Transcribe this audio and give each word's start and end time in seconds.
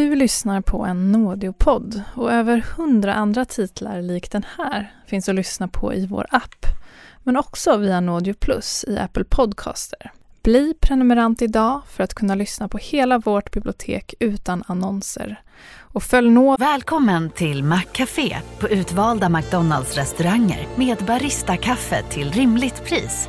Du 0.00 0.14
lyssnar 0.14 0.60
på 0.60 0.84
en 0.84 1.12
Nådeopodd 1.12 2.02
och 2.14 2.32
över 2.32 2.64
hundra 2.76 3.14
andra 3.14 3.44
titlar 3.44 4.02
lik 4.02 4.30
den 4.30 4.44
här 4.58 4.92
finns 5.06 5.28
att 5.28 5.34
lyssna 5.34 5.68
på 5.68 5.94
i 5.94 6.06
vår 6.06 6.26
app, 6.30 6.66
men 7.22 7.36
också 7.36 7.76
via 7.76 8.00
Nådio 8.00 8.34
Plus 8.34 8.84
i 8.88 8.98
Apple 8.98 9.24
Podcaster. 9.24 10.12
Bli 10.42 10.74
prenumerant 10.80 11.42
idag 11.42 11.82
för 11.90 12.04
att 12.04 12.14
kunna 12.14 12.34
lyssna 12.34 12.68
på 12.68 12.78
hela 12.78 13.18
vårt 13.18 13.52
bibliotek 13.52 14.14
utan 14.20 14.64
annonser. 14.66 15.42
Och 15.78 16.02
följ 16.02 16.30
nå... 16.30 16.56
Välkommen 16.56 17.30
till 17.30 17.64
Maccafé 17.64 18.36
på 18.58 18.68
utvalda 18.68 19.28
McDonalds 19.28 19.96
restauranger 19.96 20.66
med 20.76 20.98
Baristakaffe 20.98 22.02
till 22.02 22.32
rimligt 22.32 22.84
pris. 22.84 23.28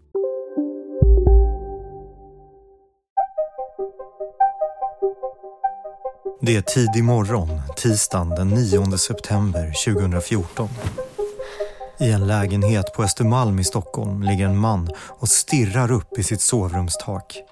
Det 6.43 6.55
är 6.55 6.61
tidig 6.61 7.03
morgon, 7.03 7.61
tisdagen 7.75 8.29
den 8.29 8.49
9 8.49 8.97
september 8.97 9.73
2014. 9.85 10.69
I 11.99 12.11
en 12.11 12.27
lägenhet 12.27 12.93
på 12.93 13.03
Östermalm 13.03 13.59
i 13.59 13.63
Stockholm 13.63 14.23
ligger 14.23 14.45
en 14.45 14.57
man 14.57 14.89
och 14.97 15.29
stirrar 15.29 15.91
upp 15.91 16.17
i 16.17 16.23
sitt 16.23 16.41
sovrumstak. 16.41 17.43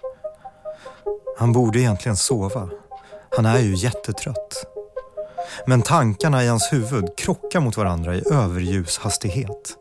Han 1.38 1.54
borde 1.54 1.80
egentligen 1.80 2.18
sova. 2.18 2.70
Han 3.38 3.46
är 3.46 3.60
ju 3.60 3.76
jättetrött. 3.76 4.66
Men 5.68 5.82
tankarna 5.82 6.44
i 6.44 6.48
hans 6.48 6.74
huvud 6.74 7.18
krockar 7.18 7.60
mot 7.60 7.78
varandra 7.78 8.16
i 8.16 8.24
överljushastighet. 8.32 9.78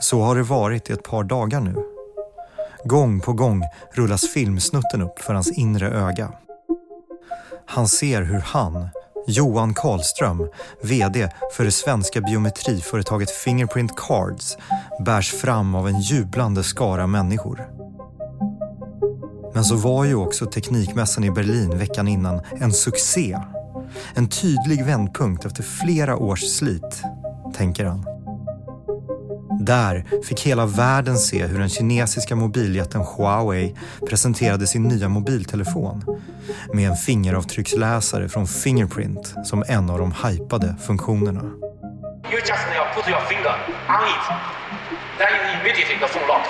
Så 0.00 0.20
har 0.20 0.36
det 0.36 0.42
varit 0.42 0.90
i 0.90 0.92
ett 0.92 1.04
par 1.04 1.24
dagar 1.24 1.60
nu. 1.60 1.74
Gång 2.84 3.20
på 3.20 3.32
gång 3.32 3.62
rullas 3.92 4.28
filmsnutten 4.28 5.02
upp 5.02 5.18
för 5.18 5.34
hans 5.34 5.52
inre 5.52 5.90
öga. 5.90 6.32
Han 7.76 7.88
ser 7.88 8.22
hur 8.22 8.38
han, 8.38 8.88
Johan 9.26 9.74
Karlström, 9.74 10.48
VD 10.82 11.28
för 11.52 11.64
det 11.64 11.72
svenska 11.72 12.20
biometriföretaget 12.20 13.30
Fingerprint 13.30 13.96
Cards, 13.96 14.56
bärs 15.04 15.30
fram 15.30 15.74
av 15.74 15.88
en 15.88 16.00
jublande 16.00 16.62
skara 16.62 17.06
människor. 17.06 17.68
Men 19.54 19.64
så 19.64 19.76
var 19.76 20.04
ju 20.04 20.14
också 20.14 20.46
Teknikmässan 20.46 21.24
i 21.24 21.30
Berlin 21.30 21.78
veckan 21.78 22.08
innan 22.08 22.40
en 22.60 22.72
succé. 22.72 23.38
En 24.14 24.28
tydlig 24.28 24.84
vändpunkt 24.84 25.44
efter 25.44 25.62
flera 25.62 26.16
års 26.16 26.42
slit, 26.42 27.02
tänker 27.54 27.84
han. 27.84 28.06
Där 29.60 30.06
fick 30.24 30.46
hela 30.46 30.66
världen 30.66 31.18
se 31.18 31.46
hur 31.46 31.58
den 31.58 31.68
kinesiska 31.68 32.36
mobiljätten 32.36 33.00
Huawei 33.00 33.74
presenterade 34.08 34.66
sin 34.66 34.82
nya 34.82 35.08
mobiltelefon 35.08 36.04
med 36.72 36.88
en 36.88 36.96
fingeravtrycksläsare 36.96 38.28
från 38.28 38.46
Fingerprint 38.46 39.34
som 39.44 39.64
en 39.68 39.90
av 39.90 39.98
de 39.98 40.14
hypade 40.24 40.76
funktionerna. 40.86 41.42
You 41.42 42.40
just 42.40 42.66
now 42.74 42.84
put 42.94 43.08
your 43.08 43.20
finger 43.20 43.54
on 43.88 44.02
it, 44.14 44.26
then 45.18 45.60
immediately 45.60 45.96
the 46.00 46.08
phone 46.12 46.26
locks. 46.26 46.48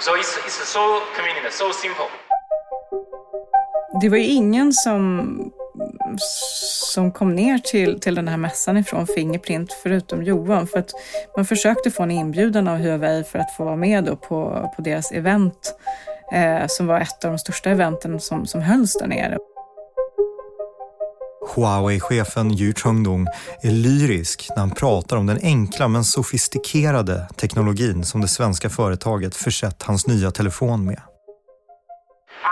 So 0.00 0.10
it's, 0.16 0.38
it's 0.46 0.72
so 0.72 0.80
convenient, 1.16 1.52
so 1.52 1.72
simple. 1.72 2.08
Det 4.00 4.08
var 4.08 4.16
ju 4.16 4.24
ingen 4.24 4.72
som 4.72 5.52
som 6.98 7.12
kom 7.12 7.34
ner 7.34 7.58
till, 7.58 8.00
till 8.00 8.14
den 8.14 8.28
här 8.28 8.36
mässan 8.36 8.76
ifrån 8.76 9.06
Fingerprint 9.06 9.72
förutom 9.82 10.22
Johan. 10.22 10.66
För 10.66 10.78
att 10.78 10.90
man 11.36 11.44
försökte 11.46 11.90
få 11.90 12.02
en 12.02 12.10
inbjudan 12.10 12.68
av 12.68 12.76
Huawei 12.78 13.24
för 13.24 13.38
att 13.38 13.56
få 13.56 13.64
vara 13.64 13.76
med 13.76 14.04
då 14.04 14.16
på, 14.16 14.70
på 14.76 14.82
deras 14.82 15.12
event 15.12 15.74
eh, 16.32 16.66
som 16.66 16.86
var 16.86 17.00
ett 17.00 17.24
av 17.24 17.30
de 17.30 17.38
största 17.38 17.70
eventen 17.70 18.20
som, 18.20 18.46
som 18.46 18.60
hölls 18.60 18.96
där 19.00 19.06
nere. 19.06 19.38
Huawei-chefen 21.54 22.50
Yu 22.50 22.74
Chengdong 22.74 23.26
är 23.62 23.70
lyrisk 23.70 24.48
när 24.50 24.60
han 24.60 24.70
pratar 24.70 25.16
om 25.16 25.26
den 25.26 25.38
enkla 25.42 25.88
men 25.88 26.04
sofistikerade 26.04 27.28
teknologin 27.36 28.04
som 28.04 28.20
det 28.20 28.28
svenska 28.28 28.70
företaget 28.70 29.36
försett 29.36 29.82
hans 29.82 30.06
nya 30.06 30.30
telefon 30.30 30.86
med. 30.86 31.00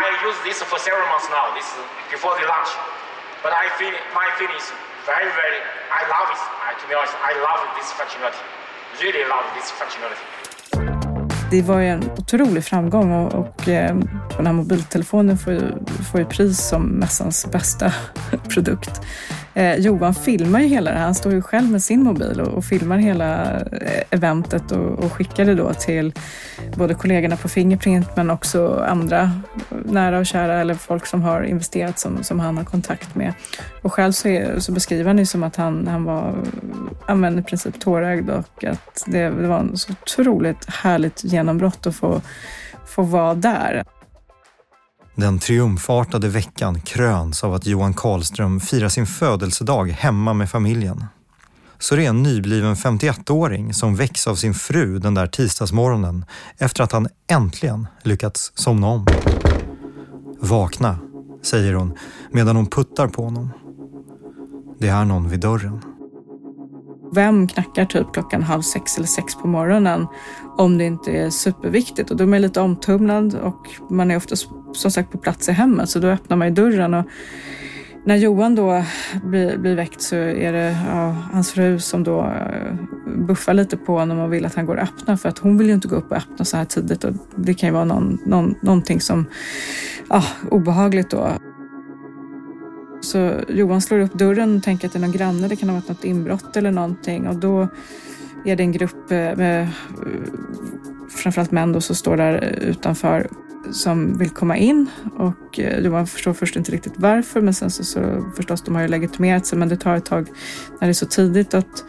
I 0.05 0.09
use 0.29 0.41
this 0.49 0.59
for 0.63 0.79
several 0.79 1.09
months 1.13 1.29
now, 1.39 1.47
this 1.59 1.69
before 2.15 2.35
the 2.41 2.47
launch. 2.53 2.73
But 3.45 3.53
I 3.65 3.67
feel 3.79 3.95
my 4.21 4.29
feeling 4.39 4.59
is 4.63 4.69
very, 5.13 5.31
very. 5.41 5.61
I 6.01 6.03
love 6.15 6.29
it. 6.35 6.43
I, 6.67 6.71
to 6.81 6.85
be 6.91 6.95
honest, 6.99 7.15
I 7.31 7.33
love 7.49 7.63
this 7.79 7.89
functionality. 7.99 8.43
Really 9.03 9.25
love 9.35 9.47
this 9.57 9.69
functionality. 9.81 10.25
Det 11.51 11.63
var 11.63 11.79
ju 11.79 11.89
en 11.89 12.11
otrolig 12.19 12.65
framgång 12.65 13.13
och, 13.13 13.35
och 13.35 13.69
eh, 13.69 13.97
den 14.37 14.47
här 14.47 14.53
mobiltelefonen 14.53 15.39
får 15.39 15.53
ju, 15.53 15.61
får 16.11 16.21
ju 16.21 16.27
pris 16.27 16.69
som 16.69 16.83
mässans 16.83 17.47
bästa 17.53 17.93
produkt. 18.49 19.01
Eh, 19.57 19.77
Johan 19.77 20.15
filmar 20.15 20.61
ju 20.61 20.67
hela 20.67 20.91
det 20.91 20.97
här. 20.97 21.05
Han 21.05 21.15
står 21.15 21.33
ju 21.33 21.43
själv 21.43 21.71
med 21.71 21.83
sin 21.83 22.03
mobil 22.03 22.41
och, 22.41 22.49
och 22.49 22.65
filmar 22.65 22.99
hela 22.99 23.61
eh, 23.61 24.03
eventet 24.11 24.73
och, 24.73 24.99
och 24.99 25.23
det 25.37 25.55
då 25.55 25.75
till 25.75 26.13
både 26.77 26.95
kollegorna 26.95 27.37
på 27.37 27.49
Fingerprint 27.49 28.17
men 28.17 28.31
också 28.31 28.85
andra 28.89 29.31
nära 29.85 30.19
och 30.19 30.27
kära 30.27 30.61
eller 30.61 30.75
folk 30.75 31.07
som 31.07 31.23
har 31.23 31.43
investerat 31.43 31.99
som, 31.99 32.25
som 32.25 32.41
han 32.41 32.57
har 32.57 32.65
kontakt 32.65 33.15
med. 33.15 33.35
Och 33.83 33.93
själv 33.93 34.13
så, 34.13 34.29
är, 34.29 34.59
så 34.59 34.73
beskriver 34.73 35.05
han 35.05 35.17
det 35.17 35.27
som 35.27 35.43
att 35.43 35.57
han, 35.57 35.87
han 35.87 36.05
var 36.05 36.35
i 37.39 37.43
princip 37.43 37.81
tårögd 37.81 38.31
och 38.31 38.65
att 38.65 39.05
det, 39.07 39.31
det 39.31 39.49
var 39.49 39.59
en 39.59 39.77
så 39.77 39.93
otroligt 39.93 40.71
härligt 40.71 41.25
genombrott 41.25 41.87
att 41.87 41.97
få, 41.97 42.21
få 42.87 43.03
vara 43.03 43.35
där. 43.35 43.85
Den 45.17 45.39
triumfartade 45.39 46.29
veckan 46.29 46.81
kröns 46.81 47.45
av 47.45 47.55
att 47.55 47.67
Johan 47.67 47.95
Karlström 47.95 48.61
firar 48.61 48.89
sin 48.89 49.07
födelsedag 49.07 49.91
hemma 49.91 50.35
med 50.35 50.51
familjen. 50.51 51.05
Så 51.79 51.97
det 51.97 52.05
är 52.05 52.09
en 52.09 52.23
nybliven 52.23 52.75
51-åring 52.75 53.75
som 53.75 53.97
väcks 53.97 54.27
av 54.27 54.35
sin 54.35 54.55
fru 54.55 54.99
den 54.99 55.15
där 55.15 55.27
tisdagsmorgonen 55.27 56.25
efter 56.59 56.85
att 56.85 56.93
han 56.93 57.09
äntligen 57.31 57.87
lyckats 58.03 58.53
somna 58.55 58.87
om. 58.87 59.07
Vakna, 60.41 60.99
säger 61.43 61.75
hon 61.75 61.99
medan 62.31 62.57
hon 62.57 62.67
puttar 62.67 63.09
på 63.09 63.25
honom. 63.25 63.51
Det 64.79 64.89
är 64.89 65.05
någon 65.05 65.29
vid 65.29 65.41
dörren. 65.41 65.96
Vem 67.13 67.49
knackar 67.49 67.85
typ 67.85 68.13
klockan 68.13 68.43
halv 68.43 68.63
sex 68.63 68.97
eller 68.97 69.07
sex 69.07 69.35
på 69.35 69.49
morgonen 69.49 70.07
om 70.57 70.79
det 70.79 70.85
inte 70.85 71.13
är 71.13 71.31
superviktigt? 71.31 72.11
Och 72.11 72.17
då 72.17 72.25
är 72.25 72.29
man 72.29 72.43
lite 72.43 72.61
omtumlad 72.61 73.35
och 73.35 73.71
man 73.91 74.11
är 74.11 74.17
ofta 74.17 74.37
som 74.73 74.91
sagt 74.91 75.13
på 75.13 75.19
plats 75.19 75.49
i 75.49 75.53
hemmet 75.53 75.89
så 75.89 75.99
då 75.99 76.09
öppnar 76.09 76.37
man 76.37 76.49
ju 76.49 76.55
dörren. 76.55 76.95
Och 76.95 77.07
när 78.05 78.17
Johan 78.17 78.55
då 78.55 78.85
blir, 79.25 79.59
blir 79.59 79.77
väckt 79.77 80.03
så 80.03 80.17
är 80.17 80.53
det 80.53 80.77
ja, 80.91 81.17
hans 81.33 81.53
fru 81.53 81.79
som 81.79 82.05
då 82.05 82.21
eh, 82.21 82.75
buffar 83.27 83.55
lite 83.55 83.77
på 83.77 83.99
honom 83.99 84.19
och 84.19 84.33
vill 84.33 84.47
att 84.47 84.55
han 84.55 84.67
går 84.67 84.77
och 84.77 84.83
öppnar 84.83 85.17
för 85.17 85.29
att 85.29 85.39
hon 85.39 85.59
vill 85.59 85.67
ju 85.67 85.75
inte 85.75 85.89
gå 85.89 85.97
upp 85.97 86.11
och 86.11 86.17
öppna 86.17 86.45
så 86.45 86.57
här 86.57 86.65
tidigt 86.65 87.05
och 87.05 87.13
det 87.37 87.55
kan 87.55 87.69
ju 87.69 87.73
vara 87.73 87.85
någon, 87.85 88.19
någon, 88.27 88.55
någonting 88.63 89.01
som 89.01 89.27
ja, 90.09 90.23
obehagligt 90.51 91.11
då. 91.11 91.29
Så 93.07 93.41
Johan 93.49 93.83
slår 93.83 93.99
upp 93.99 94.13
dörren 94.13 94.57
och 94.57 94.63
tänker 94.63 94.87
att 94.87 94.93
det 94.93 94.99
är 94.99 95.01
någon 95.01 95.13
granne, 95.13 95.49
det 95.49 95.57
kan 95.57 95.69
ha 95.69 95.77
varit 95.77 95.89
något 95.89 96.05
inbrott 96.05 96.57
eller 96.57 96.71
någonting 96.71 97.29
och 97.29 97.37
då 97.37 97.69
är 98.45 98.57
det 98.57 98.63
en 98.63 98.73
grupp 98.73 99.11
eh, 99.11 99.17
med 99.17 99.63
eh, 99.63 99.69
framförallt 101.09 101.51
män 101.51 101.73
då 101.73 101.81
som 101.81 101.97
står 101.97 102.17
där 102.17 102.59
utanför 102.61 103.29
som 103.73 104.19
vill 104.19 104.31
komma 104.31 104.57
in 104.57 104.87
och 105.19 105.61
eh, 105.61 105.79
Johan 105.79 106.07
förstår 106.07 106.35
först 106.35 106.57
inte 106.57 106.73
riktigt 106.73 106.93
varför 106.97 107.41
men 107.41 107.55
sen 107.55 107.71
så, 107.71 107.85
så 107.85 108.33
förstås 108.37 108.63
de 108.63 108.75
har 108.75 108.83
ju 108.83 108.89
legitimerat 108.89 109.47
sig 109.47 109.59
men 109.59 109.69
det 109.69 109.77
tar 109.77 109.97
ett 109.97 110.07
tag 110.07 110.29
när 110.81 110.89
det 110.89 110.93
är 110.93 110.93
så 110.93 111.07
tidigt 111.07 111.55
att 111.55 111.85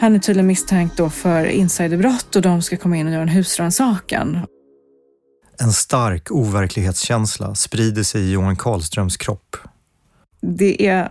han 0.00 0.14
är 0.14 0.18
tydligen 0.18 0.46
misstänkt 0.46 0.96
då 0.96 1.10
för 1.10 1.44
insiderbrott 1.44 2.36
och 2.36 2.42
de 2.42 2.62
ska 2.62 2.76
komma 2.76 2.96
in 2.96 3.06
och 3.06 3.12
göra 3.12 3.22
en 3.22 3.28
husrannsakan. 3.28 4.46
En 5.60 5.72
stark 5.72 6.30
overklighetskänsla 6.30 7.54
sprider 7.54 8.02
sig 8.02 8.22
i 8.22 8.32
Johan 8.32 8.56
Karlströms 8.56 9.16
kropp. 9.16 9.56
Det 10.40 10.86
är 10.86 11.10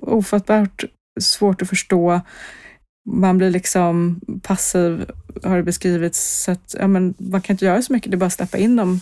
ofattbart 0.00 0.84
svårt 1.20 1.62
att 1.62 1.68
förstå. 1.68 2.20
Man 3.10 3.38
blir 3.38 3.50
liksom 3.50 4.20
passiv, 4.42 5.04
har 5.42 5.56
det 5.56 5.62
beskrivits. 5.62 6.44
Så 6.44 6.50
att, 6.50 6.74
ja, 6.78 6.86
men 6.86 7.14
man 7.18 7.40
kan 7.40 7.54
inte 7.54 7.64
göra 7.64 7.82
så 7.82 7.92
mycket, 7.92 8.10
det 8.10 8.14
är 8.14 8.18
bara 8.18 8.26
att 8.26 8.32
släppa 8.32 8.58
in 8.58 8.76
de 8.76 9.00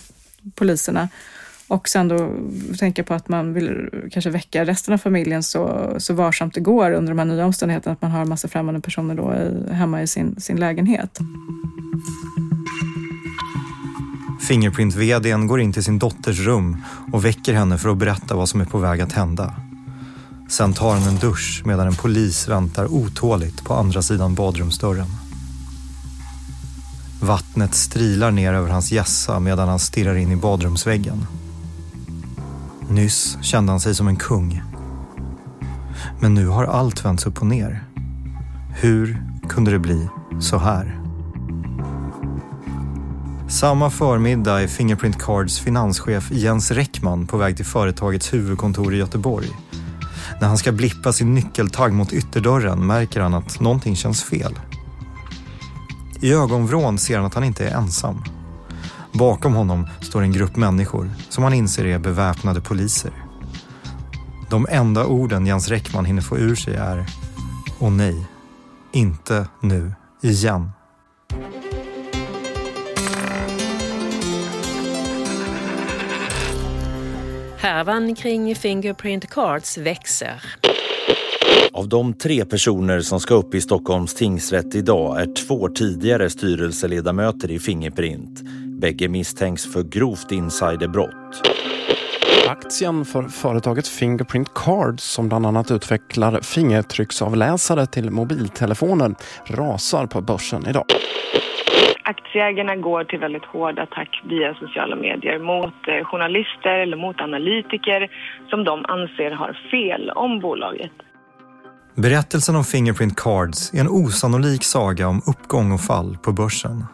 poliserna. 0.55 1.09
Och 1.69 1.89
sen 1.89 2.09
då 2.09 2.37
tänka 2.79 3.05
på 3.05 3.15
att 3.15 3.29
man 3.29 3.53
vill 3.53 3.89
kanske 4.11 4.31
väcka 4.31 4.65
resten 4.65 4.95
av 4.95 4.99
familjen 4.99 5.43
så, 5.43 5.95
så 5.99 6.15
varsamt 6.15 6.55
det 6.55 6.61
går 6.61 6.93
under 6.93 7.13
de 7.13 7.19
här 7.19 7.27
nya 7.27 7.47
omständigheterna. 7.47 7.93
Att 7.93 8.03
man 8.03 8.11
har 8.11 8.21
en 8.23 8.29
massa 8.29 8.49
främmande 8.49 8.81
personer 8.81 9.15
då 9.15 9.35
i, 9.35 9.75
hemma 9.75 10.03
i 10.03 10.07
sin, 10.07 10.41
sin 10.41 10.57
lägenhet. 10.61 11.19
Fingerprint-VDn 14.43 15.47
går 15.47 15.61
in 15.61 15.73
till 15.73 15.85
sin 15.85 15.99
dotters 15.99 16.41
rum 16.41 16.77
och 17.13 17.25
väcker 17.25 17.55
henne 17.55 17.79
för 17.79 17.89
att 17.89 17.99
berätta 17.99 18.37
vad 18.37 18.49
som 18.49 18.61
är 18.61 18.65
på 18.65 18.79
väg 18.79 19.01
att 19.01 19.13
hända. 19.13 19.55
Sen 20.49 20.73
tar 20.73 20.95
hon 20.95 21.09
en 21.09 21.19
dusch 21.19 21.63
medan 21.65 21.87
en 21.87 21.95
polis 21.95 22.49
väntar 22.49 22.93
otåligt 22.93 23.65
på 23.65 23.75
andra 23.75 24.03
sidan 24.03 24.35
badrumsdörren. 24.35 25.07
Vattnet 27.21 27.75
strilar 27.75 28.31
ner 28.31 28.53
över 28.55 28.69
hans 28.69 28.93
hjässa 28.93 29.41
medan 29.41 29.69
han 29.69 29.79
stirrar 29.79 30.15
in 30.15 30.33
i 30.33 30.37
badrumsväggen. 30.37 31.27
Nyss 32.89 33.39
kände 33.43 33.73
han 33.73 33.81
sig 33.81 33.95
som 33.95 34.09
en 34.09 34.17
kung. 34.17 34.63
Men 36.21 36.35
nu 36.35 36.47
har 36.47 36.65
allt 36.65 37.05
vänts 37.05 37.27
upp 37.27 37.41
och 37.41 37.47
ner. 37.47 37.85
Hur 38.81 39.23
kunde 39.49 39.71
det 39.71 39.79
bli 39.79 40.09
så 40.41 40.59
här? 40.59 41.02
Samma 43.53 43.91
förmiddag 43.91 44.63
är 44.63 44.67
Fingerprint 44.67 45.19
Cards 45.19 45.61
finanschef 45.61 46.31
Jens 46.31 46.71
Räckman 46.71 47.27
på 47.27 47.37
väg 47.37 47.57
till 47.57 47.65
företagets 47.65 48.35
huvudkontor 48.35 48.95
i 48.95 48.97
Göteborg. 48.99 49.49
När 50.41 50.49
han 50.49 50.59
ska 50.59 50.73
blippa 50.73 51.13
sin 51.13 51.35
nyckeltagg 51.35 51.93
mot 51.93 52.13
ytterdörren 52.13 52.87
märker 52.87 53.21
han 53.21 53.35
att 53.35 53.61
någonting 53.61 53.97
känns 53.97 54.25
fel. 54.25 54.59
I 56.21 56.33
ögonvrån 56.33 56.99
ser 56.99 57.17
han 57.17 57.27
att 57.27 57.35
han 57.35 57.45
inte 57.45 57.69
är 57.69 57.77
ensam. 57.77 58.25
Bakom 59.13 59.55
honom 59.55 59.89
står 60.01 60.23
en 60.23 60.33
grupp 60.33 60.57
människor 60.57 61.11
som 61.29 61.45
han 61.45 61.55
inser 61.55 61.85
är 61.85 61.99
beväpnade 61.99 62.61
poliser. 62.61 63.13
De 64.51 64.67
enda 64.71 65.07
orden 65.07 65.47
Jens 65.47 65.69
Räckman 65.69 66.05
hinner 66.05 66.23
få 66.23 66.39
ur 66.39 66.55
sig 66.55 66.75
är 66.75 67.07
Åh 67.79 67.91
nej, 67.91 68.27
inte 68.93 69.47
nu 69.61 69.95
igen. 70.23 70.71
Härvan 77.63 78.15
kring 78.15 78.55
Fingerprint 78.57 79.31
Cards 79.31 79.79
växer. 79.79 80.43
Av 81.73 81.89
de 81.89 82.15
tre 82.15 82.45
personer 82.45 83.01
som 83.01 83.21
ska 83.21 83.35
upp 83.35 83.55
i 83.55 83.61
Stockholms 83.61 84.15
tingsrätt 84.15 84.75
idag 84.75 85.21
är 85.21 85.35
två 85.35 85.69
tidigare 85.69 86.31
styrelseledamöter 86.31 87.51
i 87.51 87.59
Fingerprint. 87.59 88.41
Bägge 88.81 89.09
misstänks 89.09 89.73
för 89.73 89.83
grovt 89.83 90.33
insiderbrott. 90.33 91.49
Aktien 92.49 93.05
för 93.05 93.23
företaget 93.23 93.89
Fingerprint 93.89 94.55
Cards 94.55 95.05
som 95.05 95.29
bland 95.29 95.47
annat 95.47 95.71
utvecklar 95.71 96.41
fingertrycksavläsare 96.41 97.87
till 97.87 98.11
mobiltelefoner 98.11 99.15
rasar 99.47 100.07
på 100.07 100.21
börsen 100.21 100.67
idag. 100.69 100.87
Aktieägarna 102.05 102.77
går 102.77 103.05
till 103.05 103.19
väldigt 103.19 103.45
hård 103.45 103.79
attack 103.79 104.23
via 104.25 104.55
sociala 104.55 104.97
medier 104.97 105.39
mot 105.39 105.89
eh, 105.89 106.05
journalister 106.05 106.79
eller 106.79 106.97
mot 106.97 107.21
analytiker 107.21 108.11
som 108.51 108.65
de 108.65 108.85
anser 108.89 109.31
har 109.31 109.59
fel 109.71 110.11
om 110.11 110.41
bolaget. 110.41 110.93
Berättelsen 111.95 112.57
om 112.57 112.65
Fingerprint 112.65 113.17
Cards 113.17 113.75
är 113.75 113.81
en 113.81 113.89
osannolik 113.89 114.65
saga 114.65 115.09
om 115.09 115.23
uppgång 115.27 115.73
och 115.73 115.81
fall 115.81 116.17
på 116.23 116.33
börsen. 116.33 116.85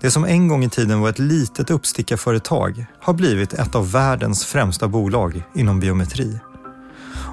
Det 0.00 0.10
som 0.10 0.24
en 0.24 0.48
gång 0.48 0.64
i 0.64 0.70
tiden 0.70 1.00
var 1.00 1.08
ett 1.08 1.18
litet 1.18 1.70
uppstickarföretag 1.70 2.86
har 3.00 3.14
blivit 3.14 3.52
ett 3.52 3.74
av 3.74 3.92
världens 3.92 4.46
främsta 4.46 4.88
bolag 4.88 5.42
inom 5.54 5.80
biometri. 5.80 6.40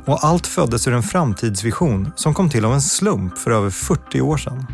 Och 0.05 0.23
allt 0.23 0.47
föddes 0.47 0.87
ur 0.87 0.93
en 0.93 1.03
framtidsvision 1.03 2.11
som 2.15 2.33
kom 2.33 2.49
till 2.49 2.65
av 2.65 2.73
en 2.73 2.81
slump 2.81 3.37
för 3.37 3.51
över 3.51 3.69
40 3.69 4.21
år 4.21 4.37
sedan. 4.37 4.65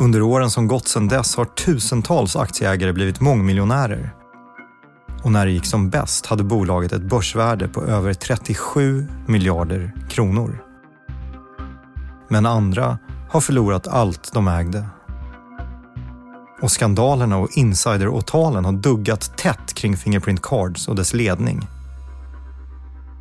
Under 0.00 0.22
åren 0.22 0.50
som 0.50 0.68
gått 0.68 0.88
sedan 0.88 1.08
dess 1.08 1.36
har 1.36 1.44
tusentals 1.44 2.36
aktieägare 2.36 2.92
blivit 2.92 3.20
mångmiljonärer. 3.20 4.10
Och 5.22 5.32
när 5.32 5.46
det 5.46 5.52
gick 5.52 5.66
som 5.66 5.90
bäst 5.90 6.26
hade 6.26 6.44
bolaget 6.44 6.92
ett 6.92 7.02
börsvärde 7.02 7.68
på 7.68 7.82
över 7.82 8.14
37 8.14 9.08
miljarder 9.26 9.92
kronor. 10.08 10.62
Men 12.28 12.46
andra 12.46 12.98
har 13.30 13.40
förlorat 13.40 13.86
allt 13.86 14.32
de 14.32 14.48
ägde. 14.48 14.86
Och 16.62 16.70
skandalerna 16.70 17.36
och 17.36 17.50
insideråtalen 17.50 18.64
har 18.64 18.72
duggat 18.72 19.38
tätt 19.38 19.74
kring 19.74 19.96
Fingerprint 19.96 20.42
Cards 20.42 20.88
och 20.88 20.96
dess 20.96 21.14
ledning. 21.14 21.68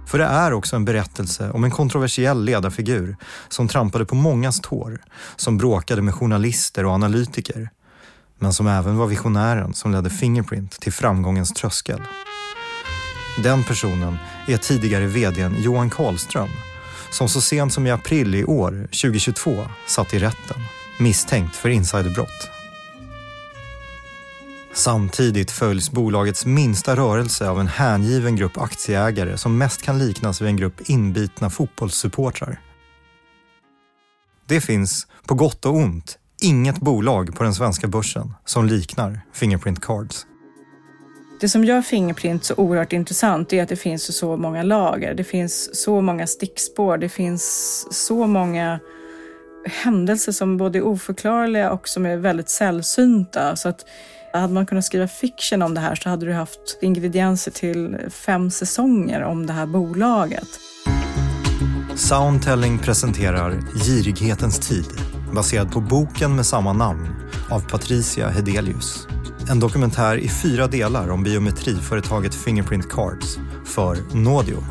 För 0.07 0.17
det 0.17 0.25
är 0.25 0.53
också 0.53 0.75
en 0.75 0.85
berättelse 0.85 1.51
om 1.51 1.63
en 1.63 1.71
kontroversiell 1.71 2.43
ledarfigur 2.43 3.17
som 3.49 3.67
trampade 3.67 4.05
på 4.05 4.15
mångas 4.15 4.59
tår, 4.59 5.01
som 5.35 5.57
bråkade 5.57 6.01
med 6.01 6.13
journalister 6.13 6.85
och 6.85 6.91
analytiker, 6.91 7.69
men 8.39 8.53
som 8.53 8.67
även 8.67 8.97
var 8.97 9.07
visionären 9.07 9.73
som 9.73 9.91
ledde 9.91 10.09
Fingerprint 10.09 10.71
till 10.71 10.93
framgångens 10.93 11.53
tröskel. 11.53 12.01
Den 13.43 13.63
personen 13.63 14.17
är 14.47 14.57
tidigare 14.57 15.05
vdn 15.05 15.55
Johan 15.59 15.89
Karlström 15.89 16.49
som 17.11 17.29
så 17.29 17.41
sent 17.41 17.73
som 17.73 17.87
i 17.87 17.91
april 17.91 18.35
i 18.35 18.45
år, 18.45 18.87
2022, 18.91 19.65
satt 19.87 20.13
i 20.13 20.19
rätten 20.19 20.57
misstänkt 20.99 21.55
för 21.55 21.69
insiderbrott. 21.69 22.54
Samtidigt 24.75 25.51
följs 25.51 25.91
bolagets 25.91 26.45
minsta 26.45 26.95
rörelse 26.95 27.49
av 27.49 27.59
en 27.59 27.67
hängiven 27.67 28.35
grupp 28.35 28.57
aktieägare 28.57 29.37
som 29.37 29.57
mest 29.57 29.81
kan 29.81 29.99
liknas 29.99 30.41
vid 30.41 30.47
en 30.47 30.57
grupp 30.57 30.89
inbitna 30.89 31.49
fotbollssupportrar. 31.49 32.59
Det 34.47 34.61
finns, 34.61 35.07
på 35.27 35.35
gott 35.35 35.65
och 35.65 35.75
ont, 35.75 36.17
inget 36.41 36.79
bolag 36.79 37.35
på 37.35 37.43
den 37.43 37.53
svenska 37.53 37.87
börsen 37.87 38.33
som 38.45 38.65
liknar 38.65 39.21
Fingerprint 39.33 39.81
Cards. 39.81 40.25
Det 41.41 41.49
som 41.49 41.63
gör 41.63 41.81
Fingerprint 41.81 42.43
så 42.43 42.53
oerhört 42.55 42.93
intressant 42.93 43.53
är 43.53 43.63
att 43.63 43.69
det 43.69 43.75
finns 43.75 44.17
så 44.17 44.37
många 44.37 44.63
lager. 44.63 45.13
Det 45.13 45.23
finns 45.23 45.81
så 45.83 46.01
många 46.01 46.27
stickspår. 46.27 46.97
Det 46.97 47.09
finns 47.09 47.87
så 47.91 48.27
många 48.27 48.79
händelser 49.65 50.31
som 50.31 50.57
både 50.57 50.79
är 50.79 50.83
oförklarliga 50.83 51.71
och 51.71 51.87
som 51.87 52.05
är 52.05 52.17
väldigt 52.17 52.49
sällsynta. 52.49 53.55
Så 53.55 53.69
att 53.69 53.85
hade 54.39 54.53
man 54.53 54.65
kunnat 54.65 54.85
skriva 54.85 55.07
fiction 55.07 55.61
om 55.61 55.73
det 55.73 55.81
här 55.81 55.95
så 55.95 56.09
hade 56.09 56.25
du 56.25 56.33
haft 56.33 56.77
ingredienser 56.81 57.51
till 57.51 57.97
fem 58.09 58.51
säsonger 58.51 59.23
om 59.23 59.45
det 59.45 59.53
här 59.53 59.65
bolaget. 59.65 60.47
Soundtelling 61.95 62.79
presenterar 62.79 63.61
Girighetens 63.85 64.59
tid 64.59 64.85
baserad 65.33 65.71
på 65.71 65.81
boken 65.81 66.35
med 66.35 66.45
samma 66.45 66.73
namn 66.73 67.07
av 67.49 67.59
Patricia 67.59 68.29
Hedelius. 68.29 69.07
En 69.49 69.59
dokumentär 69.59 70.17
i 70.17 70.29
fyra 70.29 70.67
delar 70.67 71.09
om 71.09 71.23
biometriföretaget 71.23 72.35
Fingerprint 72.35 72.89
Cards 72.89 73.37
för 73.65 74.15
Naudio. 74.15 74.63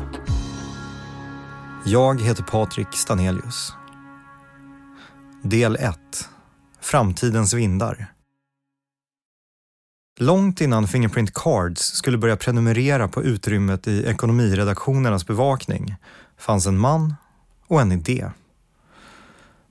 Jag 1.85 2.21
heter 2.21 2.43
Patrik 2.43 2.87
Stanelius. 2.91 3.73
Del 5.43 5.75
1. 5.75 5.97
Framtidens 6.81 7.53
vindar. 7.53 8.14
Långt 10.17 10.61
innan 10.61 10.87
Fingerprint 10.87 11.33
Cards 11.33 11.81
skulle 11.81 12.17
börja 12.17 12.37
prenumerera 12.37 13.07
på 13.07 13.23
utrymmet 13.23 13.87
i 13.87 14.05
ekonomiredaktionernas 14.05 15.27
bevakning 15.27 15.95
fanns 16.37 16.67
en 16.67 16.77
man 16.77 17.15
och 17.67 17.81
en 17.81 17.91
idé. 17.91 18.29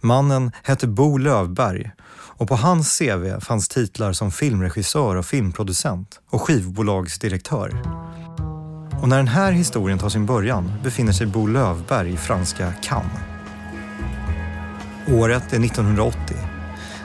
Mannen 0.01 0.53
hette 0.63 0.87
Bo 0.87 1.19
Lövberg 1.19 1.91
och 2.13 2.49
på 2.49 2.57
hans 2.57 2.99
CV 2.99 3.41
fanns 3.41 3.69
titlar 3.69 4.13
som 4.13 4.31
filmregissör 4.31 5.17
och 5.17 5.27
filmproducent 5.27 6.21
och 6.31 6.43
skivbolagsdirektör. 6.43 7.83
Och 9.03 9.09
när 9.09 9.17
den 9.17 9.29
här 9.29 9.53
historien 9.53 9.99
tar 9.99 10.09
sin 10.09 10.27
början 10.27 10.73
befinner 10.83 11.13
sig 11.13 11.27
Bo 11.27 11.47
Lövberg 11.47 12.13
i 12.13 12.17
franska 12.17 12.73
Cannes. 12.83 13.19
Året 15.09 15.53
är 15.53 15.65
1980 15.65 16.54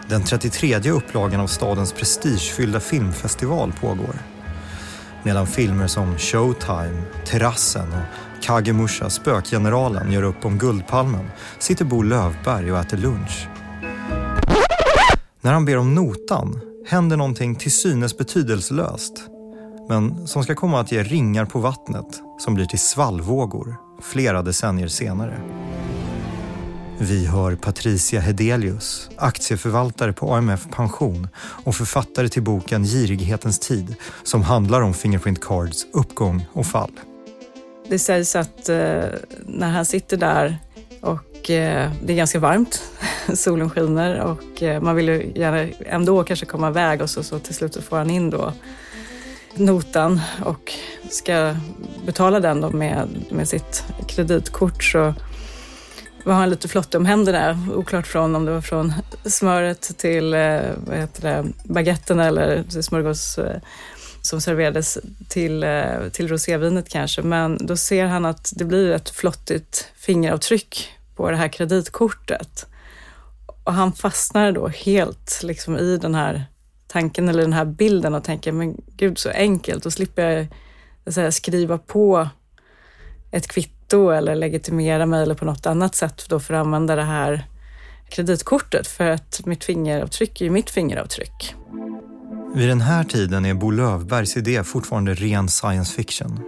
den 0.10 0.24
33 0.24 0.92
upplagan 0.92 1.42
av 1.42 1.48
stadens 1.48 1.94
prestigefyllda 1.94 2.80
filmfestival 2.80 3.74
pågår. 3.82 4.16
Medan 5.24 5.48
filmer 5.48 5.88
som 5.88 6.18
Showtime, 6.18 7.02
Terrassen 7.26 7.88
och 7.94 8.44
Kagemusha, 8.44 9.10
Spökgeneralen 9.10 10.12
gör 10.12 10.24
upp 10.24 10.46
om 10.46 10.58
Guldpalmen 10.58 11.32
sitter 11.60 11.86
Bo 11.86 12.02
Lövberg 12.02 12.72
och 12.72 12.80
äter 12.80 12.98
lunch. 12.98 13.48
När 15.42 15.54
han 15.54 15.66
ber 15.66 15.78
om 15.78 15.96
notan 15.96 16.62
händer 16.88 17.18
någonting 17.18 17.56
till 17.56 17.72
synes 17.72 18.18
betydelselöst 18.18 19.14
men 19.90 20.28
som 20.28 20.44
ska 20.44 20.56
komma 20.56 20.80
att 20.80 20.92
ge 20.92 21.04
ringar 21.04 21.46
på 21.46 21.60
vattnet 21.60 22.22
som 22.40 22.54
blir 22.54 22.66
till 22.66 22.80
svallvågor 22.80 23.76
flera 24.02 24.42
decennier 24.42 24.88
senare. 24.88 25.42
Vi 27.02 27.26
hör 27.26 27.56
Patricia 27.56 28.20
Hedelius, 28.20 29.10
aktieförvaltare 29.16 30.14
på 30.14 30.34
AMF 30.34 30.68
Pension 30.72 31.28
och 31.40 31.76
författare 31.76 32.30
till 32.30 32.44
boken 32.44 32.84
Girighetens 32.84 33.60
tid 33.60 33.96
som 34.24 34.44
handlar 34.44 34.82
om 34.82 34.94
Fingerprint 34.94 35.42
Cards 35.42 35.86
uppgång 35.94 36.46
och 36.54 36.66
fall. 36.66 36.92
Det 37.90 38.00
sägs 38.00 38.36
att 38.36 38.70
eh, 38.70 39.04
när 39.46 39.70
han 39.70 39.86
sitter 39.86 40.18
där 40.18 40.58
och 41.02 41.50
eh, 41.50 41.92
det 42.06 42.14
är 42.14 42.18
ganska 42.18 42.40
varmt, 42.40 42.82
solen 43.34 43.70
skiner 43.70 44.20
och 44.20 44.64
eh, 44.64 44.82
man 44.82 44.96
vill 44.96 45.08
ju 45.08 45.32
gärna 45.36 45.74
ändå 45.86 46.24
kanske 46.24 46.46
komma 46.46 46.70
iväg 46.70 47.02
och 47.02 47.10
så, 47.10 47.24
så 47.24 47.40
till 47.40 47.56
slut 47.56 47.74
så 47.74 47.82
får 47.82 47.98
han 47.98 48.10
in 48.10 48.30
då 48.30 48.54
notan 49.56 50.22
och 50.46 50.74
ska 51.10 51.56
betala 52.06 52.40
den 52.40 52.62
då 52.62 52.70
med, 52.70 53.26
med 53.32 53.50
sitt 53.50 53.84
kreditkort 54.08 54.84
så 54.84 55.14
var 56.24 56.34
han 56.34 56.50
lite 56.50 56.68
flottig 56.68 57.00
om 57.00 57.06
händerna. 57.06 57.60
Oklart 57.76 58.08
från 58.08 58.36
om 58.36 58.46
det 58.46 58.52
var 58.52 58.62
från 58.62 58.94
smöret 59.26 59.98
till 59.98 60.34
eh, 60.34 60.62
vad 60.88 60.98
heter 60.98 61.22
det, 61.22 61.46
baguetten 61.64 62.20
eller 62.20 62.82
smörgås 62.82 63.38
eh, 63.38 63.62
som 64.22 64.42
serverades 64.42 64.98
till, 65.30 65.64
eh, 65.64 66.10
till 66.12 66.28
rosévinet 66.28 66.90
kanske. 66.90 67.22
Men 67.22 67.66
då 67.66 67.78
ser 67.78 68.06
han 68.06 68.26
att 68.26 68.54
det 68.56 68.66
blir 68.66 68.92
ett 68.92 69.10
flottigt 69.10 69.92
fingeravtryck 69.96 70.90
på 71.16 71.32
det 71.32 71.38
här 71.38 71.48
kreditkortet. 71.48 72.66
Och 73.64 73.74
han 73.74 73.94
fastnar 73.94 74.52
då 74.52 74.68
helt 74.68 75.40
liksom 75.44 75.78
i 75.78 75.98
den 75.98 76.16
här 76.16 76.46
tanken 76.88 77.30
eller 77.30 77.42
den 77.42 77.54
här 77.54 77.66
bilden 77.66 78.14
och 78.14 78.24
tänker, 78.24 78.52
men 78.52 78.82
gud 78.98 79.18
så 79.18 79.30
enkelt, 79.30 79.84
då 79.84 79.92
slipper 79.92 80.48
jag 81.04 81.14
säga, 81.14 81.32
skriva 81.32 81.78
på 81.78 82.28
ett 83.32 83.48
kvitto 83.48 83.79
eller 83.94 84.36
legitimera 84.36 85.06
mig 85.06 85.24
eller 85.24 85.36
på 85.36 85.46
något 85.46 85.66
annat 85.66 85.96
sätt 85.96 86.26
då 86.30 86.40
för 86.40 86.54
att 86.54 86.66
använda 86.66 86.96
det 86.96 87.04
här 87.04 87.44
kreditkortet 88.10 88.88
för 88.88 89.10
att 89.10 89.42
mitt 89.46 89.64
fingeravtryck 89.64 90.42
är 90.42 90.46
ju 90.46 90.52
mitt 90.52 90.70
fingeravtryck. 90.70 91.56
Vid 92.56 92.70
den 92.70 92.82
här 92.82 93.04
tiden 93.04 93.46
är 93.46 93.54
Bo 93.54 93.72
Löfbergs 93.72 94.38
idé 94.38 94.64
fortfarande 94.64 95.14
ren 95.14 95.50
science 95.50 95.96
fiction. 95.96 96.40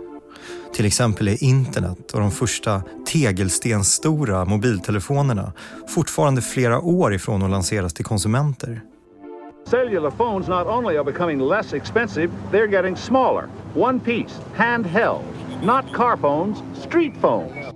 Till 0.73 0.85
exempel 0.85 1.27
är 1.27 1.43
internet 1.43 2.11
och 2.11 2.19
de 2.19 2.31
första 2.31 2.83
tegelstensstora 3.05 4.45
mobiltelefonerna 4.45 5.53
fortfarande 5.87 6.41
flera 6.41 6.79
år 6.79 7.13
ifrån 7.13 7.43
att 7.43 7.51
lanseras 7.51 7.93
till 7.93 8.05
konsumenter. 8.05 8.81
Cellular 9.69 10.11
phones 10.11 10.47
not 10.47 10.67
only 10.67 10.97
are 10.97 11.03
becoming 11.03 11.39
less 11.49 11.73
expensive, 11.73 12.31
they're 12.51 12.71
getting 12.71 12.95
smaller. 12.95 13.45
One 13.75 13.99
piece, 13.99 14.33
handheld. 14.55 15.21
Not 15.63 15.93
car 15.93 16.17
phones, 16.17 16.57
street 16.87 17.13
phones. 17.21 17.75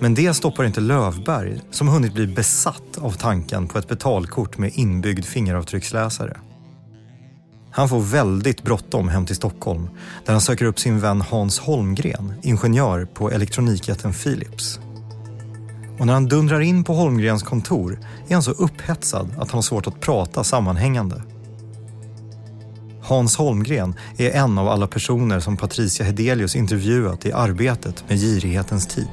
Men 0.00 0.14
det 0.14 0.34
stoppar 0.34 0.64
inte 0.64 0.80
Lövberg 0.80 1.60
som 1.70 1.88
hunnit 1.88 2.14
bli 2.14 2.26
besatt 2.26 2.98
av 2.98 3.10
tanken 3.10 3.68
på 3.68 3.78
ett 3.78 3.88
betalkort 3.88 4.58
med 4.58 4.70
inbyggd 4.74 5.24
fingeravtrycksläsare. 5.24 6.36
Han 7.70 7.88
får 7.88 8.00
väldigt 8.00 8.62
bråttom 8.62 9.08
hem 9.08 9.26
till 9.26 9.36
Stockholm 9.36 9.88
där 10.24 10.32
han 10.32 10.40
söker 10.40 10.64
upp 10.64 10.78
sin 10.78 11.00
vän 11.00 11.20
Hans 11.20 11.58
Holmgren, 11.58 12.34
ingenjör 12.42 13.04
på 13.04 13.30
elektronikjätten 13.30 14.12
Philips. 14.12 14.80
Och 15.98 16.06
när 16.06 16.12
han 16.12 16.28
dundrar 16.28 16.60
in 16.60 16.84
på 16.84 16.94
Holmgrens 16.94 17.42
kontor 17.42 17.98
är 18.28 18.34
han 18.34 18.42
så 18.42 18.50
upphetsad 18.50 19.30
att 19.30 19.50
han 19.50 19.58
har 19.58 19.62
svårt 19.62 19.86
att 19.86 20.00
prata 20.00 20.44
sammanhängande. 20.44 21.22
Hans 23.02 23.36
Holmgren 23.36 23.94
är 24.16 24.30
en 24.30 24.58
av 24.58 24.68
alla 24.68 24.86
personer 24.86 25.40
som 25.40 25.56
Patricia 25.56 26.06
Hedelius 26.06 26.56
intervjuat 26.56 27.26
i 27.26 27.32
arbetet 27.32 28.04
med 28.08 28.18
girighetens 28.18 28.86
tid. 28.86 29.08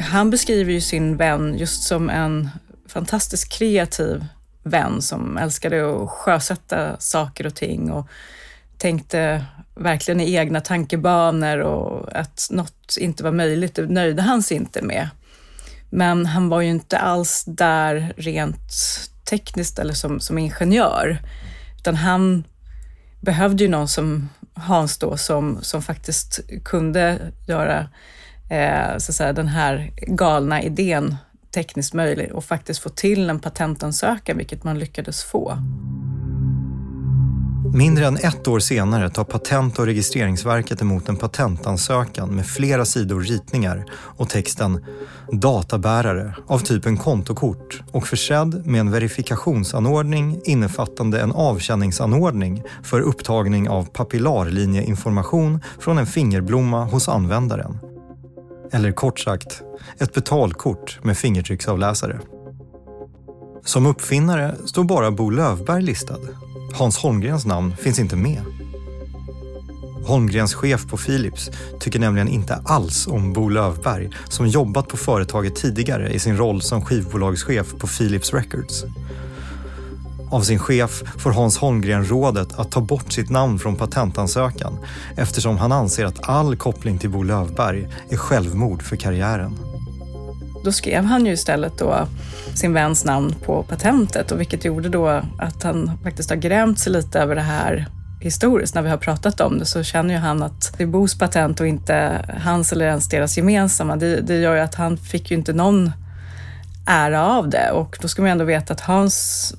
Han 0.00 0.30
beskriver 0.30 0.72
ju 0.72 0.80
sin 0.80 1.16
vän 1.16 1.54
just 1.58 1.82
som 1.82 2.10
en 2.10 2.50
fantastiskt 2.88 3.52
kreativ 3.52 4.24
vän 4.62 5.02
som 5.02 5.36
älskade 5.36 6.02
att 6.02 6.10
sjösätta 6.10 6.96
saker 7.00 7.46
och 7.46 7.54
ting 7.54 7.90
och 7.90 8.08
tänkte 8.78 9.44
verkligen 9.74 10.20
i 10.20 10.34
egna 10.34 10.60
tankebanor 10.60 11.58
och 11.58 12.16
att 12.16 12.48
något 12.50 12.96
inte 13.00 13.24
var 13.24 13.32
möjligt, 13.32 13.74
det 13.74 13.86
nöjde 13.86 14.22
han 14.22 14.42
sig 14.42 14.56
inte 14.56 14.82
med. 14.82 15.08
Men 15.90 16.26
han 16.26 16.48
var 16.48 16.60
ju 16.60 16.70
inte 16.70 16.98
alls 16.98 17.44
där 17.46 18.14
rent 18.16 18.72
tekniskt 19.30 19.78
eller 19.78 19.94
som, 19.94 20.20
som 20.20 20.38
ingenjör, 20.38 21.18
utan 21.78 21.94
han 21.94 22.44
behövde 23.24 23.64
ju 23.64 23.70
någon 23.70 23.88
som 23.88 24.28
Hans 24.54 24.98
då, 24.98 25.16
som, 25.16 25.58
som 25.62 25.82
faktiskt 25.82 26.40
kunde 26.64 27.18
göra 27.46 27.88
eh, 28.50 28.98
så 28.98 29.10
att 29.10 29.16
säga, 29.16 29.32
den 29.32 29.48
här 29.48 29.90
galna 30.06 30.62
idén 30.62 31.16
tekniskt 31.54 31.94
möjlig 31.94 32.32
och 32.32 32.44
faktiskt 32.44 32.80
få 32.80 32.88
till 32.88 33.30
en 33.30 33.40
patentansökan, 33.40 34.36
vilket 34.36 34.64
man 34.64 34.78
lyckades 34.78 35.24
få. 35.24 35.58
Mindre 37.74 38.06
än 38.06 38.16
ett 38.16 38.48
år 38.48 38.58
senare 38.58 39.10
tar 39.10 39.24
Patent 39.24 39.78
och 39.78 39.86
registreringsverket 39.86 40.82
emot 40.82 41.08
en 41.08 41.16
patentansökan 41.16 42.36
med 42.36 42.46
flera 42.46 42.84
sidor 42.84 43.20
ritningar 43.20 43.84
och 43.92 44.28
texten 44.28 44.84
“databärare 45.32 46.34
av 46.46 46.58
typen 46.58 46.96
kontokort 46.96 47.82
och 47.92 48.06
försedd 48.06 48.66
med 48.66 48.80
en 48.80 48.90
verifikationsanordning 48.90 50.40
innefattande 50.44 51.20
en 51.20 51.32
avkänningsanordning 51.32 52.62
för 52.82 53.00
upptagning 53.00 53.68
av 53.68 53.84
papillarlinjeinformation 53.84 55.60
från 55.78 55.98
en 55.98 56.06
fingerblomma 56.06 56.84
hos 56.84 57.08
användaren”. 57.08 57.78
Eller 58.72 58.92
kort 58.92 59.20
sagt, 59.20 59.62
ett 59.98 60.14
betalkort 60.14 60.98
med 61.02 61.18
fingertrycksavläsare. 61.18 62.20
Som 63.64 63.86
uppfinnare 63.86 64.54
står 64.64 64.84
bara 64.84 65.10
Bo 65.10 65.30
Lövberg 65.30 65.82
listad 65.82 66.18
Hans 66.74 66.96
Holmgrens 66.98 67.46
namn 67.46 67.76
finns 67.76 67.98
inte 67.98 68.16
med. 68.16 68.42
Holmgrens 70.06 70.54
chef 70.54 70.86
på 70.86 70.96
Philips 70.96 71.50
tycker 71.80 71.98
nämligen 71.98 72.28
inte 72.28 72.54
alls 72.64 73.06
om 73.06 73.32
Bo 73.32 73.48
Lövberg 73.48 74.10
som 74.28 74.46
jobbat 74.46 74.88
på 74.88 74.96
företaget 74.96 75.56
tidigare 75.56 76.12
i 76.12 76.18
sin 76.18 76.36
roll 76.36 76.62
som 76.62 76.84
skivbolagschef 76.84 77.74
på 77.78 77.86
Philips 77.86 78.32
Records. 78.32 78.84
Av 80.30 80.40
sin 80.40 80.58
chef 80.58 81.02
får 81.18 81.30
Hans 81.30 81.58
Holmgren 81.58 82.08
rådet 82.08 82.58
att 82.58 82.70
ta 82.70 82.80
bort 82.80 83.12
sitt 83.12 83.30
namn 83.30 83.58
från 83.58 83.76
patentansökan 83.76 84.78
eftersom 85.16 85.58
han 85.58 85.72
anser 85.72 86.04
att 86.04 86.28
all 86.28 86.56
koppling 86.56 86.98
till 86.98 87.10
Bo 87.10 87.22
Lövberg 87.22 87.88
är 88.08 88.16
självmord 88.16 88.82
för 88.82 88.96
karriären. 88.96 89.73
Då 90.64 90.72
skrev 90.72 91.04
han 91.04 91.26
ju 91.26 91.32
istället 91.32 91.78
då 91.78 92.08
sin 92.54 92.72
väns 92.72 93.04
namn 93.04 93.34
på 93.44 93.62
patentet 93.62 94.32
och 94.32 94.40
vilket 94.40 94.64
gjorde 94.64 94.88
då 94.88 95.08
att 95.38 95.62
han 95.62 95.98
faktiskt 96.02 96.30
har 96.30 96.36
grämt 96.36 96.78
sig 96.78 96.92
lite 96.92 97.20
över 97.20 97.34
det 97.34 97.40
här 97.40 97.86
historiskt. 98.20 98.74
När 98.74 98.82
vi 98.82 98.90
har 98.90 98.96
pratat 98.96 99.40
om 99.40 99.58
det 99.58 99.64
så 99.64 99.82
känner 99.82 100.14
ju 100.14 100.20
han 100.20 100.42
att 100.42 100.74
det 100.76 100.82
är 100.82 100.86
Bos 100.86 101.18
patent 101.18 101.60
och 101.60 101.66
inte 101.66 102.24
hans 102.44 102.72
eller 102.72 102.86
ens 102.86 103.08
deras 103.08 103.36
gemensamma. 103.36 103.96
Det, 103.96 104.20
det 104.20 104.36
gör 104.36 104.54
ju 104.54 104.60
att 104.60 104.74
han 104.74 104.96
fick 104.96 105.30
ju 105.30 105.36
inte 105.36 105.52
någon 105.52 105.92
ära 106.86 107.26
av 107.26 107.50
det 107.50 107.70
och 107.70 107.98
då 108.00 108.08
ska 108.08 108.22
man 108.22 108.28
ju 108.28 108.32
ändå 108.32 108.44
veta 108.44 108.72
att 108.72 108.80
Hans 108.80 109.54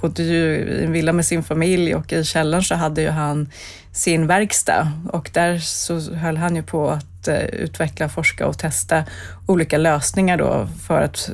bodde 0.00 0.22
ju 0.22 0.56
i 0.56 0.84
en 0.84 0.92
villa 0.92 1.12
med 1.12 1.26
sin 1.26 1.42
familj 1.42 1.94
och 1.94 2.12
i 2.12 2.24
källaren 2.24 2.62
så 2.62 2.74
hade 2.74 3.02
ju 3.02 3.08
han 3.08 3.48
sin 3.92 4.26
verkstad 4.26 4.92
och 5.12 5.30
där 5.32 5.58
så 5.58 6.00
höll 6.14 6.36
han 6.36 6.56
ju 6.56 6.62
på 6.62 6.90
att 6.90 7.15
Eh, 7.28 7.44
utveckla, 7.44 8.08
forska 8.08 8.46
och 8.46 8.58
testa 8.58 9.04
olika 9.46 9.78
lösningar 9.78 10.36
då 10.36 10.68
för 10.86 11.02
att 11.02 11.30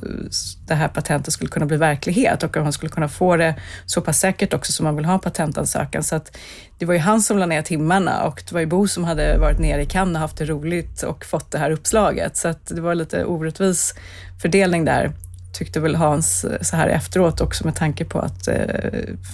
det 0.67 0.75
här 0.75 0.89
patentet 0.89 1.35
skulle 1.35 1.51
kunna 1.51 1.67
bli 1.67 1.77
verklighet 1.77 2.43
och 2.43 2.57
att 2.57 2.63
man 2.63 2.73
skulle 2.73 2.91
kunna 2.91 3.09
få 3.09 3.37
det 3.37 3.55
så 3.87 4.01
pass 4.01 4.19
säkert 4.19 4.55
också 4.55 4.73
som 4.73 4.85
man 4.85 4.97
vill 4.97 5.05
ha 5.05 5.15
en 5.15 5.21
patentansökan. 5.21 6.03
Så 6.03 6.17
att 6.17 6.37
det 6.79 6.87
var 6.87 6.95
ju 6.95 7.01
han 7.01 7.23
som 7.23 7.39
lade 7.39 7.49
ner 7.49 7.63
timmarna 7.63 8.23
och 8.23 8.43
det 8.49 8.53
var 8.53 8.61
ju 8.61 8.67
Bo 8.67 8.89
som 8.89 9.05
hade 9.05 9.39
varit 9.39 9.59
nere 9.59 9.83
i 9.83 9.87
Cannes 9.87 10.15
och 10.15 10.21
haft 10.21 10.37
det 10.37 10.45
roligt 10.45 11.03
och 11.03 11.25
fått 11.25 11.51
det 11.51 11.59
här 11.59 11.71
uppslaget. 11.71 12.37
Så 12.37 12.49
att 12.49 12.67
det 12.67 12.81
var 12.81 12.95
lite 12.95 13.25
orättvis 13.25 13.95
fördelning 14.43 14.85
där 14.85 15.13
tyckte 15.53 15.81
väl 15.81 15.95
Hans 15.95 16.45
eh, 16.45 16.61
så 16.61 16.77
här 16.77 16.89
efteråt 16.89 17.41
också 17.41 17.65
med 17.65 17.75
tanke 17.75 18.05
på 18.05 18.19
att 18.19 18.49
eh, 18.49 18.57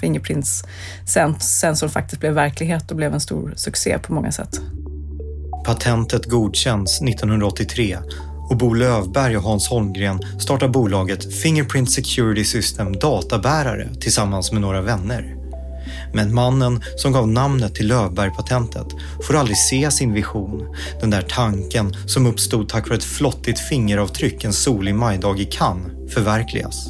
Fingerprints 0.00 0.64
sensor 1.40 1.88
faktiskt 1.88 2.20
blev 2.20 2.32
verklighet 2.32 2.90
och 2.90 2.96
blev 2.96 3.14
en 3.14 3.20
stor 3.20 3.52
succé 3.56 3.98
på 3.98 4.12
många 4.12 4.32
sätt. 4.32 4.60
Patentet 5.68 6.24
godkänns 6.26 7.02
1983 7.02 7.98
och 8.50 8.56
Bo 8.56 8.74
Lövberg 8.74 9.36
och 9.36 9.42
Hans 9.42 9.68
Holmgren 9.68 10.20
startar 10.38 10.68
bolaget 10.68 11.34
Fingerprint 11.42 11.90
Security 11.90 12.44
System 12.44 12.98
databärare 12.98 13.88
tillsammans 14.00 14.52
med 14.52 14.60
några 14.60 14.80
vänner. 14.80 15.36
Men 16.14 16.34
mannen 16.34 16.82
som 16.96 17.12
gav 17.12 17.28
namnet 17.28 17.74
till 17.74 17.86
Lövberg-patentet 17.88 18.86
får 19.26 19.36
aldrig 19.36 19.56
se 19.58 19.90
sin 19.90 20.12
vision, 20.12 20.74
den 21.00 21.10
där 21.10 21.22
tanken 21.22 21.94
som 22.06 22.26
uppstod 22.26 22.68
tack 22.68 22.88
vare 22.88 22.98
ett 22.98 23.04
flottigt 23.04 23.60
fingeravtryck 23.60 24.44
en 24.44 24.52
solig 24.52 24.94
majdag 24.94 25.40
i 25.40 25.44
Cannes, 25.44 26.12
förverkligas. 26.14 26.86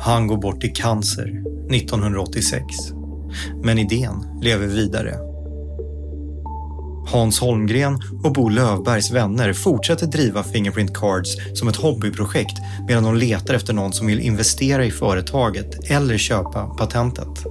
Han 0.00 0.26
går 0.26 0.36
bort 0.36 0.64
i 0.64 0.68
cancer 0.68 1.42
1986. 1.70 2.64
Men 3.62 3.78
idén 3.78 4.40
lever 4.42 4.66
vidare. 4.66 5.33
Hans 7.06 7.40
Holmgren 7.40 8.02
och 8.22 8.32
Bo 8.32 8.48
Lövbergs 8.48 9.12
vänner 9.12 9.52
fortsätter 9.52 10.06
driva 10.06 10.42
Fingerprint 10.42 10.94
Cards 10.94 11.36
som 11.54 11.68
ett 11.68 11.76
hobbyprojekt 11.76 12.58
medan 12.88 13.04
de 13.04 13.16
letar 13.16 13.54
efter 13.54 13.72
någon 13.72 13.92
som 13.92 14.06
vill 14.06 14.20
investera 14.20 14.84
i 14.84 14.90
företaget 14.90 15.90
eller 15.90 16.18
köpa 16.18 16.66
patentet. 16.66 17.44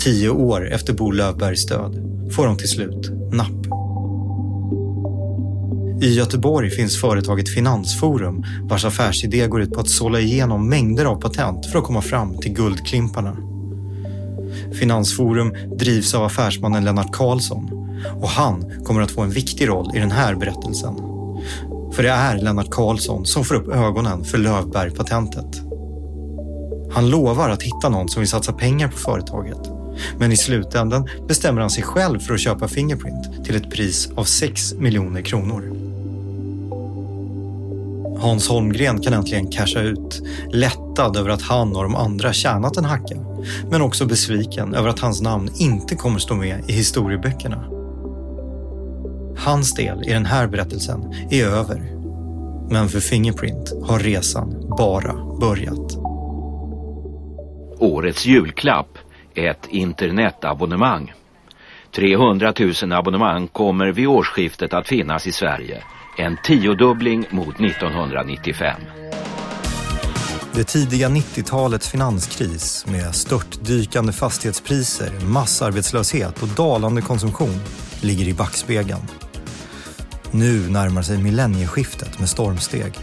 Tio 0.00 0.30
år 0.30 0.72
efter 0.72 0.92
Bo 0.92 1.10
Lövbergs 1.10 1.66
död 1.66 1.96
får 2.32 2.46
de 2.46 2.56
till 2.56 2.68
slut 2.68 3.10
napp. 3.32 3.66
I 6.02 6.14
Göteborg 6.14 6.70
finns 6.70 7.00
företaget 7.00 7.48
Finansforum 7.48 8.44
vars 8.62 8.84
affärsidé 8.84 9.46
går 9.46 9.62
ut 9.62 9.72
på 9.72 9.80
att 9.80 9.88
sålla 9.88 10.20
igenom 10.20 10.68
mängder 10.68 11.04
av 11.04 11.20
patent 11.20 11.66
för 11.66 11.78
att 11.78 11.84
komma 11.84 12.02
fram 12.02 12.38
till 12.38 12.52
guldklimparna. 12.52 13.36
Finansforum 14.72 15.54
drivs 15.78 16.14
av 16.14 16.24
affärsmannen 16.24 16.84
Lennart 16.84 17.12
Karlsson 17.12 17.79
och 18.22 18.28
han 18.28 18.84
kommer 18.84 19.02
att 19.02 19.10
få 19.10 19.20
en 19.20 19.30
viktig 19.30 19.68
roll 19.68 19.90
i 19.94 19.98
den 19.98 20.10
här 20.10 20.34
berättelsen. 20.34 20.94
För 21.92 22.02
det 22.02 22.10
är 22.10 22.38
Lennart 22.38 22.70
Karlsson 22.70 23.26
som 23.26 23.44
får 23.44 23.54
upp 23.54 23.68
ögonen 23.68 24.24
för 24.24 24.38
Lövberg-patentet. 24.38 25.60
Han 26.92 27.10
lovar 27.10 27.48
att 27.48 27.62
hitta 27.62 27.88
någon 27.88 28.08
som 28.08 28.20
vill 28.20 28.28
satsa 28.28 28.52
pengar 28.52 28.88
på 28.88 28.96
företaget. 28.96 29.70
Men 30.18 30.32
i 30.32 30.36
slutändan 30.36 31.08
bestämmer 31.28 31.60
han 31.60 31.70
sig 31.70 31.82
själv 31.82 32.18
för 32.18 32.34
att 32.34 32.40
köpa 32.40 32.68
Fingerprint 32.68 33.44
till 33.44 33.56
ett 33.56 33.70
pris 33.70 34.10
av 34.14 34.24
6 34.24 34.74
miljoner 34.74 35.22
kronor. 35.22 35.76
Hans 38.20 38.48
Holmgren 38.48 39.00
kan 39.00 39.12
äntligen 39.12 39.46
casha 39.46 39.80
ut, 39.80 40.22
lättad 40.52 41.16
över 41.16 41.30
att 41.30 41.42
han 41.42 41.76
och 41.76 41.82
de 41.82 41.96
andra 41.96 42.32
tjänat 42.32 42.76
en 42.76 42.84
hacka, 42.84 43.16
men 43.70 43.82
också 43.82 44.06
besviken 44.06 44.74
över 44.74 44.88
att 44.88 44.98
hans 44.98 45.20
namn 45.20 45.50
inte 45.56 45.94
kommer 45.94 46.18
stå 46.18 46.34
med 46.34 46.64
i 46.66 46.72
historieböckerna. 46.72 47.79
Hans 49.44 49.74
del 49.74 50.08
i 50.08 50.12
den 50.12 50.26
här 50.26 50.46
berättelsen 50.46 51.14
är 51.30 51.44
över. 51.44 51.80
Men 52.70 52.88
för 52.88 53.00
Fingerprint 53.00 53.72
har 53.82 53.98
resan 53.98 54.76
bara 54.78 55.14
börjat. 55.40 55.96
Årets 57.78 58.26
julklapp 58.26 58.98
är 59.34 59.50
ett 59.50 59.66
internetabonnemang. 59.70 61.12
300 61.94 62.52
000 62.82 62.92
abonnemang 62.92 63.48
kommer 63.48 63.92
vid 63.92 64.06
årsskiftet 64.06 64.74
att 64.74 64.88
finnas 64.88 65.26
i 65.26 65.32
Sverige. 65.32 65.82
En 66.18 66.36
tiodubbling 66.44 67.26
mot 67.30 67.60
1995. 67.60 68.80
Det 70.52 70.64
tidiga 70.64 71.08
90-talets 71.08 71.88
finanskris 71.88 72.86
med 72.86 73.14
störtdykande 73.14 74.12
fastighetspriser, 74.12 75.10
massarbetslöshet 75.26 76.42
och 76.42 76.48
dalande 76.48 77.02
konsumtion 77.02 77.60
ligger 78.00 78.28
i 78.28 78.34
backspegeln. 78.34 79.29
Nu 80.32 80.70
närmar 80.70 81.02
sig 81.02 81.18
millennieskiftet 81.18 82.18
med 82.18 82.28
stormsteg. 82.28 82.98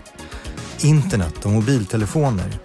Internet 0.80 1.46
och 1.46 1.52
mobiltelefoner, 1.52 2.60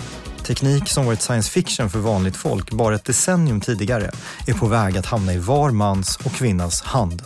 teknik 0.45 0.89
som 0.89 1.07
varit 1.07 1.23
science 1.23 1.51
fiction 1.51 1.91
för 1.91 1.99
vanligt 1.99 2.37
folk 2.37 2.71
bara 2.71 2.95
ett 2.95 3.05
decennium 3.05 3.61
tidigare, 3.61 4.11
är 4.47 4.55
på 4.55 4.67
väg 4.67 4.99
att 4.99 5.07
hamna 5.07 5.33
i 5.33 5.39
var 5.39 5.71
mans 5.71 6.17
och 6.25 6.33
kvinnas 6.33 6.83
hand. 6.83 7.23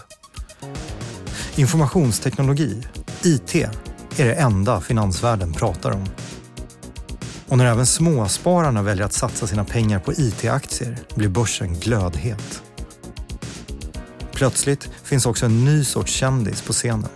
Informationsteknologi, 1.56 2.82
IT, 3.22 3.54
är 4.16 4.24
det 4.24 4.34
enda 4.34 4.80
finansvärlden 4.80 5.52
pratar 5.52 5.90
om. 5.90 6.06
Och 7.48 7.58
när 7.58 7.66
även 7.66 7.86
småspararna 7.86 8.82
väljer 8.82 9.04
att 9.04 9.12
satsa 9.12 9.46
sina 9.46 9.64
pengar 9.64 9.98
på 9.98 10.12
IT-aktier 10.12 10.98
blir 11.14 11.28
börsen 11.28 11.74
glödhet. 11.74 12.62
Plötsligt 14.32 14.88
finns 15.04 15.26
också 15.26 15.46
en 15.46 15.64
ny 15.64 15.84
sorts 15.84 16.12
kändis 16.12 16.62
på 16.62 16.72
scenen. 16.72 17.08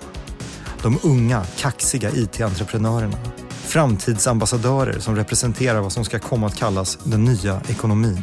De 0.82 0.98
unga, 1.02 1.44
kaxiga 1.58 2.10
IT-entreprenörerna. 2.10 3.16
Framtidsambassadörer 3.48 4.98
som 4.98 5.16
representerar 5.16 5.80
vad 5.80 5.92
som 5.92 6.04
ska 6.04 6.18
komma 6.18 6.46
att 6.46 6.56
kallas 6.56 6.98
den 7.04 7.24
nya 7.24 7.60
ekonomin. 7.68 8.22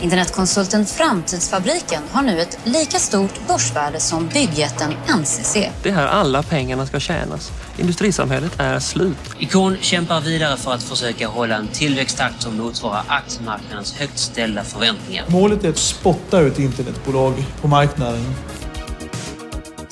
Internetkonsulten 0.00 0.86
Framtidsfabriken 0.86 2.02
har 2.10 2.22
nu 2.22 2.40
ett 2.40 2.58
lika 2.64 2.98
stort 2.98 3.48
börsvärde 3.48 4.00
som 4.00 4.28
byggjätten 4.28 4.92
NCC. 5.18 5.54
Det 5.82 5.88
är 5.88 5.92
här 5.92 6.06
alla 6.06 6.42
pengarna 6.42 6.86
ska 6.86 7.00
tjänas. 7.00 7.52
Industrisamhället 7.78 8.60
är 8.60 8.78
slut. 8.78 9.16
Ikon 9.38 9.76
kämpar 9.80 10.20
vidare 10.20 10.56
för 10.56 10.72
att 10.72 10.82
försöka 10.82 11.28
hålla 11.28 11.56
en 11.56 11.68
tillväxttakt 11.68 12.42
som 12.42 12.56
motsvarar 12.56 13.04
aktiemarknadens 13.08 13.94
högt 13.94 14.18
ställda 14.18 14.64
förväntningar. 14.64 15.24
Målet 15.28 15.64
är 15.64 15.68
att 15.68 15.78
spotta 15.78 16.40
ut 16.40 16.58
internetbolag 16.58 17.34
på 17.60 17.68
marknaden. 17.68 18.34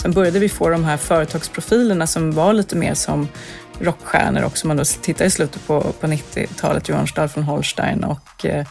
Sen 0.02 0.12
började 0.12 0.38
vi 0.38 0.48
få 0.48 0.68
de 0.68 0.84
här 0.84 0.96
företagsprofilerna 0.96 2.06
som 2.06 2.32
var 2.32 2.52
lite 2.52 2.76
mer 2.76 2.94
som 2.94 3.28
rockstjärnor 3.80 4.42
också. 4.42 4.66
Man 4.66 4.76
då 4.76 4.84
tittar 4.84 5.24
i 5.24 5.30
slutet 5.30 5.66
på, 5.66 5.80
på 5.80 6.06
90-talet, 6.06 6.88
Johan 6.88 7.06
Stahl 7.06 7.28
från 7.28 7.44
Holstein 7.44 8.04
och 8.04 8.46
eh, 8.46 8.66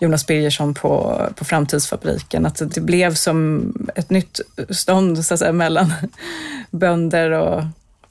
Jonas 0.00 0.26
Birgersson 0.26 0.74
på, 0.74 1.22
på 1.36 1.44
Framtidsfabriken. 1.44 2.46
Att 2.46 2.74
det 2.74 2.80
blev 2.80 3.14
som 3.14 3.72
ett 3.94 4.10
nytt 4.10 4.40
stånd 4.70 5.24
så 5.24 5.34
att 5.34 5.40
säga, 5.40 5.52
mellan 5.52 5.92
bönder 6.70 7.30
och 7.30 7.64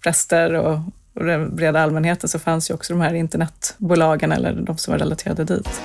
präster 0.04 0.54
och, 0.54 0.80
och 1.14 1.26
den 1.26 1.56
breda 1.56 1.82
allmänheten 1.82 2.30
så 2.30 2.40
fanns 2.40 2.70
ju 2.70 2.74
också 2.74 2.94
de 2.94 3.02
här 3.02 3.14
internetbolagen 3.14 4.32
eller 4.32 4.54
de 4.54 4.78
som 4.78 4.92
var 4.92 5.00
relaterade 5.00 5.44
dit. 5.44 5.82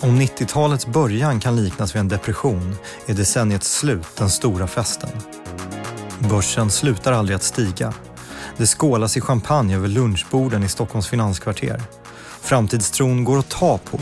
Om 0.00 0.20
90-talets 0.20 0.86
början 0.86 1.40
kan 1.40 1.64
liknas 1.64 1.94
vid 1.94 2.00
en 2.00 2.08
depression 2.08 2.76
är 3.06 3.14
decenniets 3.14 3.78
slut 3.78 4.16
den 4.16 4.30
stora 4.30 4.66
festen. 4.66 5.10
Börsen 6.18 6.70
slutar 6.70 7.12
aldrig 7.12 7.36
att 7.36 7.42
stiga. 7.42 7.94
Det 8.56 8.66
skålas 8.66 9.16
i 9.16 9.20
champagne 9.20 9.76
över 9.76 9.88
lunchborden 9.88 10.62
i 10.62 10.68
Stockholms 10.68 11.08
finanskvarter. 11.08 11.82
Framtidstron 12.40 13.24
går 13.24 13.38
att 13.38 13.48
ta 13.48 13.78
på. 13.78 14.00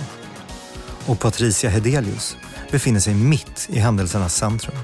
Och 1.07 1.21
Patricia 1.21 1.71
Hedelius 1.71 2.37
befinner 2.71 3.01
sig 3.01 3.15
mitt 3.15 3.67
i 3.71 3.79
händelsernas 3.79 4.37
centrum. 4.37 4.77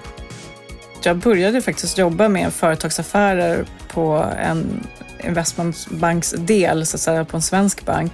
Jag 1.03 1.17
började 1.17 1.63
faktiskt 1.63 1.99
jobba 1.99 2.29
med 2.29 2.53
företagsaffärer 2.53 3.67
på 3.89 4.27
en 4.39 4.87
investmentbanksdel, 5.25 6.87
så 6.87 6.97
att 6.97 7.01
säga, 7.01 7.25
på 7.25 7.37
en 7.37 7.43
svensk 7.43 7.85
bank 7.85 8.13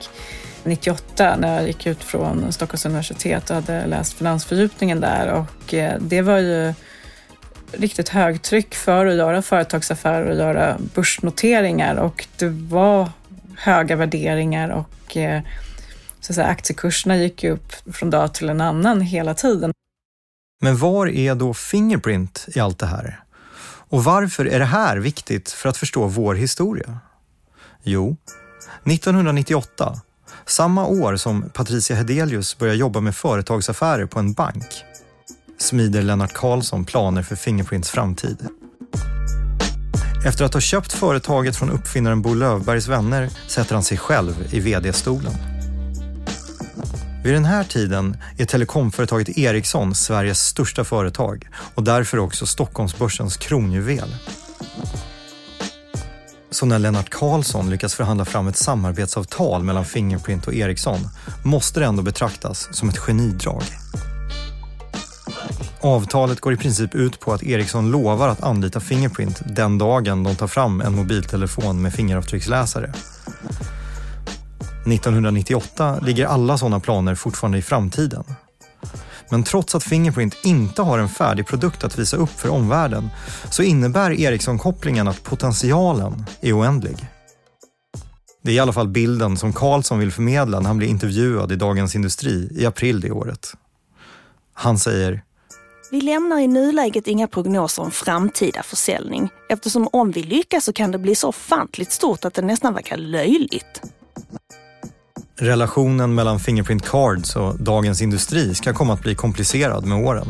98 0.68 1.36
när 1.36 1.54
jag 1.54 1.66
gick 1.66 1.86
ut 1.86 2.04
från 2.04 2.52
Stockholms 2.52 2.86
universitet 2.86 3.50
och 3.50 3.56
hade 3.56 3.86
läst 3.86 4.12
finansfördjupningen 4.12 5.00
där 5.00 5.32
och 5.32 5.74
eh, 5.74 5.98
det 6.00 6.22
var 6.22 6.38
ju 6.38 6.74
riktigt 7.72 8.08
högtryck 8.08 8.74
för 8.74 9.06
att 9.06 9.14
göra 9.14 9.42
företagsaffärer 9.42 10.30
och 10.30 10.36
göra 10.36 10.76
börsnoteringar 10.94 11.96
och 11.96 12.26
det 12.36 12.48
var 12.48 13.10
höga 13.56 13.96
värderingar 13.96 14.68
och 14.68 15.16
eh, 15.16 15.42
så 16.20 16.32
att 16.32 16.34
säga, 16.34 16.46
aktiekurserna 16.46 17.16
gick 17.16 17.44
upp 17.44 17.72
från 17.92 18.10
dag 18.10 18.34
till 18.34 18.48
en 18.48 18.60
annan 18.60 19.00
hela 19.00 19.34
tiden. 19.34 19.72
Men 20.60 20.76
var 20.76 21.06
är 21.06 21.34
då 21.34 21.54
Fingerprint 21.54 22.46
i 22.54 22.60
allt 22.60 22.78
det 22.78 22.86
här? 22.86 23.20
Och 23.90 24.04
varför 24.04 24.44
är 24.44 24.58
det 24.58 24.64
här 24.64 24.96
viktigt 24.96 25.50
för 25.50 25.68
att 25.68 25.76
förstå 25.76 26.06
vår 26.06 26.34
historia? 26.34 26.98
Jo, 27.82 28.16
1998, 28.84 30.00
samma 30.48 30.86
år 30.86 31.16
som 31.16 31.50
Patricia 31.54 31.96
Hedelius 31.96 32.58
börjar 32.58 32.74
jobba 32.74 33.00
med 33.00 33.14
företagsaffärer 33.16 34.06
på 34.06 34.18
en 34.18 34.32
bank, 34.32 34.84
smider 35.58 36.02
Lennart 36.02 36.32
Karlsson 36.32 36.84
planer 36.84 37.22
för 37.22 37.36
Fingerprints 37.36 37.90
framtid. 37.90 38.48
Efter 40.26 40.44
att 40.44 40.54
ha 40.54 40.60
köpt 40.60 40.92
företaget 40.92 41.56
från 41.56 41.70
uppfinnaren 41.70 42.22
Bo 42.22 42.34
Lövbergs 42.34 42.88
vänner 42.88 43.30
sätter 43.48 43.74
han 43.74 43.84
sig 43.84 43.98
själv 43.98 44.48
i 44.50 44.60
vd-stolen. 44.60 45.32
Vid 47.24 47.34
den 47.34 47.44
här 47.44 47.64
tiden 47.64 48.16
är 48.38 48.44
telekomföretaget 48.44 49.38
Ericsson 49.38 49.94
Sveriges 49.94 50.40
största 50.40 50.84
företag 50.84 51.48
och 51.74 51.82
därför 51.82 52.18
också 52.18 52.46
Stockholmsbörsens 52.46 53.36
kronjuvel. 53.36 54.14
Så 56.50 56.66
när 56.66 56.78
Lennart 56.78 57.10
Karlsson 57.10 57.70
lyckas 57.70 57.94
förhandla 57.94 58.24
fram 58.24 58.48
ett 58.48 58.56
samarbetsavtal 58.56 59.62
mellan 59.62 59.84
Fingerprint 59.84 60.46
och 60.46 60.54
Ericsson 60.54 61.00
måste 61.44 61.80
det 61.80 61.86
ändå 61.86 62.02
betraktas 62.02 62.68
som 62.70 62.88
ett 62.88 62.98
genidrag. 62.98 63.62
Avtalet 65.80 66.40
går 66.40 66.52
i 66.52 66.56
princip 66.56 66.94
ut 66.94 67.20
på 67.20 67.32
att 67.32 67.42
Ericsson 67.42 67.90
lovar 67.90 68.28
att 68.28 68.42
anlita 68.42 68.80
Fingerprint 68.80 69.42
den 69.46 69.78
dagen 69.78 70.22
de 70.22 70.36
tar 70.36 70.46
fram 70.46 70.80
en 70.80 70.94
mobiltelefon 70.96 71.82
med 71.82 71.94
fingeravtrycksläsare. 71.94 72.92
1998 74.86 76.00
ligger 76.02 76.26
alla 76.26 76.58
sådana 76.58 76.80
planer 76.80 77.14
fortfarande 77.14 77.58
i 77.58 77.62
framtiden. 77.62 78.24
Men 79.30 79.42
trots 79.42 79.74
att 79.74 79.84
Fingerprint 79.84 80.36
inte 80.42 80.82
har 80.82 80.98
en 80.98 81.08
färdig 81.08 81.46
produkt 81.46 81.84
att 81.84 81.98
visa 81.98 82.16
upp 82.16 82.40
för 82.40 82.48
omvärlden 82.48 83.08
så 83.50 83.62
innebär 83.62 84.20
Ericsson-kopplingen 84.20 85.08
att 85.08 85.22
potentialen 85.22 86.26
är 86.40 86.58
oändlig. 86.58 87.08
Det 88.42 88.50
är 88.50 88.54
i 88.54 88.58
alla 88.58 88.72
fall 88.72 88.88
bilden 88.88 89.36
som 89.36 89.52
Karlsson 89.52 89.98
vill 89.98 90.12
förmedla 90.12 90.60
när 90.60 90.66
han 90.66 90.76
blir 90.76 90.88
intervjuad 90.88 91.52
i 91.52 91.56
Dagens 91.56 91.94
Industri 91.94 92.48
i 92.52 92.66
april 92.66 93.00
det 93.00 93.10
året. 93.10 93.52
Han 94.52 94.78
säger 94.78 95.22
Vi 95.90 96.00
lämnar 96.00 96.38
i 96.38 96.46
nuläget 96.46 97.06
inga 97.06 97.28
prognoser 97.28 97.82
om 97.82 97.90
framtida 97.90 98.62
försäljning 98.62 99.28
eftersom 99.48 99.88
om 99.92 100.10
vi 100.10 100.22
lyckas 100.22 100.64
så 100.64 100.72
kan 100.72 100.90
det 100.90 100.98
bli 100.98 101.14
så 101.14 101.28
ofantligt 101.28 101.92
stort 101.92 102.24
att 102.24 102.34
det 102.34 102.42
nästan 102.42 102.74
verkar 102.74 102.96
löjligt. 102.96 103.82
Relationen 105.40 106.14
mellan 106.14 106.40
Fingerprint 106.40 106.88
Cards 106.88 107.36
och 107.36 107.60
Dagens 107.60 108.02
Industri 108.02 108.54
ska 108.54 108.72
komma 108.72 108.92
att 108.92 109.02
bli 109.02 109.14
komplicerad 109.14 109.84
med 109.84 109.98
åren. 109.98 110.26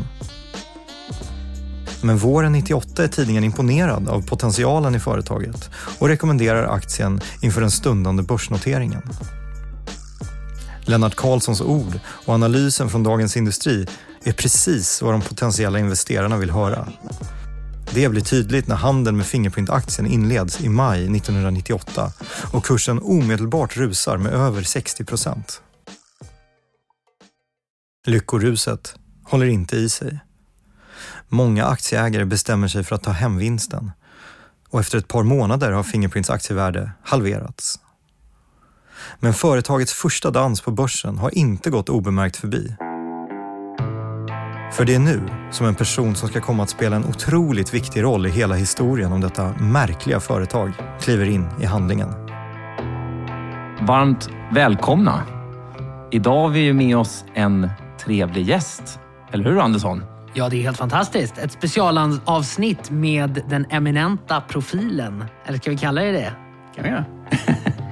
Men 2.01 2.17
våren 2.17 2.51
98 2.51 3.03
är 3.03 3.07
tidningen 3.07 3.43
imponerad 3.43 4.09
av 4.09 4.21
potentialen 4.21 4.95
i 4.95 4.99
företaget 4.99 5.69
och 5.99 6.07
rekommenderar 6.07 6.75
aktien 6.75 7.21
inför 7.41 7.61
den 7.61 7.71
stundande 7.71 8.23
börsnoteringen. 8.23 9.01
Lennart 10.81 11.15
Karlssons 11.15 11.61
ord 11.61 11.99
och 12.07 12.33
analysen 12.33 12.89
från 12.89 13.03
Dagens 13.03 13.37
Industri 13.37 13.87
är 14.23 14.33
precis 14.33 15.01
vad 15.01 15.13
de 15.13 15.21
potentiella 15.21 15.79
investerarna 15.79 16.37
vill 16.37 16.51
höra. 16.51 16.87
Det 17.93 18.09
blir 18.09 18.21
tydligt 18.21 18.67
när 18.67 18.75
handeln 18.75 19.17
med 19.17 19.25
Fingerprint-aktien 19.25 20.07
inleds 20.07 20.61
i 20.61 20.69
maj 20.69 20.99
1998 21.17 22.11
och 22.53 22.65
kursen 22.65 22.99
omedelbart 23.03 23.77
rusar 23.77 24.17
med 24.17 24.33
över 24.33 24.63
60 24.63 25.05
procent. 25.05 25.61
Lyckoruset 28.05 28.95
håller 29.23 29.45
inte 29.45 29.75
i 29.75 29.89
sig. 29.89 30.19
Många 31.27 31.65
aktieägare 31.65 32.25
bestämmer 32.25 32.67
sig 32.67 32.83
för 32.83 32.95
att 32.95 33.03
ta 33.03 33.11
hem 33.11 33.37
vinsten 33.37 33.91
och 34.69 34.79
efter 34.79 34.97
ett 34.97 35.07
par 35.07 35.23
månader 35.23 35.71
har 35.71 35.83
Fingerprints 35.83 36.29
aktievärde 36.29 36.91
halverats. 37.03 37.79
Men 39.19 39.33
företagets 39.33 39.93
första 39.93 40.31
dans 40.31 40.61
på 40.61 40.71
börsen 40.71 41.17
har 41.17 41.37
inte 41.37 41.69
gått 41.69 41.89
obemärkt 41.89 42.37
förbi. 42.37 42.75
För 44.71 44.85
det 44.85 44.95
är 44.95 44.99
nu 44.99 45.21
som 45.51 45.67
en 45.67 45.75
person 45.75 46.15
som 46.15 46.29
ska 46.29 46.41
komma 46.41 46.63
att 46.63 46.69
spela 46.69 46.95
en 46.95 47.05
otroligt 47.05 47.73
viktig 47.73 48.03
roll 48.03 48.25
i 48.25 48.29
hela 48.29 48.55
historien 48.55 49.11
om 49.11 49.21
detta 49.21 49.53
märkliga 49.59 50.19
företag 50.19 50.71
kliver 51.01 51.25
in 51.25 51.49
i 51.61 51.65
handlingen. 51.65 52.09
Varmt 53.81 54.29
välkomna! 54.53 55.23
Idag 56.11 56.41
har 56.41 56.49
vi 56.49 56.59
ju 56.59 56.73
med 56.73 56.97
oss 56.97 57.25
en 57.33 57.69
trevlig 58.05 58.47
gäst. 58.47 58.99
Eller 59.31 59.45
hur 59.45 59.59
Andersson? 59.59 60.03
Ja, 60.33 60.49
det 60.49 60.55
är 60.57 60.61
helt 60.61 60.77
fantastiskt. 60.77 61.37
Ett 61.37 61.51
specialavsnitt 61.51 62.91
med 62.91 63.41
den 63.49 63.65
eminenta 63.69 64.41
profilen. 64.41 65.25
Eller 65.45 65.57
ska 65.57 65.69
vi 65.69 65.77
kalla 65.77 66.01
det 66.01 66.11
det? 66.11 66.33
kan 66.75 66.83
vi 66.83 66.89
göra. 66.89 67.05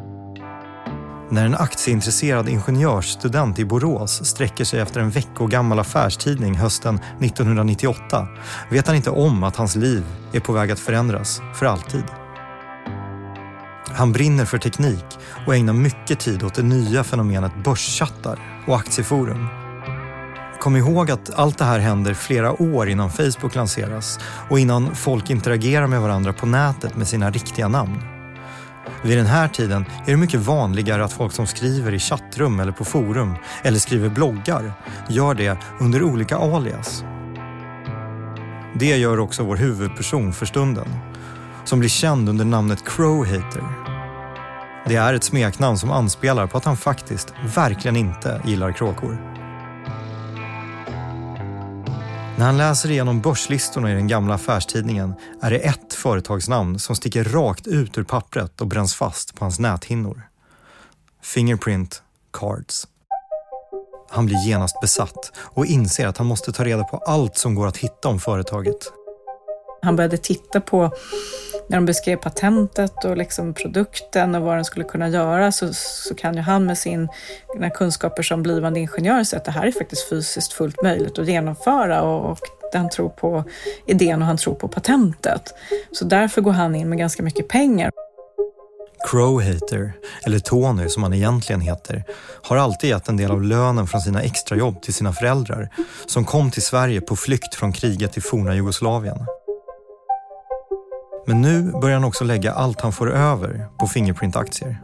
När 1.30 1.46
en 1.46 1.56
aktieintresserad 1.56 2.50
ingenjörsstudent 2.50 3.60
i 3.60 3.66
Borås 3.66 4.26
sträcker 4.26 4.64
sig 4.64 4.80
efter 4.80 5.00
en 5.00 5.10
veckogammal 5.10 5.80
affärstidning 5.80 6.56
hösten 6.56 7.00
1998 7.22 8.28
vet 8.70 8.88
han 8.88 8.96
inte 8.96 9.10
om 9.10 9.44
att 9.44 9.56
hans 9.56 9.76
liv 9.76 10.04
är 10.34 10.40
på 10.40 10.54
väg 10.54 10.72
att 10.72 10.80
förändras 10.80 11.42
för 11.56 11.66
alltid. 11.66 12.04
Han 13.88 14.12
brinner 14.12 14.46
för 14.46 14.58
teknik 14.58 15.06
och 15.48 15.56
ägnar 15.56 15.74
mycket 15.74 16.20
tid 16.20 16.44
åt 16.44 16.54
det 16.54 16.64
nya 16.64 17.04
fenomenet 17.04 17.64
börschattar 17.64 18.64
och 18.68 18.76
aktieforum. 18.76 19.48
Kom 20.60 20.76
ihåg 20.76 21.12
att 21.12 21.30
allt 21.36 21.58
det 21.58 21.66
här 21.66 21.80
händer 21.80 22.14
flera 22.14 22.62
år 22.62 22.90
innan 22.90 23.10
Facebook 23.10 23.56
lanseras 23.56 24.20
och 24.50 24.60
innan 24.60 24.96
folk 24.96 25.30
interagerar 25.30 25.88
med 25.88 26.02
varandra 26.02 26.34
på 26.34 26.46
nätet 26.46 26.96
med 26.96 27.08
sina 27.08 27.32
riktiga 27.32 27.68
namn. 27.68 28.17
Vid 29.04 29.18
den 29.18 29.26
här 29.26 29.48
tiden 29.48 29.86
är 30.06 30.12
det 30.12 30.18
mycket 30.18 30.40
vanligare 30.40 31.06
att 31.06 31.14
folk 31.14 31.34
som 31.34 31.48
skriver 31.48 31.94
i 31.94 32.00
chattrum 32.00 32.60
eller 32.60 32.72
på 32.72 32.86
forum 32.86 33.36
eller 33.64 33.80
skriver 33.80 34.10
bloggar 34.10 34.74
gör 35.10 35.34
det 35.34 35.58
under 35.80 36.04
olika 36.04 36.38
alias. 36.38 37.04
Det 38.76 38.98
gör 38.98 39.20
också 39.20 39.44
vår 39.44 39.56
huvudperson 39.56 40.34
för 40.34 40.46
stunden, 40.46 40.88
som 41.64 41.80
blir 41.80 41.90
känd 41.90 42.30
under 42.30 42.46
namnet 42.46 42.86
Crowhater. 42.86 43.64
Det 44.88 44.96
är 44.96 45.14
ett 45.14 45.24
smeknamn 45.24 45.78
som 45.78 45.92
anspelar 45.92 46.48
på 46.48 46.58
att 46.58 46.66
han 46.66 46.78
faktiskt 46.78 47.34
verkligen 47.56 47.96
inte 47.96 48.42
gillar 48.46 48.72
kråkor. 48.72 49.37
När 52.38 52.46
han 52.46 52.58
läser 52.58 52.92
igenom 52.92 53.22
börslistorna 53.22 53.92
i 53.92 53.96
den 53.96 54.08
gamla 54.08 54.34
affärstidningen 54.34 55.14
är 55.42 55.52
det 55.52 55.58
ett 55.58 55.94
företagsnamn 55.94 56.80
som 56.80 56.96
sticker 56.96 57.24
rakt 57.24 57.68
ut 57.68 57.98
ur 57.98 58.04
pappret 58.04 58.62
och 58.62 58.68
bränns 58.68 58.96
fast 58.96 59.36
på 59.36 59.46
hans 59.46 59.60
näthinnor. 59.60 60.22
Fingerprint 61.22 62.02
Cards. 62.34 62.88
Han 64.10 64.26
blir 64.26 64.48
genast 64.48 64.82
besatt 64.82 65.32
och 65.38 65.66
inser 65.66 66.08
att 66.08 66.18
han 66.18 66.28
måste 66.28 66.52
ta 66.52 66.64
reda 66.64 66.84
på 66.84 66.98
allt 66.98 67.38
som 67.38 67.56
går 67.56 67.68
att 67.68 67.78
hitta 67.78 68.08
om 68.08 68.20
företaget. 68.20 68.92
Han 69.82 69.96
började 69.96 70.18
titta 70.18 70.62
på 70.62 70.92
när 71.70 71.78
de 71.78 71.86
beskrev 71.86 72.18
patentet 72.18 73.06
och 73.06 73.18
liksom 73.18 73.54
produkten 73.54 74.36
och 74.36 74.42
vad 74.42 74.56
den 74.56 74.66
skulle 74.66 74.86
kunna 74.86 75.10
göra 75.10 75.52
så, 75.52 75.74
så 75.74 76.16
kan 76.16 76.36
ju 76.36 76.42
han 76.42 76.66
med 76.66 76.78
sina 76.78 77.10
kunskaper 77.74 78.24
som 78.24 78.44
blivande 78.44 78.80
ingenjör 78.80 79.24
säga 79.24 79.38
att 79.38 79.46
det 79.46 79.52
här 79.52 79.68
är 79.68 79.72
faktiskt 79.72 80.10
fysiskt 80.10 80.54
fullt 80.54 80.82
möjligt 80.84 81.20
att 81.20 81.28
genomföra 81.28 82.02
och, 82.02 82.32
och 82.32 82.40
han 82.74 82.90
tror 82.90 83.10
på 83.10 83.44
idén 83.88 84.22
och 84.22 84.28
han 84.28 84.38
tror 84.38 84.56
på 84.56 84.68
patentet. 84.68 85.54
Så 85.92 86.06
därför 86.06 86.42
går 86.42 86.52
han 86.52 86.76
in 86.76 86.90
med 86.90 86.98
ganska 86.98 87.24
mycket 87.24 87.48
pengar. 87.48 87.92
Crowhater, 89.12 89.94
eller 90.26 90.40
Tony 90.40 90.90
som 90.90 91.04
han 91.04 91.14
egentligen 91.14 91.62
heter, 91.62 92.04
har 92.44 92.58
alltid 92.58 92.90
gett 92.90 93.08
en 93.08 93.18
del 93.18 93.32
av 93.32 93.44
lönen 93.44 93.88
från 93.88 94.02
sina 94.02 94.22
extrajobb 94.22 94.82
till 94.82 94.94
sina 94.94 95.14
föräldrar 95.14 95.70
som 96.06 96.26
kom 96.26 96.52
till 96.52 96.62
Sverige 96.62 97.02
på 97.02 97.16
flykt 97.16 97.56
från 97.56 97.74
kriget 97.74 98.18
i 98.18 98.22
forna 98.22 98.56
Jugoslavien. 98.56 99.26
Men 101.28 101.42
nu 101.42 101.72
börjar 101.72 101.96
han 101.96 102.04
också 102.04 102.24
lägga 102.24 102.54
allt 102.54 102.82
han 102.82 102.92
får 102.92 103.12
över 103.12 103.68
på 103.80 103.88
Fingerprint-aktier. 103.88 104.82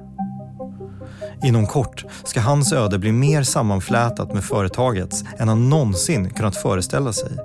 Inom 1.44 1.68
kort 1.68 2.06
ska 2.24 2.42
hans 2.42 2.74
öde 2.74 3.00
bli 3.00 3.12
mer 3.12 3.44
sammanflätat 3.44 4.34
med 4.34 4.44
företagets 4.44 5.24
än 5.38 5.48
han 5.48 5.70
någonsin 5.70 6.30
kunnat 6.30 6.56
föreställa 6.56 7.14
sig. 7.14 7.38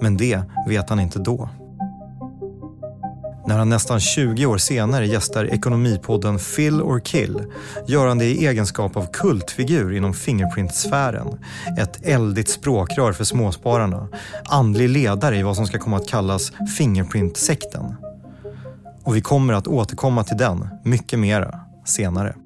Men 0.00 0.16
det 0.16 0.42
vet 0.68 0.90
han 0.90 1.00
inte 1.00 1.18
då. 1.18 1.48
När 3.46 3.58
han 3.58 3.68
nästan 3.68 4.00
20 4.00 4.46
år 4.46 4.58
senare 4.58 5.06
gästar 5.06 5.44
ekonomipodden 5.44 6.38
Fill 6.38 6.82
or 6.82 7.00
Kill 7.00 7.42
gör 7.86 8.06
han 8.06 8.18
det 8.18 8.24
i 8.24 8.46
egenskap 8.46 8.96
av 8.96 9.06
kultfigur 9.12 9.94
inom 9.94 10.14
Fingerprint-sfären. 10.14 11.38
Ett 11.78 12.06
eldigt 12.06 12.50
språkrör 12.50 13.12
för 13.12 13.24
småspararna. 13.24 14.08
Andlig 14.44 14.88
ledare 14.88 15.36
i 15.36 15.42
vad 15.42 15.56
som 15.56 15.66
ska 15.66 15.78
komma 15.78 15.96
att 15.96 16.08
kallas 16.08 16.52
Fingerprint-sekten. 16.78 17.94
Och 19.08 19.16
vi 19.16 19.20
kommer 19.20 19.54
att 19.54 19.66
återkomma 19.66 20.24
till 20.24 20.36
den 20.36 20.68
mycket 20.84 21.18
mera 21.18 21.60
senare. 21.84 22.36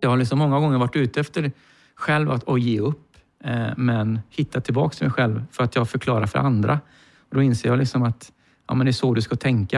Jag 0.00 0.10
har 0.10 0.16
liksom 0.16 0.38
många 0.38 0.60
gånger 0.60 0.78
varit 0.78 0.96
ute 0.96 1.20
efter 1.20 1.52
själv 1.94 2.30
att, 2.30 2.60
ge 2.60 2.80
upp, 2.80 3.16
eh, 3.44 3.66
men 3.76 4.20
hitta 4.30 4.60
tillbaka 4.60 4.96
till 4.96 5.06
mig 5.06 5.12
själv 5.12 5.44
för 5.50 5.64
att 5.64 5.76
jag 5.76 5.88
förklarar 5.88 6.26
för 6.26 6.38
andra. 6.38 6.80
Och 7.28 7.34
då 7.34 7.42
inser 7.42 7.68
jag 7.68 7.78
liksom 7.78 8.02
att 8.02 8.32
ja, 8.68 8.74
men 8.74 8.86
det 8.86 8.90
är 8.90 8.92
så 8.92 9.14
du 9.14 9.22
ska 9.22 9.36
tänka. 9.36 9.76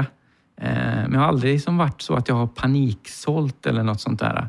Eh, 0.61 0.68
men 0.74 1.12
jag 1.12 1.20
har 1.20 1.26
aldrig 1.26 1.52
liksom 1.52 1.76
varit 1.76 2.02
så 2.02 2.14
att 2.14 2.28
jag 2.28 2.35
har 2.35 2.46
paniksålt 2.46 3.66
eller 3.66 3.83
något 3.83 4.00
sånt 4.00 4.20
där. 4.20 4.48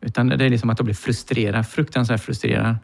Utan 0.00 0.28
det 0.28 0.44
är 0.44 0.50
liksom 0.50 0.70
att 0.70 0.78
jag 0.78 0.84
blir 0.84 0.94
frustrerad, 0.94 1.66
fruktansvärt 1.66 2.20
frustrerad. 2.20 2.76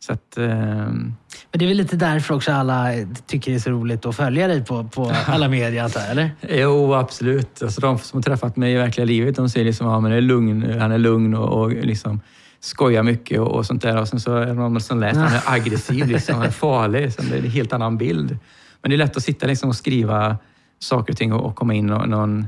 Så 0.00 0.12
att, 0.12 0.38
eh... 0.38 0.46
Men 0.46 1.16
det 1.50 1.64
är 1.64 1.68
väl 1.68 1.76
lite 1.76 1.96
därför 1.96 2.34
också 2.34 2.52
alla 2.52 2.86
tycker 3.26 3.50
det 3.50 3.56
är 3.56 3.60
så 3.60 3.70
roligt 3.70 4.06
att 4.06 4.16
följa 4.16 4.46
dig 4.46 4.64
på, 4.64 4.84
på 4.84 5.12
alla 5.26 5.48
medier, 5.48 5.84
antar 5.84 6.00
jag, 6.00 6.10
eller? 6.10 6.30
Jo, 6.48 6.94
absolut. 6.94 7.62
Alltså, 7.62 7.80
de 7.80 7.98
som 7.98 8.16
har 8.16 8.22
träffat 8.22 8.56
mig 8.56 8.72
i 8.72 8.76
verkliga 8.76 9.04
livet, 9.04 9.36
de 9.36 9.48
säger 9.48 9.66
liksom 9.66 9.88
att 9.88 10.10
ja, 10.10 10.16
är 10.16 10.20
lugn, 10.20 10.80
han 10.80 10.92
är 10.92 10.98
lugn 10.98 11.34
och, 11.34 11.62
och 11.62 11.70
liksom 11.70 12.20
skojar 12.60 13.02
mycket 13.02 13.40
och, 13.40 13.48
och, 13.48 13.66
sånt 13.66 13.82
där. 13.82 14.00
Och 14.00 14.08
sen 14.08 14.20
så 14.20 14.36
är 14.36 14.46
det 14.46 14.54
någon 14.54 14.80
som 14.80 15.00
läser 15.00 15.20
han 15.20 15.34
är 15.34 15.42
aggressiv, 15.46 16.06
liksom, 16.06 16.34
han 16.34 16.44
är 16.44 16.50
farlig. 16.50 17.12
Så 17.12 17.22
det 17.22 17.36
är 17.36 17.38
en 17.38 17.50
helt 17.50 17.72
annan 17.72 17.98
bild. 17.98 18.38
Men 18.82 18.90
det 18.90 18.96
är 18.96 18.98
lätt 18.98 19.16
att 19.16 19.22
sitta 19.22 19.46
liksom 19.46 19.68
och 19.68 19.76
skriva 19.76 20.36
saker 20.78 21.12
och 21.12 21.16
ting 21.16 21.32
och, 21.32 21.46
och 21.46 21.56
komma 21.56 21.74
in 21.74 21.88
i 21.88 22.06
någon 22.06 22.46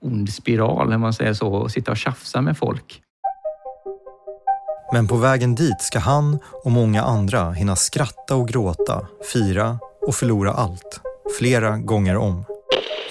ond 0.00 0.32
spiral, 0.32 0.92
om 0.92 1.00
man 1.00 1.12
säger 1.12 1.32
så, 1.32 1.48
och 1.48 1.70
sitta 1.70 1.90
och 1.90 1.96
tjafsa 1.96 2.40
med 2.40 2.58
folk. 2.58 3.00
Men 4.94 5.08
på 5.08 5.16
vägen 5.16 5.54
dit 5.54 5.80
ska 5.80 5.98
han 5.98 6.38
och 6.64 6.70
många 6.70 7.02
andra 7.02 7.52
hinna 7.52 7.76
skratta 7.76 8.36
och 8.36 8.48
gråta, 8.48 9.06
fira 9.32 9.78
och 10.06 10.14
förlora 10.14 10.52
allt. 10.52 11.00
Flera 11.38 11.78
gånger 11.78 12.16
om. 12.16 12.44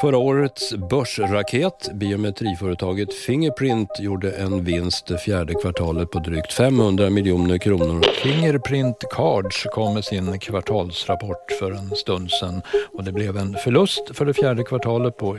Förra 0.02 0.18
årets 0.18 0.74
börsraket, 0.90 1.90
biometriföretaget 1.94 3.14
Fingerprint, 3.14 3.90
gjorde 4.00 4.32
en 4.32 4.64
vinst 4.64 5.22
fjärde 5.26 5.54
kvartalet 5.54 6.12
på 6.12 6.20
drygt 6.20 6.54
500 6.54 7.10
miljoner 7.10 7.58
kronor. 7.58 8.04
Fingerprint 8.24 8.98
Cards 9.12 9.64
kom 9.64 9.94
med 9.94 10.06
sin 10.06 10.40
kvartalsrapport 10.40 11.52
för 11.60 11.72
en 11.72 11.90
stund 11.90 12.32
sedan 12.32 12.62
och 12.94 13.04
det 13.04 13.12
blev 13.12 13.38
en 13.38 13.54
förlust 13.54 14.12
för 14.14 14.26
det 14.26 14.34
fjärde 14.34 14.64
kvartalet 14.64 15.18
på 15.18 15.38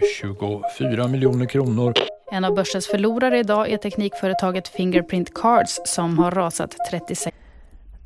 24 0.79 1.09
miljoner 1.09 1.47
kronor. 1.47 1.95
En 2.31 2.45
av 2.45 2.55
börsens 2.55 2.87
förlorare 2.87 3.39
idag 3.39 3.71
är 3.71 3.77
teknikföretaget 3.77 4.69
Fingerprint 4.69 5.35
Cards 5.35 5.81
som 5.85 6.19
har 6.19 6.31
rasat 6.31 6.77
36 6.91 7.37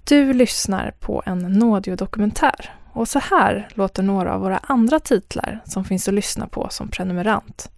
Du 0.04 0.32
lyssnar 0.32 0.94
på 1.00 1.22
en 1.26 1.38
Nådio-dokumentär 1.38 2.74
och 2.92 3.08
så 3.08 3.18
här 3.18 3.68
låter 3.74 4.02
några 4.02 4.34
av 4.34 4.40
våra 4.40 4.58
andra 4.58 5.00
titlar 5.00 5.60
som 5.64 5.84
finns 5.84 6.08
att 6.08 6.14
lyssna 6.14 6.46
på 6.46 6.68
som 6.70 6.88
prenumerant 6.88 7.70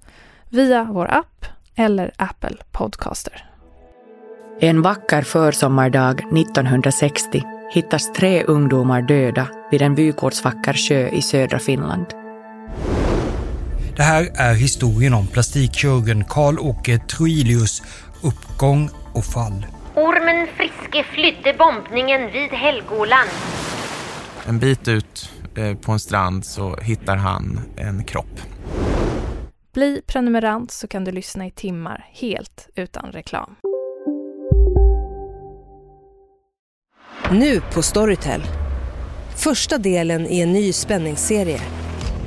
via 0.49 0.85
vår 0.85 1.11
app 1.11 1.47
eller 1.75 2.13
Apple 2.17 2.57
Podcaster. 2.73 3.47
En 4.61 4.83
vacker 4.83 5.23
försommardag 5.23 6.21
1960 6.21 7.43
hittas 7.75 8.13
tre 8.13 8.45
ungdomar 8.45 9.03
döda 9.03 9.49
vid 9.71 9.83
en 9.83 9.95
vykortsvacker 9.95 10.73
sjö 10.73 11.09
i 11.09 11.23
södra 11.23 11.59
Finland. 11.59 12.07
Det 14.01 14.05
här 14.05 14.31
är 14.35 14.55
historien 14.55 15.15
om 15.15 15.27
plastikkirurgen 15.27 16.25
Karl-Åke 16.25 16.99
Troilius 16.99 17.83
uppgång 18.23 18.91
och 19.13 19.25
fall. 19.25 19.67
Ormen 19.95 20.47
Friske 20.57 21.05
flydde 21.05 21.59
bombningen 21.59 22.33
vid 22.33 22.51
Helgoland. 22.51 23.29
En 24.47 24.59
bit 24.59 24.89
ut 24.89 25.31
eh, 25.57 25.77
på 25.77 25.93
en 25.93 26.01
strand 26.01 26.45
så 26.45 26.77
hittar 26.77 27.17
han 27.17 27.61
en 27.77 28.05
kropp. 28.05 28.41
Bli 29.73 30.03
prenumerant 30.07 30.71
så 30.71 30.89
kan 30.89 31.05
du 31.05 31.13
lyssna 31.13 31.47
i 31.47 31.51
timmar 31.51 32.07
helt 32.13 32.69
utan 32.75 33.13
reklam. 33.13 33.57
Nu 37.31 37.61
på 37.75 37.83
Storytel. 37.83 38.43
Första 39.37 39.79
delen 39.79 40.27
i 40.27 40.41
en 40.41 40.53
ny 40.53 40.73
spänningsserie. 40.73 41.61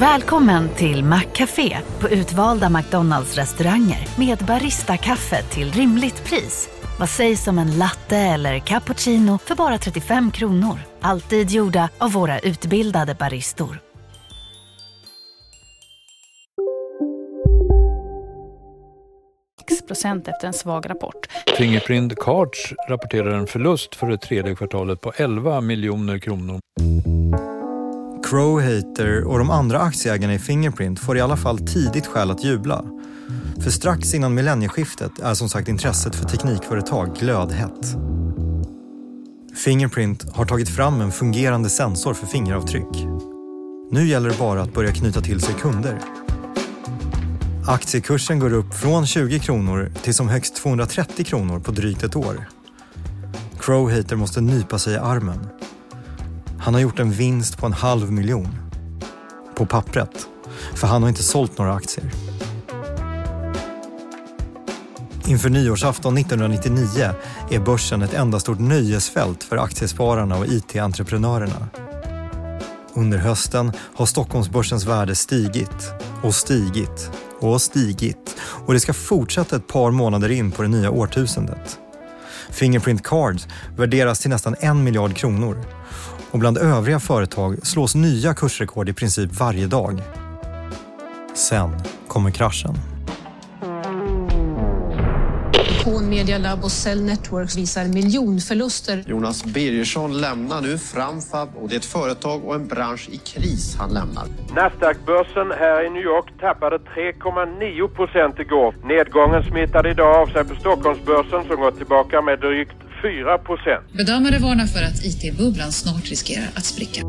Välkommen 0.00 0.68
till 0.68 1.04
Maccafé 1.04 1.78
på 2.00 2.08
utvalda 2.08 2.70
McDonalds 2.70 3.36
restauranger 3.36 4.08
med 4.18 4.38
Baristakaffe 4.38 5.42
till 5.42 5.72
rimligt 5.72 6.24
pris. 6.24 6.68
Vad 6.98 7.08
sägs 7.08 7.48
om 7.48 7.58
en 7.58 7.78
latte 7.78 8.16
eller 8.16 8.58
cappuccino 8.58 9.38
för 9.38 9.54
bara 9.54 9.78
35 9.78 10.30
kronor? 10.30 10.78
Alltid 11.00 11.50
gjorda 11.50 11.88
av 11.98 12.12
våra 12.12 12.38
utbildade 12.38 13.14
baristor. 13.14 13.80
procent 19.86 20.28
efter 20.28 20.46
en 20.46 20.54
svag 20.54 20.90
rapport. 20.90 21.26
Fingerprint 21.56 22.16
Cards 22.16 22.74
rapporterar 22.88 23.34
en 23.34 23.46
förlust 23.46 23.94
för 23.94 24.06
det 24.06 24.18
tredje 24.18 24.54
kvartalet 24.54 25.00
på 25.00 25.12
11 25.16 25.60
miljoner 25.60 26.18
kronor. 26.18 26.60
Crowhater 28.22 29.24
och 29.24 29.38
de 29.38 29.50
andra 29.50 29.80
aktieägarna 29.80 30.34
i 30.34 30.38
Fingerprint 30.38 31.00
får 31.00 31.16
i 31.16 31.20
alla 31.20 31.36
fall 31.36 31.58
tidigt 31.58 32.06
skäl 32.06 32.30
att 32.30 32.44
jubla. 32.44 32.84
För 33.62 33.70
strax 33.70 34.14
innan 34.14 34.34
millennieskiftet 34.34 35.18
är 35.18 35.34
som 35.34 35.48
sagt 35.48 35.68
intresset 35.68 36.14
för 36.14 36.24
teknikföretag 36.24 37.16
glödhett. 37.20 37.96
Fingerprint 39.64 40.26
har 40.32 40.44
tagit 40.44 40.68
fram 40.68 41.00
en 41.00 41.12
fungerande 41.12 41.68
sensor 41.68 42.14
för 42.14 42.26
fingeravtryck. 42.26 43.06
Nu 43.90 44.06
gäller 44.06 44.28
det 44.28 44.38
bara 44.38 44.62
att 44.62 44.74
börja 44.74 44.92
knyta 44.92 45.20
till 45.20 45.40
sig 45.40 45.54
kunder. 45.54 46.00
Aktiekursen 47.66 48.38
går 48.38 48.52
upp 48.52 48.74
från 48.74 49.06
20 49.06 49.38
kronor 49.38 49.92
till 50.02 50.14
som 50.14 50.28
högst 50.28 50.56
230 50.56 51.24
kronor 51.24 51.60
på 51.60 51.72
drygt 51.72 52.02
ett 52.02 52.16
år. 52.16 52.48
Crowhater 53.60 54.16
måste 54.16 54.40
nypa 54.40 54.78
sig 54.78 54.94
i 54.94 54.96
armen. 54.96 55.48
Han 56.58 56.74
har 56.74 56.80
gjort 56.80 56.98
en 56.98 57.10
vinst 57.10 57.58
på 57.58 57.66
en 57.66 57.72
halv 57.72 58.12
miljon. 58.12 58.48
På 59.54 59.66
pappret. 59.66 60.26
För 60.74 60.86
han 60.86 61.02
har 61.02 61.08
inte 61.08 61.22
sålt 61.22 61.58
några 61.58 61.74
aktier. 61.74 62.10
Inför 65.26 65.50
nyårsafton 65.50 66.18
1999 66.18 67.10
är 67.50 67.60
börsen 67.60 68.02
ett 68.02 68.14
enda 68.14 68.40
stort 68.40 68.58
nöjesfält 68.58 69.44
för 69.44 69.56
aktiespararna 69.56 70.36
och 70.36 70.46
IT-entreprenörerna. 70.46 71.68
Under 72.94 73.18
hösten 73.18 73.72
har 73.94 74.06
Stockholmsbörsens 74.06 74.84
värde 74.84 75.14
stigit 75.14 75.92
och 76.22 76.34
stigit 76.34 77.10
och 77.40 77.62
stigit 77.62 78.36
och 78.40 78.72
det 78.72 78.80
ska 78.80 78.92
fortsätta 78.92 79.56
ett 79.56 79.66
par 79.66 79.90
månader 79.90 80.30
in 80.30 80.50
på 80.50 80.62
det 80.62 80.68
nya 80.68 80.90
årtusendet. 80.90 81.78
Fingerprint 82.50 83.02
Cards 83.02 83.46
värderas 83.76 84.20
till 84.20 84.30
nästan 84.30 84.56
en 84.60 84.84
miljard 84.84 85.16
kronor 85.16 85.64
och 86.30 86.38
bland 86.38 86.58
övriga 86.58 87.00
företag 87.00 87.66
slås 87.66 87.94
nya 87.94 88.34
kursrekord 88.34 88.88
i 88.88 88.92
princip 88.92 89.40
varje 89.40 89.66
dag. 89.66 90.02
Sen 91.34 91.70
kommer 92.08 92.30
kraschen. 92.30 92.74
Icon 95.88 96.10
Media 96.10 96.38
Lab 96.38 96.64
och 96.64 96.70
Cell 96.70 97.02
Networks 97.02 97.56
visar 97.56 97.84
miljonförluster. 97.84 99.04
Jonas 99.06 99.44
Birgersson 99.44 100.20
lämnar 100.20 100.60
nu 100.60 100.78
Framfab 100.78 101.48
och 101.56 101.68
det 101.68 101.74
är 101.74 101.78
ett 101.78 101.84
företag 101.84 102.44
och 102.44 102.54
en 102.54 102.66
bransch 102.68 103.08
i 103.12 103.16
kris 103.16 103.76
han 103.78 103.90
lämnar. 103.90 104.24
Nasdaq-börsen 104.54 105.52
här 105.58 105.86
i 105.86 105.90
New 105.90 106.02
York 106.02 106.40
tappade 106.40 106.78
3,9 106.78 107.88
procent 107.88 108.38
igår. 108.38 108.74
Nedgången 108.84 109.42
smittade 109.42 109.90
idag 109.90 110.16
av 110.16 110.26
sig 110.26 110.44
på 110.44 110.54
Stockholmsbörsen 110.54 111.44
som 111.48 111.56
gått 111.56 111.76
tillbaka 111.76 112.22
med 112.22 112.40
drygt 112.40 112.76
4 113.02 113.38
procent. 113.38 113.84
Bedömare 113.92 114.38
varnar 114.38 114.66
för 114.66 114.82
att 114.82 115.04
IT-bubblan 115.04 115.72
snart 115.72 116.04
riskerar 116.04 116.48
att 116.54 116.64
spricka. 116.64 117.02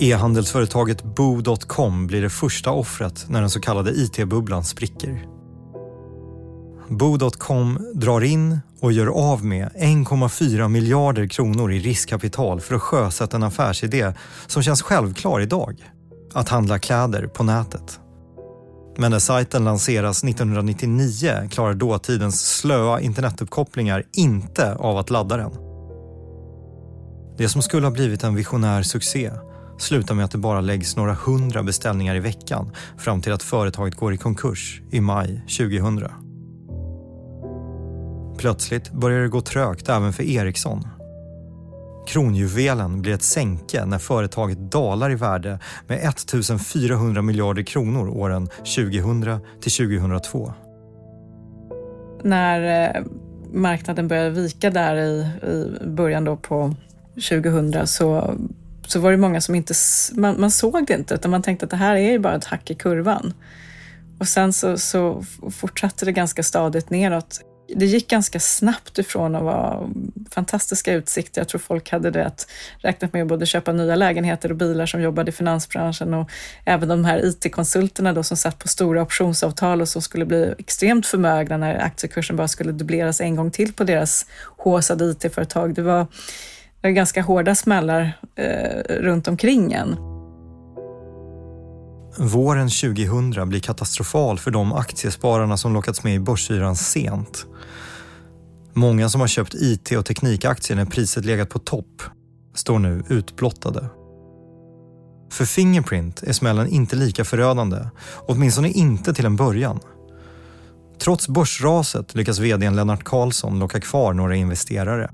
E-handelsföretaget 0.00 1.02
Bo.com 1.02 2.06
blir 2.06 2.22
det 2.22 2.30
första 2.30 2.70
offret 2.70 3.26
när 3.28 3.40
den 3.40 3.50
så 3.50 3.60
kallade 3.60 3.90
IT-bubblan 3.90 4.64
spricker. 4.64 5.24
Bo.com 6.88 7.92
drar 7.94 8.24
in 8.24 8.58
och 8.80 8.92
gör 8.92 9.06
av 9.06 9.44
med 9.44 9.68
1,4 9.68 10.68
miljarder 10.68 11.26
kronor 11.26 11.72
i 11.72 11.78
riskkapital 11.78 12.60
för 12.60 12.74
att 12.74 12.82
sjösätta 12.82 13.36
en 13.36 13.42
affärsidé 13.42 14.12
som 14.46 14.62
känns 14.62 14.82
självklar 14.82 15.40
idag. 15.40 15.76
Att 16.34 16.48
handla 16.48 16.78
kläder 16.78 17.26
på 17.26 17.42
nätet. 17.42 18.00
Men 19.00 19.10
när 19.10 19.18
sajten 19.18 19.64
lanseras 19.64 20.24
1999 20.24 21.48
klarar 21.50 21.74
dåtidens 21.74 22.56
slöa 22.56 23.00
internetuppkopplingar 23.00 24.04
inte 24.12 24.74
av 24.74 24.98
att 24.98 25.10
ladda 25.10 25.36
den. 25.36 25.50
Det 27.38 27.48
som 27.48 27.62
skulle 27.62 27.86
ha 27.86 27.90
blivit 27.90 28.24
en 28.24 28.34
visionär 28.34 28.82
succé 28.82 29.30
slutar 29.78 30.14
med 30.14 30.24
att 30.24 30.30
det 30.30 30.38
bara 30.38 30.60
läggs 30.60 30.96
några 30.96 31.14
hundra 31.14 31.62
beställningar 31.62 32.14
i 32.14 32.20
veckan 32.20 32.72
fram 32.98 33.22
till 33.22 33.32
att 33.32 33.42
företaget 33.42 33.94
går 33.94 34.14
i 34.14 34.16
konkurs 34.16 34.82
i 34.90 35.00
maj 35.00 35.44
2000. 35.58 36.08
Plötsligt 38.38 38.92
börjar 38.92 39.20
det 39.20 39.28
gå 39.28 39.40
trögt 39.40 39.88
även 39.88 40.12
för 40.12 40.22
Ericsson. 40.22 40.97
Kronjuvelen 42.08 43.02
blir 43.02 43.14
ett 43.14 43.22
sänke 43.22 43.84
när 43.84 43.98
företaget 43.98 44.58
dalar 44.58 45.10
i 45.10 45.14
värde 45.14 45.58
med 45.86 45.98
1400 46.08 47.22
miljarder 47.22 47.62
kronor 47.62 48.08
åren 48.08 48.46
2000 48.46 49.40
till 49.60 49.72
2002. 49.72 50.52
När 52.22 52.86
eh, 52.96 53.02
marknaden 53.52 54.08
började 54.08 54.30
vika 54.30 54.70
där 54.70 54.96
i, 54.96 55.26
i 55.82 55.86
början 55.86 56.24
då 56.24 56.36
på 56.36 56.74
2000 57.28 57.86
så, 57.86 58.34
så 58.86 59.00
var 59.00 59.10
det 59.10 59.16
många 59.16 59.40
som 59.40 59.54
inte, 59.54 59.74
man, 60.12 60.40
man 60.40 60.50
såg 60.50 60.86
det 60.86 60.94
inte 60.94 61.14
utan 61.14 61.30
man 61.30 61.42
tänkte 61.42 61.64
att 61.64 61.70
det 61.70 61.76
här 61.76 61.96
är 61.96 62.10
ju 62.10 62.18
bara 62.18 62.36
ett 62.36 62.44
hack 62.44 62.70
i 62.70 62.74
kurvan. 62.74 63.34
Och 64.18 64.28
sen 64.28 64.52
så, 64.52 64.78
så 64.78 65.24
fortsatte 65.50 66.04
det 66.04 66.12
ganska 66.12 66.42
stadigt 66.42 66.90
neråt 66.90 67.40
det 67.76 67.86
gick 67.86 68.10
ganska 68.10 68.40
snabbt 68.40 68.98
ifrån 68.98 69.34
att 69.34 69.42
vara 69.42 69.90
fantastiska 70.30 70.92
utsikter. 70.92 71.40
Jag 71.40 71.48
tror 71.48 71.58
folk 71.58 71.90
hade 71.90 72.10
det 72.10 72.26
att 72.26 72.50
räknat 72.78 73.12
med 73.12 73.22
att 73.22 73.28
både 73.28 73.46
köpa 73.46 73.72
nya 73.72 73.96
lägenheter 73.96 74.50
och 74.50 74.56
bilar 74.56 74.86
som 74.86 75.02
jobbade 75.02 75.28
i 75.28 75.32
finansbranschen 75.32 76.14
och 76.14 76.30
även 76.64 76.88
de 76.88 77.04
här 77.04 77.24
IT-konsulterna 77.24 78.12
då 78.12 78.22
som 78.22 78.36
satt 78.36 78.58
på 78.58 78.68
stora 78.68 79.02
optionsavtal 79.02 79.80
och 79.80 79.88
som 79.88 80.02
skulle 80.02 80.24
bli 80.24 80.54
extremt 80.58 81.06
förmögna 81.06 81.56
när 81.56 81.78
aktiekursen 81.78 82.36
bara 82.36 82.48
skulle 82.48 82.72
dubbleras 82.72 83.20
en 83.20 83.36
gång 83.36 83.50
till 83.50 83.72
på 83.72 83.84
deras 83.84 84.26
håsade 84.56 85.04
IT-företag. 85.04 85.74
Det 85.74 85.82
var, 85.82 86.06
det 86.80 86.88
var 86.88 86.90
ganska 86.90 87.22
hårda 87.22 87.54
smällar 87.54 88.12
eh, 88.36 88.82
runt 88.88 89.28
omkring 89.28 89.72
en. 89.72 90.17
Våren 92.20 92.68
2000 92.68 93.48
blir 93.48 93.60
katastrofal 93.60 94.38
för 94.38 94.50
de 94.50 94.72
aktiespararna 94.72 95.56
som 95.56 95.74
lockats 95.74 96.04
med 96.04 96.14
i 96.14 96.18
börsyran 96.18 96.76
sent. 96.76 97.46
Många 98.74 99.08
som 99.08 99.20
har 99.20 99.28
köpt 99.28 99.54
IT 99.54 99.92
och 99.92 100.06
teknikaktier 100.06 100.76
när 100.76 100.84
priset 100.84 101.24
legat 101.24 101.50
på 101.50 101.58
topp 101.58 102.02
står 102.54 102.78
nu 102.78 103.02
utblottade. 103.08 103.88
För 105.32 105.44
Fingerprint 105.44 106.22
är 106.22 106.32
smällen 106.32 106.68
inte 106.68 106.96
lika 106.96 107.24
förödande, 107.24 107.78
åtminstone 108.16 108.68
inte 108.68 109.14
till 109.14 109.26
en 109.26 109.36
början. 109.36 109.80
Trots 111.00 111.28
börsraset 111.28 112.14
lyckas 112.14 112.38
vdn 112.38 112.76
Lennart 112.76 113.04
Karlsson 113.04 113.58
locka 113.58 113.80
kvar 113.80 114.12
några 114.12 114.36
investerare. 114.36 115.10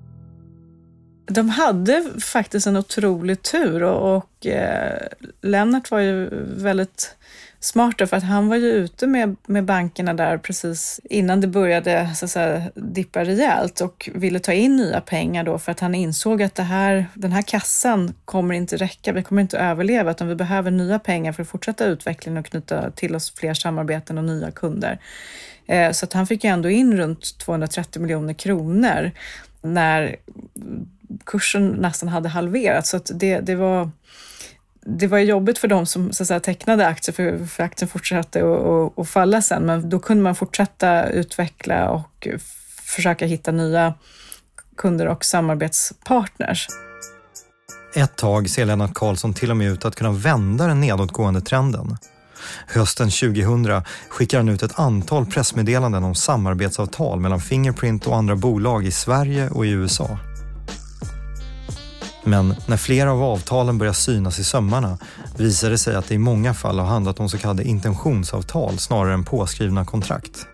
De 1.26 1.48
hade 1.48 2.04
faktiskt 2.20 2.66
en 2.66 2.76
otrolig 2.76 3.42
tur 3.42 3.82
och, 3.82 4.16
och 4.16 4.46
eh, 4.46 5.06
Lennart 5.40 5.90
var 5.90 5.98
ju 5.98 6.28
väldigt 6.56 7.16
smart 7.64 8.08
för 8.08 8.14
att 8.16 8.22
han 8.22 8.48
var 8.48 8.56
ju 8.56 8.72
ute 8.72 9.06
med, 9.06 9.37
med 9.46 9.64
bankerna 9.64 10.14
där 10.14 10.38
precis 10.38 11.00
innan 11.04 11.40
det 11.40 11.46
började 11.46 12.10
så 12.14 12.24
att 12.24 12.30
säga, 12.30 12.62
dippa 12.74 13.24
rejält 13.24 13.80
och 13.80 14.10
ville 14.14 14.38
ta 14.38 14.52
in 14.52 14.76
nya 14.76 15.00
pengar 15.00 15.44
då 15.44 15.58
för 15.58 15.72
att 15.72 15.80
han 15.80 15.94
insåg 15.94 16.42
att 16.42 16.54
det 16.54 16.62
här, 16.62 17.06
den 17.14 17.32
här 17.32 17.42
kassan 17.42 18.14
kommer 18.24 18.54
inte 18.54 18.76
räcka, 18.76 19.12
vi 19.12 19.22
kommer 19.22 19.42
inte 19.42 19.58
överleva 19.58 20.10
utan 20.10 20.28
vi 20.28 20.34
behöver 20.34 20.70
nya 20.70 20.98
pengar 20.98 21.32
för 21.32 21.42
att 21.42 21.48
fortsätta 21.48 21.84
utvecklingen 21.84 22.40
och 22.40 22.46
knyta 22.46 22.90
till 22.90 23.14
oss 23.14 23.34
fler 23.34 23.54
samarbeten 23.54 24.18
och 24.18 24.24
nya 24.24 24.50
kunder. 24.50 24.98
Eh, 25.66 25.92
så 25.92 26.04
att 26.04 26.12
han 26.12 26.26
fick 26.26 26.44
ju 26.44 26.50
ändå 26.50 26.70
in 26.70 26.96
runt 26.96 27.38
230 27.38 28.02
miljoner 28.02 28.34
kronor 28.34 29.10
när 29.62 30.16
kursen 31.26 31.68
nästan 31.68 32.08
hade 32.08 32.28
halverats. 32.28 32.90
Så 32.90 32.96
att 32.96 33.10
det, 33.14 33.40
det 33.40 33.54
var 33.54 33.90
det 34.86 35.06
var 35.06 35.18
jobbigt 35.18 35.58
för 35.58 35.68
dem 35.68 35.86
som 35.86 36.12
så 36.12 36.22
att 36.22 36.26
säga, 36.26 36.40
tecknade 36.40 36.86
aktier, 36.86 37.14
för, 37.14 37.46
för 37.46 37.62
aktien 37.62 37.88
fortsatte 37.88 38.42
att 38.96 39.08
falla 39.08 39.42
sen, 39.42 39.62
men 39.62 39.88
då 39.88 39.98
kunde 39.98 40.22
man 40.22 40.34
fortsätta 40.34 41.08
utveckla 41.08 41.90
och 41.90 42.28
försöka 42.82 43.26
hitta 43.26 43.52
nya 43.52 43.94
kunder 44.76 45.06
och 45.06 45.24
samarbetspartners. 45.24 46.68
Ett 47.96 48.16
tag 48.16 48.50
ser 48.50 48.64
Lennart 48.64 48.94
Karlsson 48.94 49.34
till 49.34 49.50
och 49.50 49.56
med 49.56 49.72
ut 49.72 49.84
att 49.84 49.96
kunna 49.96 50.12
vända 50.12 50.66
den 50.66 50.80
nedåtgående 50.80 51.40
trenden. 51.40 51.96
Hösten 52.66 53.10
2000 53.10 53.82
skickar 54.08 54.38
han 54.38 54.48
ut 54.48 54.62
ett 54.62 54.78
antal 54.78 55.26
pressmeddelanden 55.26 56.04
om 56.04 56.14
samarbetsavtal 56.14 57.20
mellan 57.20 57.40
Fingerprint 57.40 58.06
och 58.06 58.16
andra 58.16 58.36
bolag 58.36 58.86
i 58.86 58.90
Sverige 58.90 59.48
och 59.50 59.66
i 59.66 59.70
USA. 59.70 60.18
Men 62.24 62.54
när 62.66 62.76
flera 62.76 63.12
av 63.12 63.22
avtalen 63.22 63.78
börjar 63.78 63.92
synas 63.92 64.38
i 64.38 64.44
sömmarna 64.44 64.98
visar 65.37 65.70
det 65.70 65.78
sig 65.78 65.94
att 65.94 66.08
det 66.08 66.14
i 66.14 66.18
många 66.18 66.54
fall 66.54 66.78
har 66.78 66.87
handlat 66.87 67.20
om 67.20 67.28
så 67.28 67.38
kallade 67.38 67.64
intentionsavtal 67.64 68.78
snarare 68.78 69.14
än 69.14 69.24
påskrivna 69.24 69.84
kontrakt. 69.84 70.46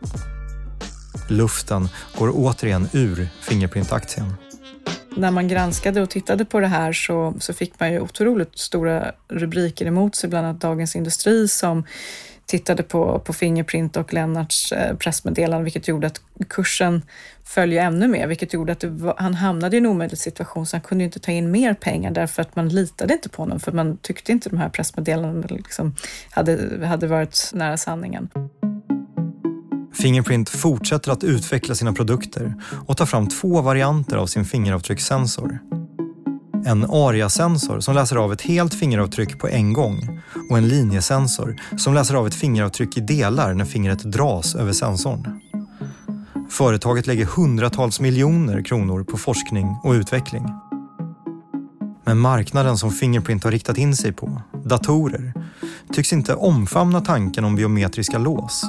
Luften 1.29 1.89
går 2.19 2.33
återigen 2.35 2.89
ur 2.93 3.29
Fingerprint-aktien. 3.43 4.35
När 5.17 5.31
man 5.31 5.49
granskade 5.49 6.03
och 6.03 6.11
tittade 6.11 6.45
på 6.45 6.61
det 6.61 6.67
här 6.67 6.93
så, 6.93 7.35
så 7.39 7.53
fick 7.53 7.81
man 7.81 7.93
ju 7.93 8.01
otroligt 8.01 8.59
stora 8.59 9.13
rubriker 9.29 9.87
emot 9.87 10.17
sig, 10.17 10.31
bland 10.31 10.47
annat 10.47 10.61
Dagens 10.61 10.97
Industri 10.97 11.49
som 11.49 11.85
tittade 12.51 12.83
på, 12.83 13.19
på 13.19 13.33
Fingerprint 13.33 13.97
och 13.97 14.13
Lennarts 14.13 14.73
eh, 14.73 14.97
pressmeddelande, 14.97 15.65
vilket 15.65 15.89
gjorde 15.89 16.07
att 16.07 16.21
kursen 16.49 17.03
följde 17.45 17.81
ännu 17.81 18.09
mer, 18.09 18.27
vilket 18.27 18.53
gjorde 18.53 18.73
att 18.73 18.85
var, 18.85 19.15
han 19.19 19.35
hamnade 19.35 19.77
i 19.77 19.79
en 19.79 19.87
omöjlig 19.87 20.19
situation, 20.19 20.67
så 20.67 20.77
han 20.77 20.81
kunde 20.81 21.05
inte 21.05 21.21
ta 21.21 21.33
in 21.33 21.51
mer 21.51 21.75
pengar 21.75 22.11
därför 22.11 22.43
att 22.43 22.57
man 22.57 22.69
litade 22.69 23.15
inte 23.15 23.29
på 23.29 23.43
honom, 23.43 23.61
för 23.61 23.73
man 23.73 23.97
tyckte 23.97 24.33
inte 24.33 24.49
de 24.49 24.57
här 24.57 24.69
pressmeddelandena 24.69 25.57
liksom 25.57 25.95
hade, 26.31 26.87
hade 26.87 27.07
varit 27.07 27.51
nära 27.55 27.77
sanningen. 27.77 28.29
Fingerprint 29.95 30.49
fortsätter 30.49 31.13
att 31.13 31.25
utveckla 31.25 31.75
sina 31.75 31.93
produkter 31.93 32.55
och 32.87 32.97
tar 32.97 33.07
fram 33.07 33.29
två 33.29 33.61
varianter 33.61 34.17
av 34.17 34.27
sin 34.27 34.45
fingeravtryckssensor. 34.45 35.59
En 36.65 36.85
ARIA-sensor 36.91 37.81
som 37.81 37.95
läser 37.95 38.17
av 38.17 38.33
ett 38.33 38.43
helt 38.43 38.75
fingeravtryck 38.75 39.39
på 39.39 39.49
en 39.49 39.73
gång 39.73 40.21
och 40.51 40.59
en 40.59 40.69
linjesensor 40.69 41.57
som 41.77 41.95
läser 41.95 42.15
av 42.15 42.27
ett 42.27 42.35
fingeravtryck 42.35 42.97
i 42.97 43.01
delar 43.01 43.55
när 43.55 43.65
fingret 43.65 44.03
dras 44.03 44.55
över 44.55 44.73
sensorn. 44.73 45.41
Företaget 46.51 47.07
lägger 47.07 47.25
hundratals 47.25 48.01
miljoner 48.01 48.63
kronor 48.63 49.05
på 49.05 49.17
forskning 49.17 49.77
och 49.85 49.93
utveckling. 49.93 50.45
Men 52.05 52.19
marknaden 52.19 52.79
som 52.79 52.91
Fingerprint 52.91 53.45
har 53.45 53.51
riktat 53.51 53.79
in 53.79 53.97
sig 53.97 54.13
på, 54.13 54.43
datorer, 54.65 55.33
tycks 55.93 56.13
inte 56.13 56.35
omfamna 56.35 57.01
tanken 57.01 57.45
om 57.45 57.57
biometriska 57.57 58.19
lås. 58.19 58.65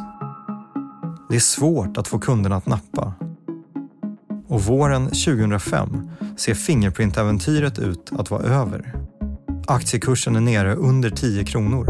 Det 1.29 1.35
är 1.35 1.39
svårt 1.39 1.97
att 1.97 2.07
få 2.07 2.19
kunderna 2.19 2.55
att 2.55 2.65
nappa. 2.65 3.13
Och 4.51 4.63
våren 4.63 5.05
2005 5.05 6.09
ser 6.37 6.53
Fingerprint-äventyret 6.53 7.79
ut 7.79 8.11
att 8.11 8.31
vara 8.31 8.43
över. 8.43 8.93
Aktiekursen 9.67 10.35
är 10.35 10.39
nere 10.39 10.75
under 10.75 11.09
10 11.09 11.45
kronor. 11.45 11.85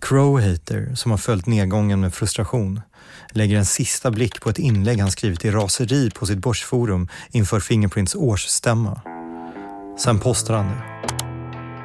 Crowhater, 0.00 0.94
som 0.94 1.10
har 1.10 1.18
följt 1.18 1.46
nedgången 1.46 2.00
med 2.00 2.14
frustration, 2.14 2.80
lägger 3.32 3.58
en 3.58 3.64
sista 3.64 4.10
blick 4.10 4.40
på 4.40 4.50
ett 4.50 4.58
inlägg 4.58 5.00
han 5.00 5.10
skrivit 5.10 5.44
i 5.44 5.50
raseri 5.50 6.10
på 6.10 6.26
sitt 6.26 6.38
börsforum 6.38 7.08
inför 7.30 7.60
Fingerprints 7.60 8.14
årsstämma. 8.14 9.00
Sen 9.98 10.18
postar 10.18 10.54
han 10.54 10.66
det. 10.66 10.82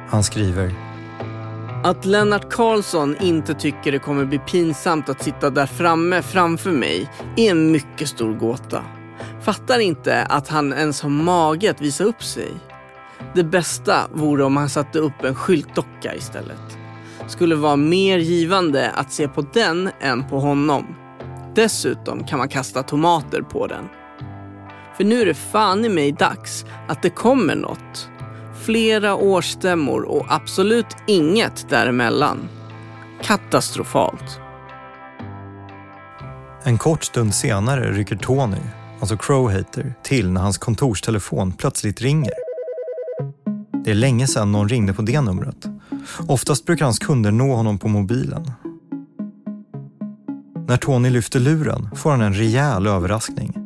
Han 0.08 0.24
skriver 0.24 0.83
att 1.84 2.04
Lennart 2.04 2.50
Karlsson 2.50 3.16
inte 3.20 3.54
tycker 3.54 3.92
det 3.92 3.98
kommer 3.98 4.24
bli 4.24 4.38
pinsamt 4.38 5.08
att 5.08 5.22
sitta 5.22 5.50
där 5.50 5.66
framme 5.66 6.22
framför 6.22 6.70
mig 6.70 7.10
är 7.36 7.50
en 7.50 7.72
mycket 7.72 8.08
stor 8.08 8.34
gåta. 8.34 8.84
Fattar 9.42 9.78
inte 9.78 10.22
att 10.22 10.48
han 10.48 10.72
ens 10.72 11.02
har 11.02 11.10
mage 11.10 11.70
att 11.70 11.80
visa 11.80 12.04
upp 12.04 12.22
sig. 12.22 12.52
Det 13.34 13.44
bästa 13.44 14.08
vore 14.12 14.44
om 14.44 14.56
han 14.56 14.68
satte 14.68 14.98
upp 14.98 15.24
en 15.24 15.34
skyltdocka 15.34 16.14
istället. 16.14 16.78
Skulle 17.26 17.54
vara 17.54 17.76
mer 17.76 18.18
givande 18.18 18.90
att 18.90 19.12
se 19.12 19.28
på 19.28 19.42
den 19.52 19.90
än 20.00 20.28
på 20.28 20.40
honom. 20.40 20.86
Dessutom 21.54 22.24
kan 22.24 22.38
man 22.38 22.48
kasta 22.48 22.82
tomater 22.82 23.42
på 23.42 23.66
den. 23.66 23.84
För 24.96 25.04
nu 25.04 25.20
är 25.20 25.26
det 25.26 25.34
fan 25.34 25.84
i 25.84 25.88
mig 25.88 26.12
dags 26.12 26.64
att 26.88 27.02
det 27.02 27.10
kommer 27.10 27.54
något. 27.54 28.08
Flera 28.64 29.14
årsstämmor 29.14 30.02
och 30.02 30.26
absolut 30.28 30.86
inget 31.06 31.68
däremellan. 31.68 32.48
Katastrofalt. 33.22 34.40
En 36.62 36.78
kort 36.78 37.04
stund 37.04 37.34
senare 37.34 37.92
rycker 37.92 38.16
Tony, 38.16 38.56
alltså 39.00 39.16
Crowhater, 39.16 39.94
till 40.02 40.30
när 40.30 40.40
hans 40.40 40.58
kontorstelefon 40.58 41.52
plötsligt 41.52 42.00
ringer. 42.00 42.32
Det 43.84 43.90
är 43.90 43.94
länge 43.94 44.26
sedan 44.26 44.52
någon 44.52 44.68
ringde 44.68 44.92
på 44.92 45.02
det 45.02 45.20
numret. 45.20 45.66
Oftast 46.28 46.66
brukar 46.66 46.84
hans 46.84 46.98
kunder 46.98 47.30
nå 47.30 47.54
honom 47.54 47.78
på 47.78 47.88
mobilen. 47.88 48.50
När 50.68 50.76
Tony 50.76 51.10
lyfter 51.10 51.40
luren 51.40 51.88
får 51.96 52.10
han 52.10 52.20
en 52.20 52.34
rejäl 52.34 52.86
överraskning. 52.86 53.63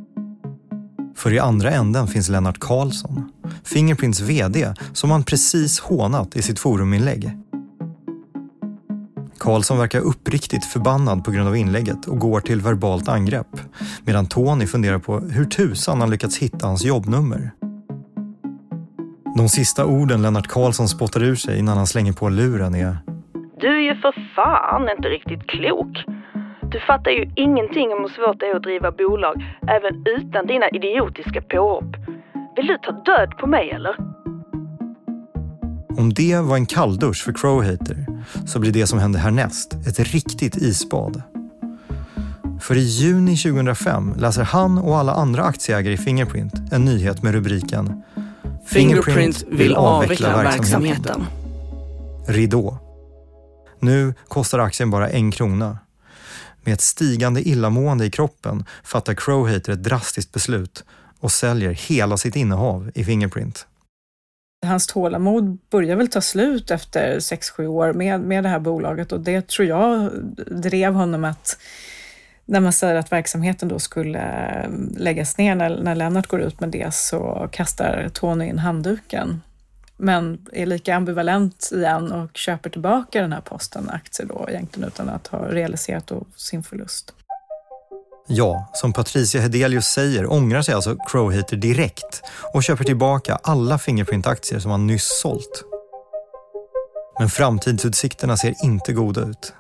För 1.18 1.32
i 1.32 1.38
andra 1.38 1.70
änden 1.70 2.06
finns 2.06 2.28
Lennart 2.28 2.58
Karlsson, 2.58 3.32
Fingerprints 3.64 4.20
VD, 4.20 4.74
som 4.92 5.10
han 5.10 5.24
precis 5.24 5.80
hånat 5.80 6.36
i 6.36 6.42
sitt 6.42 6.58
foruminlägg. 6.58 7.30
Karlsson 9.38 9.78
verkar 9.78 10.00
uppriktigt 10.00 10.64
förbannad 10.64 11.24
på 11.24 11.30
grund 11.30 11.48
av 11.48 11.56
inlägget 11.56 12.06
och 12.06 12.18
går 12.18 12.40
till 12.40 12.60
verbalt 12.60 13.08
angrepp, 13.08 13.60
medan 14.04 14.26
Tony 14.26 14.66
funderar 14.66 14.98
på 14.98 15.18
hur 15.20 15.44
tusan 15.44 16.00
han 16.00 16.10
lyckats 16.10 16.38
hitta 16.38 16.66
hans 16.66 16.84
jobbnummer. 16.84 17.50
De 19.36 19.48
sista 19.48 19.84
orden 19.84 20.22
Lennart 20.22 20.46
Karlsson 20.46 20.88
spottar 20.88 21.22
ur 21.22 21.34
sig 21.34 21.58
innan 21.58 21.76
han 21.76 21.86
slänger 21.86 22.12
på 22.12 22.28
luren 22.28 22.74
är 22.74 22.98
Du 23.60 23.68
är 23.68 23.94
ju 23.94 24.00
för 24.00 24.34
fan 24.36 24.88
inte 24.96 25.08
riktigt 25.08 25.46
klok. 25.46 26.17
Du 26.72 26.80
fattar 26.80 27.10
ju 27.10 27.30
ingenting 27.36 27.88
om 27.92 28.00
hur 28.00 28.08
svårt 28.08 28.40
det 28.40 28.46
är 28.46 28.56
att 28.56 28.62
driva 28.62 28.90
bolag 28.92 29.36
även 29.62 30.04
utan 30.18 30.46
dina 30.46 30.68
idiotiska 30.68 31.42
påhopp. 31.42 31.96
Vill 32.56 32.66
du 32.66 32.78
ta 32.78 32.92
död 32.92 33.30
på 33.38 33.46
mig 33.46 33.70
eller? 33.70 33.96
Om 35.98 36.12
det 36.14 36.40
var 36.40 36.56
en 36.56 36.66
kalldusch 36.66 37.24
för 37.24 37.32
Crowhater 37.32 38.06
så 38.46 38.60
blir 38.60 38.72
det 38.72 38.86
som 38.86 38.98
händer 38.98 39.20
härnäst 39.20 39.74
ett 39.74 39.98
riktigt 39.98 40.56
isbad. 40.56 41.22
För 42.60 42.76
i 42.76 42.80
juni 42.80 43.36
2005 43.36 44.14
läser 44.18 44.42
han 44.42 44.78
och 44.78 44.98
alla 44.98 45.12
andra 45.12 45.42
aktieägare 45.42 45.94
i 45.94 45.96
Fingerprint 45.96 46.54
en 46.72 46.84
nyhet 46.84 47.22
med 47.22 47.32
rubriken 47.32 48.02
Fingerprint 48.66 49.44
vill 49.50 49.74
avveckla 49.74 50.42
verksamheten. 50.42 51.24
Ridå. 52.26 52.78
Nu 53.80 54.14
kostar 54.28 54.58
aktien 54.58 54.90
bara 54.90 55.08
en 55.08 55.30
krona. 55.30 55.78
Med 56.68 56.74
ett 56.74 56.80
stigande 56.80 57.48
illamående 57.48 58.06
i 58.06 58.10
kroppen 58.10 58.64
fattar 58.84 59.14
Crowhater 59.14 59.72
ett 59.72 59.82
drastiskt 59.82 60.32
beslut 60.32 60.84
och 61.20 61.32
säljer 61.32 61.70
hela 61.70 62.16
sitt 62.16 62.36
innehav 62.36 62.90
i 62.94 63.04
Fingerprint. 63.04 63.66
Hans 64.66 64.86
tålamod 64.86 65.58
börjar 65.70 65.96
väl 65.96 66.08
ta 66.08 66.20
slut 66.20 66.70
efter 66.70 67.18
6-7 67.18 67.66
år 67.66 67.92
med, 67.92 68.20
med 68.20 68.44
det 68.44 68.48
här 68.48 68.58
bolaget 68.58 69.12
och 69.12 69.20
det 69.20 69.48
tror 69.48 69.68
jag 69.68 70.10
drev 70.46 70.94
honom 70.94 71.24
att 71.24 71.58
när 72.44 72.60
man 72.60 72.72
säger 72.72 72.94
att 72.94 73.12
verksamheten 73.12 73.68
då 73.68 73.78
skulle 73.78 74.22
läggas 74.96 75.38
ner, 75.38 75.54
när, 75.54 75.82
när 75.82 75.94
Lennart 75.94 76.26
går 76.26 76.40
ut 76.40 76.60
med 76.60 76.68
det 76.68 76.94
så 76.94 77.48
kastar 77.52 78.10
Tony 78.14 78.44
in 78.44 78.58
handduken. 78.58 79.40
Men 80.00 80.46
är 80.52 80.66
lika 80.66 80.96
ambivalent 80.96 81.70
igen 81.72 82.12
och 82.12 82.36
köper 82.36 82.70
tillbaka 82.70 83.20
den 83.20 83.32
här 83.32 83.40
posten 83.40 83.90
aktier 83.90 84.26
då 84.26 84.46
egentligen 84.48 84.88
utan 84.88 85.08
att 85.08 85.26
ha 85.26 85.38
realiserat 85.38 86.12
sin 86.36 86.62
förlust. 86.62 87.14
Ja, 88.26 88.70
som 88.74 88.92
Patricia 88.92 89.40
Hedelius 89.40 89.86
säger 89.86 90.32
ångrar 90.32 90.62
sig 90.62 90.74
alltså 90.74 90.96
Crowhater 90.96 91.56
direkt 91.56 92.22
och 92.54 92.62
köper 92.62 92.84
tillbaka 92.84 93.38
alla 93.42 93.78
Fingerprint-aktier 93.78 94.58
som 94.58 94.70
han 94.70 94.86
nyss 94.86 95.20
sålt. 95.22 95.64
Men 97.18 97.28
framtidsutsikterna 97.28 98.36
ser 98.36 98.54
inte 98.64 98.92
goda 98.92 99.20
ut. 99.20 99.52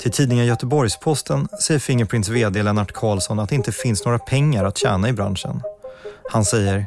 Till 0.00 0.12
tidningen 0.12 0.46
Göteborgsposten 0.46 1.48
säger 1.60 1.80
Fingerprints 1.80 2.28
VD 2.28 2.62
Lennart 2.62 2.92
Karlsson 2.92 3.38
att 3.38 3.48
det 3.48 3.54
inte 3.54 3.72
finns 3.72 4.04
några 4.04 4.18
pengar 4.18 4.64
att 4.64 4.78
tjäna 4.78 5.08
i 5.08 5.12
branschen. 5.12 5.62
Han 6.30 6.44
säger 6.44 6.86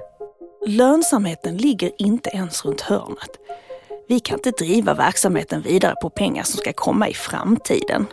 Lönsamheten 0.68 1.57
ligger 1.57 1.91
inte 1.97 2.30
ens 2.30 2.66
runt 2.66 2.82
hörnet. 2.82 3.30
Vi 4.07 4.20
kan 4.20 4.38
inte 4.38 4.51
driva 4.51 4.93
verksamheten 4.93 5.61
vidare 5.61 5.95
på 6.01 6.09
pengar 6.09 6.43
som 6.43 6.57
ska 6.57 6.74
komma 6.74 7.09
i 7.09 7.13
framtiden. 7.13 8.05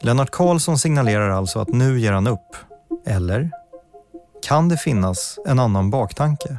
Lennart 0.00 0.30
Karlsson 0.30 0.78
signalerar 0.78 1.30
alltså 1.30 1.58
att 1.58 1.68
nu 1.68 2.00
ger 2.00 2.12
han 2.12 2.26
upp. 2.26 2.56
Eller? 3.06 3.50
Kan 4.42 4.68
det 4.68 4.76
finnas 4.76 5.38
en 5.46 5.58
annan 5.58 5.90
baktanke? 5.90 6.58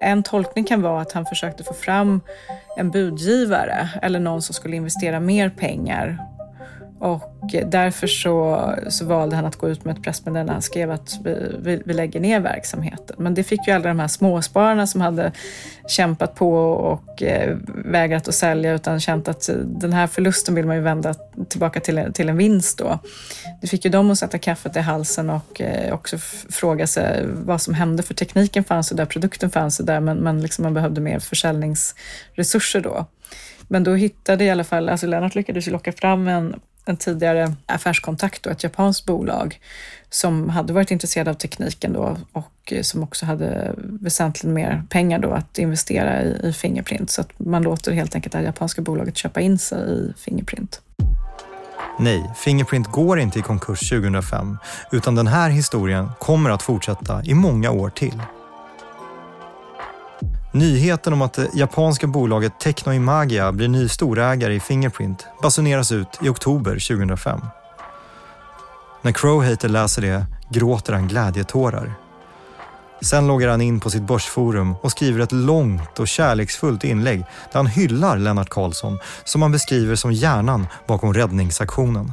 En 0.00 0.22
tolkning 0.22 0.64
kan 0.64 0.82
vara 0.82 1.00
att 1.00 1.12
han 1.12 1.26
försökte 1.26 1.64
få 1.64 1.74
fram 1.74 2.20
en 2.76 2.90
budgivare 2.90 3.88
eller 4.02 4.20
någon 4.20 4.42
som 4.42 4.54
skulle 4.54 4.76
investera 4.76 5.20
mer 5.20 5.50
pengar 5.50 6.18
och 7.02 7.54
därför 7.66 8.06
så, 8.06 8.74
så 8.88 9.04
valde 9.04 9.36
han 9.36 9.44
att 9.44 9.56
gå 9.56 9.68
ut 9.68 9.84
med 9.84 9.96
ett 9.96 10.02
pressmeddelande 10.02 10.50
där 10.50 10.52
han 10.52 10.62
skrev 10.62 10.90
att 10.90 11.18
vi, 11.24 11.56
vi, 11.58 11.82
vi, 11.84 11.94
lägger 11.94 12.20
ner 12.20 12.40
verksamheten. 12.40 13.16
Men 13.18 13.34
det 13.34 13.44
fick 13.44 13.66
ju 13.66 13.72
alla 13.72 13.88
de 13.88 13.98
här 13.98 14.08
småspararna 14.08 14.86
som 14.86 15.00
hade 15.00 15.32
kämpat 15.88 16.34
på 16.34 16.54
och 16.72 17.22
eh, 17.22 17.56
vägrat 17.84 18.28
att 18.28 18.34
sälja 18.34 18.72
utan 18.72 19.00
känt 19.00 19.28
att 19.28 19.50
den 19.64 19.92
här 19.92 20.06
förlusten 20.06 20.54
vill 20.54 20.66
man 20.66 20.76
ju 20.76 20.82
vända 20.82 21.14
tillbaka 21.48 21.80
till, 21.80 22.12
till 22.14 22.28
en 22.28 22.36
vinst 22.36 22.78
då. 22.78 22.98
Det 23.60 23.66
fick 23.66 23.84
ju 23.84 23.90
dem 23.90 24.10
att 24.10 24.18
sätta 24.18 24.38
kaffet 24.38 24.76
i 24.76 24.80
halsen 24.80 25.30
och 25.30 25.60
eh, 25.60 25.94
också 25.94 26.18
fråga 26.50 26.86
sig 26.86 27.24
vad 27.26 27.60
som 27.60 27.74
hände 27.74 28.02
för 28.02 28.14
tekniken 28.14 28.64
fanns 28.64 28.92
ju 28.92 28.96
där, 28.96 29.06
produkten 29.06 29.50
fanns 29.50 29.80
ju 29.80 29.84
där 29.84 30.00
men, 30.00 30.16
men 30.16 30.40
liksom 30.40 30.62
man 30.62 30.74
behövde 30.74 31.00
mer 31.00 31.18
försäljningsresurser 31.18 32.80
då. 32.80 33.06
Men 33.68 33.84
då 33.84 33.94
hittade 33.94 34.44
i 34.44 34.50
alla 34.50 34.64
fall, 34.64 34.88
alltså 34.88 35.06
Lennart 35.06 35.34
lyckades 35.34 35.68
ju 35.68 35.72
locka 35.72 35.92
fram 35.92 36.28
en 36.28 36.60
en 36.84 36.96
tidigare 36.96 37.54
affärskontakt, 37.66 38.42
då, 38.42 38.50
ett 38.50 38.62
japanskt 38.62 39.06
bolag 39.06 39.60
som 40.10 40.48
hade 40.48 40.72
varit 40.72 40.90
intresserade 40.90 41.30
av 41.30 41.34
tekniken 41.34 41.92
då 41.92 42.16
och 42.32 42.72
som 42.82 43.02
också 43.02 43.26
hade 43.26 43.74
väsentligt 43.78 44.52
mer 44.52 44.82
pengar 44.90 45.18
då 45.18 45.30
att 45.30 45.58
investera 45.58 46.22
i, 46.22 46.40
i 46.42 46.52
Fingerprint. 46.52 47.10
Så 47.10 47.20
att 47.20 47.38
man 47.38 47.62
låter 47.62 47.92
helt 47.92 48.14
enkelt 48.14 48.32
det 48.32 48.38
här 48.38 48.44
japanska 48.44 48.82
bolaget 48.82 49.16
köpa 49.16 49.40
in 49.40 49.58
sig 49.58 49.78
i 49.78 50.12
Fingerprint. 50.16 50.80
Nej, 51.98 52.30
Fingerprint 52.36 52.86
går 52.86 53.18
inte 53.20 53.38
i 53.38 53.42
konkurs 53.42 53.90
2005 53.90 54.58
utan 54.92 55.14
den 55.14 55.26
här 55.26 55.50
historien 55.50 56.08
kommer 56.18 56.50
att 56.50 56.62
fortsätta 56.62 57.24
i 57.24 57.34
många 57.34 57.70
år 57.70 57.90
till. 57.90 58.22
Nyheten 60.54 61.12
om 61.12 61.22
att 61.22 61.32
det 61.32 61.48
japanska 61.54 62.06
bolaget 62.06 62.60
Techno 62.60 62.92
Imagia 62.92 63.52
blir 63.52 63.68
ny 63.68 63.88
storägare 63.88 64.54
i 64.54 64.60
Fingerprint 64.60 65.26
basuneras 65.42 65.92
ut 65.92 66.18
i 66.22 66.28
oktober 66.28 66.70
2005. 66.70 67.40
När 69.02 69.12
Crowhater 69.12 69.68
läser 69.68 70.02
det 70.02 70.26
gråter 70.48 70.92
han 70.92 71.08
glädjetårar. 71.08 71.94
Sen 73.02 73.26
loggar 73.26 73.48
han 73.48 73.60
in 73.60 73.80
på 73.80 73.90
sitt 73.90 74.02
börsforum 74.02 74.74
och 74.82 74.90
skriver 74.90 75.20
ett 75.20 75.32
långt 75.32 75.98
och 75.98 76.08
kärleksfullt 76.08 76.84
inlägg 76.84 77.18
där 77.18 77.58
han 77.58 77.66
hyllar 77.66 78.18
Lennart 78.18 78.48
Karlsson 78.48 78.98
som 79.24 79.42
han 79.42 79.52
beskriver 79.52 79.94
som 79.94 80.12
hjärnan 80.12 80.66
bakom 80.86 81.14
räddningsaktionen. 81.14 82.12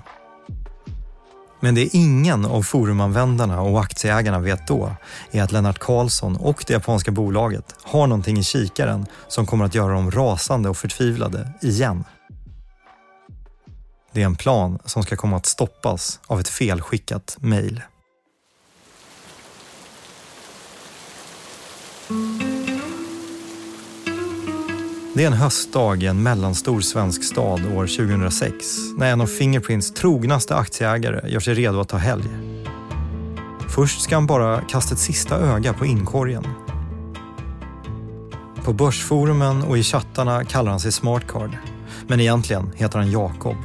Men 1.60 1.76
det 1.76 1.96
ingen 1.96 2.46
av 2.46 2.62
forumanvändarna 2.62 3.62
och 3.62 3.80
aktieägarna 3.80 4.40
vet 4.40 4.68
då 4.68 4.96
är 5.32 5.44
att 5.44 5.52
Lennart 5.52 5.80
Karlsson 5.80 6.36
och 6.36 6.64
det 6.68 6.74
japanska 6.74 7.12
bolaget 7.12 7.76
har 7.84 8.08
någonting 8.08 8.38
i 8.38 8.44
kikaren 8.44 9.06
som 9.28 9.46
kommer 9.46 9.66
att 9.66 9.76
göra 9.76 9.94
dem 9.94 10.12
rasande 10.12 10.70
och 10.70 10.78
förtvivlade 10.78 11.52
igen. 11.62 12.04
Det 14.12 14.22
är 14.22 14.26
en 14.26 14.36
plan 14.36 14.80
som 14.86 15.04
ska 15.04 15.16
komma 15.16 15.38
att 15.38 15.46
stoppas 15.46 16.20
av 16.28 16.40
ett 16.40 16.50
felskickat 16.50 17.38
mejl. 17.40 17.82
Det 25.20 25.24
är 25.24 25.28
en 25.28 25.34
höstdag 25.34 26.04
i 26.04 26.08
en 26.08 26.24
mellanstor 26.24 26.82
svensk 26.82 27.24
stad 27.24 27.66
år 27.76 27.88
2006 27.88 28.56
när 28.98 29.12
en 29.12 29.22
av 29.22 29.26
Fingerprints 29.26 29.94
trognaste 29.94 30.56
aktieägare 30.56 31.30
gör 31.30 31.40
sig 31.40 31.54
redo 31.54 31.80
att 31.80 31.90
ta 31.90 31.98
helg. 31.98 32.30
Först 33.70 34.02
ska 34.02 34.16
han 34.16 34.28
bara 34.28 34.62
kasta 34.62 34.94
ett 34.94 35.00
sista 35.00 35.36
öga 35.36 35.74
på 35.74 35.86
inkorgen. 35.86 36.44
På 38.64 38.74
börsforumen 38.74 39.64
och 39.64 39.78
i 39.78 39.84
chattarna 39.84 40.44
kallar 40.44 40.72
han 40.72 40.80
sig 40.80 40.92
Smartcard. 40.92 41.58
Men 42.08 42.20
egentligen 42.20 42.72
heter 42.76 43.00
han 43.00 43.12
Jakob. 43.12 43.58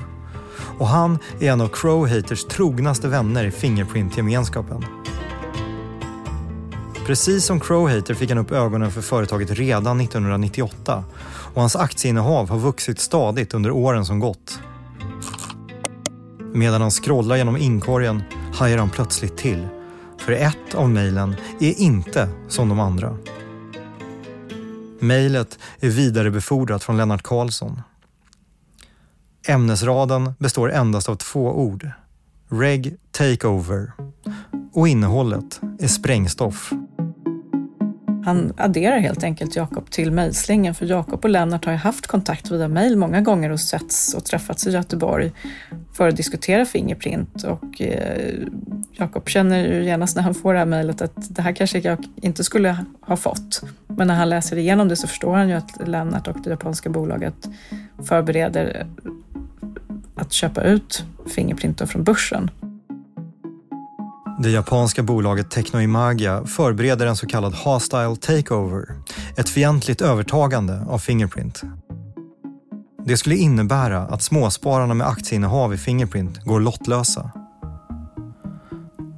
Och 0.78 0.88
han 0.88 1.18
är 1.40 1.52
en 1.52 1.60
av 1.60 1.68
Crowhaters 1.68 2.44
trognaste 2.44 3.08
vänner 3.08 3.44
i 3.44 3.50
Fingerprint-gemenskapen. 3.50 4.84
Precis 7.06 7.44
som 7.44 7.60
Crowhater 7.60 8.14
fick 8.14 8.30
han 8.30 8.38
upp 8.38 8.50
ögonen 8.50 8.90
för 8.90 9.00
företaget 9.00 9.50
redan 9.50 10.00
1998 10.00 11.04
och 11.54 11.60
hans 11.60 11.76
aktieinnehav 11.76 12.48
har 12.48 12.58
vuxit 12.58 13.00
stadigt 13.00 13.54
under 13.54 13.70
åren 13.70 14.06
som 14.06 14.20
gått. 14.20 14.60
Medan 16.54 16.80
han 16.80 16.90
scrollar 16.90 17.36
genom 17.36 17.56
inkorgen 17.56 18.22
hajar 18.54 18.78
han 18.78 18.90
plötsligt 18.90 19.36
till. 19.36 19.68
För 20.18 20.32
ett 20.32 20.74
av 20.74 20.90
mejlen 20.90 21.36
är 21.60 21.80
inte 21.80 22.28
som 22.48 22.68
de 22.68 22.80
andra. 22.80 23.16
Mejlet 25.00 25.58
är 25.80 25.88
vidarebefordrat 25.88 26.84
från 26.84 26.96
Lennart 26.96 27.22
Karlsson. 27.22 27.82
Ämnesraden 29.48 30.34
består 30.38 30.72
endast 30.72 31.08
av 31.08 31.16
två 31.16 31.40
ord. 31.40 31.90
Reg 32.48 32.96
Takeover. 33.10 33.92
Och 34.72 34.88
innehållet 34.88 35.60
är 35.78 35.88
sprängstoff. 35.88 36.72
Han 38.24 38.52
adderar 38.56 38.98
helt 38.98 39.24
enkelt 39.24 39.56
Jakob 39.56 39.90
till 39.90 40.10
mejlslingan 40.10 40.74
för 40.74 40.86
Jakob 40.86 41.24
och 41.24 41.30
Lennart 41.30 41.64
har 41.64 41.72
ju 41.72 41.78
haft 41.78 42.06
kontakt 42.06 42.50
via 42.50 42.68
mejl 42.68 42.96
många 42.96 43.20
gånger 43.20 43.50
och 43.50 43.60
setts 43.60 44.14
och 44.14 44.24
träffats 44.24 44.66
i 44.66 44.70
Göteborg 44.70 45.32
för 45.92 46.08
att 46.08 46.16
diskutera 46.16 46.64
Fingerprint 46.64 47.42
och 47.42 47.82
eh, 47.82 48.34
Jakob 48.92 49.28
känner 49.28 49.66
ju 49.66 49.84
genast 49.84 50.16
när 50.16 50.22
han 50.22 50.34
får 50.34 50.52
det 50.52 50.58
här 50.58 50.66
mejlet 50.66 51.02
att 51.02 51.34
det 51.36 51.42
här 51.42 51.52
kanske 51.52 51.78
jag 51.78 52.04
inte 52.16 52.44
skulle 52.44 52.76
ha 53.00 53.16
fått. 53.16 53.62
Men 53.86 54.06
när 54.06 54.14
han 54.14 54.28
läser 54.28 54.56
igenom 54.56 54.88
det 54.88 54.96
så 54.96 55.06
förstår 55.06 55.34
han 55.34 55.48
ju 55.48 55.54
att 55.54 55.88
Lennart 55.88 56.28
och 56.28 56.36
det 56.44 56.50
japanska 56.50 56.90
bolaget 56.90 57.48
förbereder 58.02 58.86
att 60.14 60.32
köpa 60.32 60.62
ut 60.62 61.04
Fingerprint 61.26 61.90
från 61.90 62.04
börsen. 62.04 62.50
Det 64.44 64.50
japanska 64.50 65.02
bolaget 65.02 65.50
Technoimagia 65.50 66.44
förbereder 66.46 67.06
en 67.06 67.16
så 67.16 67.26
kallad 67.26 67.54
hostile 67.54 68.16
takeover, 68.16 68.84
ett 69.36 69.48
fientligt 69.48 70.00
övertagande 70.00 70.84
av 70.88 70.98
Fingerprint. 70.98 71.62
Det 73.04 73.16
skulle 73.16 73.36
innebära 73.36 73.98
att 73.98 74.22
småspararna 74.22 74.94
med 74.94 75.06
aktieinnehav 75.06 75.74
i 75.74 75.76
Fingerprint 75.76 76.44
går 76.44 76.60
lottlösa. 76.60 77.30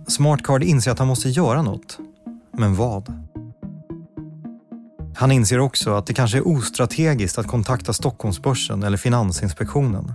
Smartcard 0.08 0.62
inser 0.62 0.90
att 0.90 0.98
han 0.98 1.08
måste 1.08 1.28
göra 1.28 1.62
något. 1.62 1.98
Men 2.58 2.74
vad? 2.74 3.26
Han 5.16 5.32
inser 5.32 5.58
också 5.58 5.94
att 5.94 6.06
det 6.06 6.14
kanske 6.14 6.38
är 6.38 6.48
ostrategiskt 6.48 7.38
att 7.38 7.46
kontakta 7.46 7.92
Stockholmsbörsen 7.92 8.82
eller 8.82 8.96
Finansinspektionen. 8.96 10.14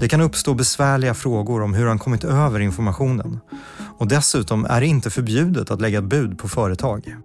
Det 0.00 0.08
kan 0.08 0.20
uppstå 0.20 0.54
besvärliga 0.54 1.14
frågor 1.14 1.62
om 1.62 1.74
hur 1.74 1.86
han 1.86 1.98
kommit 1.98 2.24
över 2.24 2.60
informationen. 2.60 3.40
Och 3.98 4.08
dessutom 4.08 4.64
är 4.64 4.80
det 4.80 4.86
inte 4.86 5.10
förbjudet 5.10 5.70
att 5.70 5.80
lägga 5.80 5.98
ett 5.98 6.04
bud 6.04 6.38
på 6.38 6.48
företag. 6.48 7.16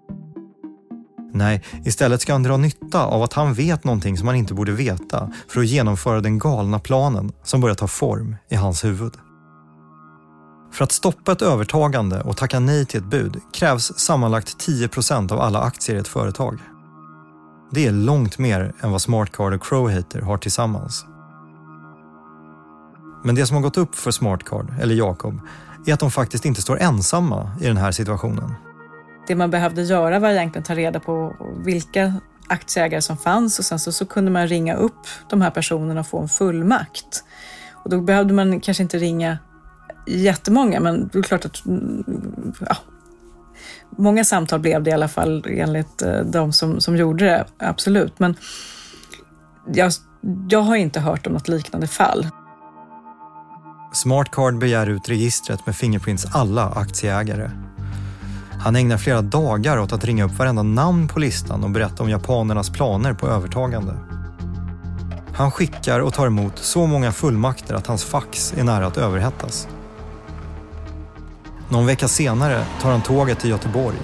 Nej, 1.33 1.63
istället 1.85 2.21
ska 2.21 2.31
han 2.31 2.43
dra 2.43 2.57
nytta 2.57 3.05
av 3.05 3.23
att 3.23 3.33
han 3.33 3.53
vet 3.53 3.83
någonting 3.83 4.17
som 4.17 4.27
han 4.27 4.37
inte 4.37 4.53
borde 4.53 4.71
veta 4.71 5.31
för 5.47 5.59
att 5.59 5.67
genomföra 5.67 6.21
den 6.21 6.39
galna 6.39 6.79
planen 6.79 7.31
som 7.43 7.61
börjar 7.61 7.75
ta 7.75 7.87
form 7.87 8.35
i 8.49 8.55
hans 8.55 8.85
huvud. 8.85 9.13
För 10.71 10.83
att 10.83 10.91
stoppa 10.91 11.31
ett 11.31 11.41
övertagande 11.41 12.21
och 12.21 12.37
tacka 12.37 12.59
nej 12.59 12.85
till 12.85 12.99
ett 12.99 13.09
bud 13.09 13.41
krävs 13.53 13.99
sammanlagt 13.99 14.67
10% 14.67 15.31
av 15.31 15.41
alla 15.41 15.61
aktier 15.61 15.95
i 15.95 15.99
ett 15.99 16.07
företag. 16.07 16.59
Det 17.71 17.87
är 17.87 17.91
långt 17.91 18.37
mer 18.37 18.73
än 18.81 18.91
vad 18.91 19.01
Smartcard 19.01 19.53
och 19.53 19.63
Crowhater 19.63 20.21
har 20.21 20.37
tillsammans. 20.37 21.05
Men 23.25 23.35
det 23.35 23.45
som 23.45 23.55
har 23.55 23.61
gått 23.61 23.77
upp 23.77 23.95
för 23.95 24.11
Smartcard, 24.11 24.73
eller 24.81 24.95
Jakob, 24.95 25.39
är 25.85 25.93
att 25.93 25.99
de 25.99 26.11
faktiskt 26.11 26.45
inte 26.45 26.61
står 26.61 26.81
ensamma 26.81 27.51
i 27.61 27.67
den 27.67 27.77
här 27.77 27.91
situationen. 27.91 28.53
Det 29.27 29.35
man 29.35 29.51
behövde 29.51 29.81
göra 29.81 30.19
var 30.19 30.29
egentligen 30.29 30.61
att 30.61 30.67
ta 30.67 30.75
reda 30.75 30.99
på 30.99 31.35
vilka 31.65 32.13
aktieägare 32.47 33.01
som 33.01 33.17
fanns 33.17 33.59
och 33.59 33.65
sen 33.65 33.79
så, 33.79 33.91
så 33.91 34.05
kunde 34.05 34.31
man 34.31 34.47
ringa 34.47 34.75
upp 34.75 35.07
de 35.29 35.41
här 35.41 35.51
personerna 35.51 35.99
och 35.99 36.07
få 36.07 36.21
en 36.21 36.29
fullmakt. 36.29 37.23
Och 37.73 37.89
då 37.89 38.01
behövde 38.01 38.33
man 38.33 38.59
kanske 38.59 38.83
inte 38.83 38.97
ringa 38.97 39.37
jättemånga, 40.07 40.79
men 40.79 41.09
det 41.13 41.19
är 41.19 41.23
klart 41.23 41.45
att 41.45 41.65
mm, 41.65 42.53
ja, 42.59 42.77
många 43.97 44.23
samtal 44.23 44.59
blev 44.59 44.83
det 44.83 44.89
i 44.89 44.93
alla 44.93 45.07
fall 45.07 45.45
enligt 45.49 46.01
eh, 46.01 46.19
de 46.19 46.53
som, 46.53 46.81
som 46.81 46.97
gjorde 46.97 47.25
det, 47.25 47.45
absolut. 47.57 48.19
Men 48.19 48.35
jag, 49.73 49.91
jag 50.49 50.61
har 50.61 50.75
inte 50.75 50.99
hört 50.99 51.27
om 51.27 51.33
något 51.33 51.47
liknande 51.47 51.87
fall. 51.87 52.27
Smartcard 53.95 54.57
begär 54.57 54.87
ut 54.87 55.09
registret 55.09 55.65
med 55.65 55.75
Fingerprints 55.75 56.25
alla 56.31 56.69
aktieägare. 56.69 57.51
Han 58.59 58.75
ägnar 58.75 58.97
flera 58.97 59.21
dagar 59.21 59.79
åt 59.79 59.93
att 59.93 60.05
ringa 60.05 60.25
upp 60.25 60.37
varenda 60.37 60.63
namn 60.63 61.07
på 61.07 61.19
listan 61.19 61.63
och 61.63 61.69
berätta 61.69 62.03
om 62.03 62.09
japanernas 62.09 62.69
planer 62.69 63.13
på 63.13 63.27
övertagande. 63.27 63.93
Han 65.33 65.51
skickar 65.51 65.99
och 65.99 66.13
tar 66.13 66.27
emot 66.27 66.53
så 66.55 66.87
många 66.87 67.11
fullmakter 67.11 67.75
att 67.75 67.87
hans 67.87 68.03
fax 68.03 68.53
är 68.57 68.63
nära 68.63 68.87
att 68.87 68.97
överhettas. 68.97 69.67
Någon 71.69 71.85
vecka 71.85 72.07
senare 72.07 72.65
tar 72.81 72.91
han 72.91 73.01
tåget 73.01 73.39
till 73.39 73.49
Göteborg 73.49 73.97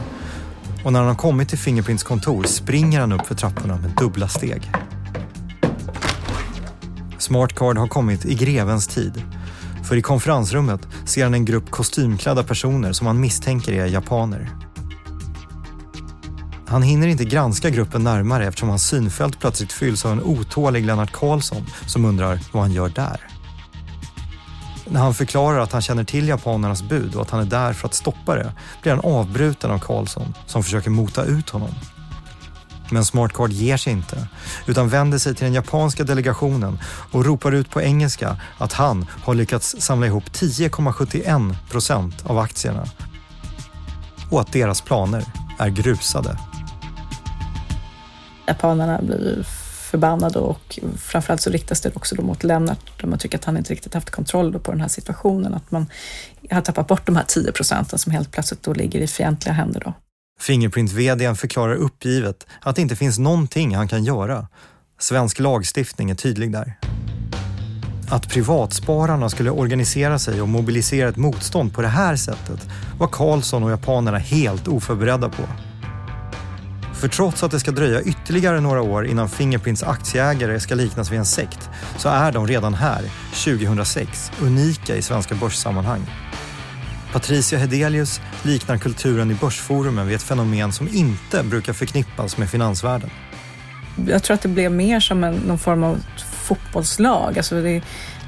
och 0.83 0.93
när 0.93 0.99
han 0.99 1.07
har 1.07 1.15
kommit 1.15 1.49
till 1.49 1.59
Fingerprints 1.59 2.03
kontor 2.03 2.43
springer 2.43 2.99
han 2.99 3.11
upp 3.11 3.27
för 3.27 3.35
trapporna 3.35 3.77
med 3.77 3.91
dubbla 3.97 4.27
steg. 4.27 4.71
Smartcard 7.17 7.77
har 7.77 7.87
kommit 7.87 8.25
i 8.25 8.35
grevens 8.35 8.87
tid. 8.87 9.23
För 9.91 9.95
i 9.95 10.01
konferensrummet 10.01 10.87
ser 11.05 11.23
han 11.23 11.33
en 11.33 11.45
grupp 11.45 11.71
kostymklädda 11.71 12.43
personer 12.43 12.91
som 12.91 13.07
han 13.07 13.19
misstänker 13.19 13.73
är 13.73 13.85
japaner. 13.85 14.49
Han 16.67 16.83
hinner 16.83 17.07
inte 17.07 17.25
granska 17.25 17.69
gruppen 17.69 18.03
närmare 18.03 18.47
eftersom 18.47 18.69
hans 18.69 18.87
synfält 18.87 19.39
plötsligt 19.39 19.71
fylls 19.71 20.05
av 20.05 20.11
en 20.11 20.23
otålig 20.23 20.85
Lennart 20.85 21.11
Karlsson 21.11 21.65
som 21.87 22.05
undrar 22.05 22.39
vad 22.51 22.63
han 22.63 22.71
gör 22.71 22.89
där. 22.89 23.27
När 24.87 24.99
han 24.99 25.13
förklarar 25.13 25.59
att 25.59 25.71
han 25.71 25.81
känner 25.81 26.03
till 26.03 26.27
japanernas 26.27 26.83
bud 26.83 27.15
och 27.15 27.21
att 27.21 27.29
han 27.29 27.41
är 27.41 27.45
där 27.45 27.73
för 27.73 27.87
att 27.87 27.93
stoppa 27.93 28.35
det 28.35 28.53
blir 28.81 28.93
han 28.93 29.05
avbruten 29.05 29.71
av 29.71 29.79
Karlsson 29.79 30.33
som 30.45 30.63
försöker 30.63 30.89
mota 30.89 31.23
ut 31.23 31.49
honom. 31.49 31.71
Men 32.91 33.05
Smartcard 33.05 33.51
ger 33.51 33.77
sig 33.77 33.93
inte, 33.93 34.27
utan 34.65 34.89
vänder 34.89 35.17
sig 35.17 35.35
till 35.35 35.45
den 35.45 35.53
japanska 35.53 36.03
delegationen 36.03 36.79
och 37.11 37.25
ropar 37.25 37.51
ut 37.51 37.69
på 37.69 37.81
engelska 37.81 38.37
att 38.57 38.73
han 38.73 39.05
har 39.23 39.33
lyckats 39.33 39.75
samla 39.79 40.05
ihop 40.05 40.23
10,71 40.23 41.55
procent 41.69 42.15
av 42.25 42.37
aktierna 42.37 42.85
och 44.29 44.41
att 44.41 44.53
deras 44.53 44.81
planer 44.81 45.25
är 45.59 45.69
grusade. 45.69 46.37
Japanerna 48.47 49.01
blir 49.01 49.43
förbannade 49.91 50.39
och 50.39 50.79
framförallt 50.97 51.41
så 51.41 51.49
riktas 51.49 51.81
det 51.81 51.95
också 51.95 52.15
då 52.15 52.21
mot 52.21 52.43
Lennart 52.43 53.01
där 53.01 53.07
man 53.07 53.19
tycker 53.19 53.37
att 53.37 53.45
han 53.45 53.57
inte 53.57 53.73
riktigt 53.73 53.93
haft 53.93 54.09
kontroll 54.09 54.59
på 54.59 54.71
den 54.71 54.81
här 54.81 54.87
situationen. 54.87 55.53
Att 55.53 55.71
man 55.71 55.85
har 56.51 56.61
tappat 56.61 56.87
bort 56.87 57.05
de 57.05 57.15
här 57.15 57.25
10 57.27 57.51
procenten 57.51 57.99
som 57.99 58.11
helt 58.11 58.31
plötsligt 58.31 58.63
då 58.63 58.73
ligger 58.73 58.99
i 58.99 59.07
fientliga 59.07 59.53
händer. 59.53 59.81
Då. 59.85 59.93
Fingerprint-VDn 60.41 61.35
förklarar 61.35 61.75
uppgivet 61.75 62.47
att 62.61 62.75
det 62.75 62.81
inte 62.81 62.95
finns 62.95 63.19
någonting 63.19 63.75
han 63.75 63.87
kan 63.87 64.03
göra. 64.03 64.47
Svensk 64.99 65.39
lagstiftning 65.39 66.09
är 66.09 66.15
tydlig 66.15 66.51
där. 66.51 66.77
Att 68.09 68.29
privatspararna 68.29 69.29
skulle 69.29 69.49
organisera 69.49 70.19
sig 70.19 70.41
och 70.41 70.49
mobilisera 70.49 71.09
ett 71.09 71.17
motstånd 71.17 71.73
på 71.73 71.81
det 71.81 71.87
här 71.87 72.15
sättet 72.15 72.67
var 72.99 73.07
Karlsson 73.07 73.63
och 73.63 73.71
japanerna 73.71 74.17
helt 74.17 74.67
oförberedda 74.67 75.29
på. 75.29 75.43
För 76.93 77.07
trots 77.07 77.43
att 77.43 77.51
det 77.51 77.59
ska 77.59 77.71
dröja 77.71 78.01
ytterligare 78.01 78.59
några 78.59 78.81
år 78.81 79.07
innan 79.07 79.29
Fingerprints 79.29 79.83
aktieägare 79.83 80.59
ska 80.59 80.75
liknas 80.75 81.11
vid 81.11 81.19
en 81.19 81.25
sekt 81.25 81.69
så 81.97 82.09
är 82.09 82.31
de 82.31 82.47
redan 82.47 82.73
här, 82.73 83.03
2006, 83.45 84.31
unika 84.41 84.95
i 84.95 85.01
svenska 85.01 85.35
börssammanhang. 85.35 86.01
Patricia 87.12 87.59
Hedelius 87.59 88.22
liknar 88.43 88.78
kulturen 88.78 89.32
i 89.32 89.34
Börsforumen 89.34 90.07
vid 90.07 90.16
ett 90.16 90.24
fenomen 90.24 90.72
som 90.72 90.88
inte 90.88 91.43
brukar 91.43 91.74
förknippas 91.74 92.38
med 92.38 92.49
finansvärlden. 92.49 93.09
Jag 94.07 94.24
tror 94.24 94.36
att 94.36 94.41
det 94.41 94.47
blev 94.47 94.72
mer 94.72 94.99
som 94.99 95.24
en, 95.24 95.34
någon 95.34 95.59
form 95.59 95.84
av 95.84 95.97
fotbollslag. 96.43 97.38
Alltså 97.38 97.55
det, 97.55 97.82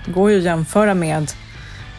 det 0.05 0.11
går 0.11 0.31
ju 0.31 0.37
att 0.37 0.43
jämföra 0.43 0.93
med 0.93 1.31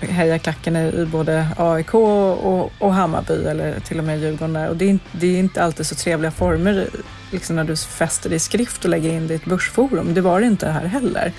hejarklacken 0.00 0.76
i 0.76 1.06
både 1.12 1.48
AIK 1.56 1.94
och, 1.94 2.72
och 2.78 2.94
Hammarby 2.94 3.44
eller 3.44 3.80
till 3.80 3.98
och 3.98 4.04
med 4.04 4.20
Djurgården. 4.20 4.56
Och 4.56 4.76
det, 4.76 4.90
är, 4.90 4.98
det 5.12 5.26
är 5.26 5.38
inte 5.38 5.62
alltid 5.62 5.86
så 5.86 5.94
trevliga 5.94 6.30
former 6.30 6.88
liksom 7.30 7.56
när 7.56 7.64
du 7.64 7.76
fäster 7.76 8.30
det 8.30 8.36
i 8.36 8.38
skrift 8.38 8.84
och 8.84 8.90
lägger 8.90 9.12
in 9.12 9.26
det 9.26 9.34
i 9.34 9.36
ett 9.36 9.44
börsforum. 9.44 10.14
Det 10.14 10.20
var 10.20 10.40
det 10.40 10.46
inte 10.46 10.68
här 10.68 10.86
heller. 10.86 11.32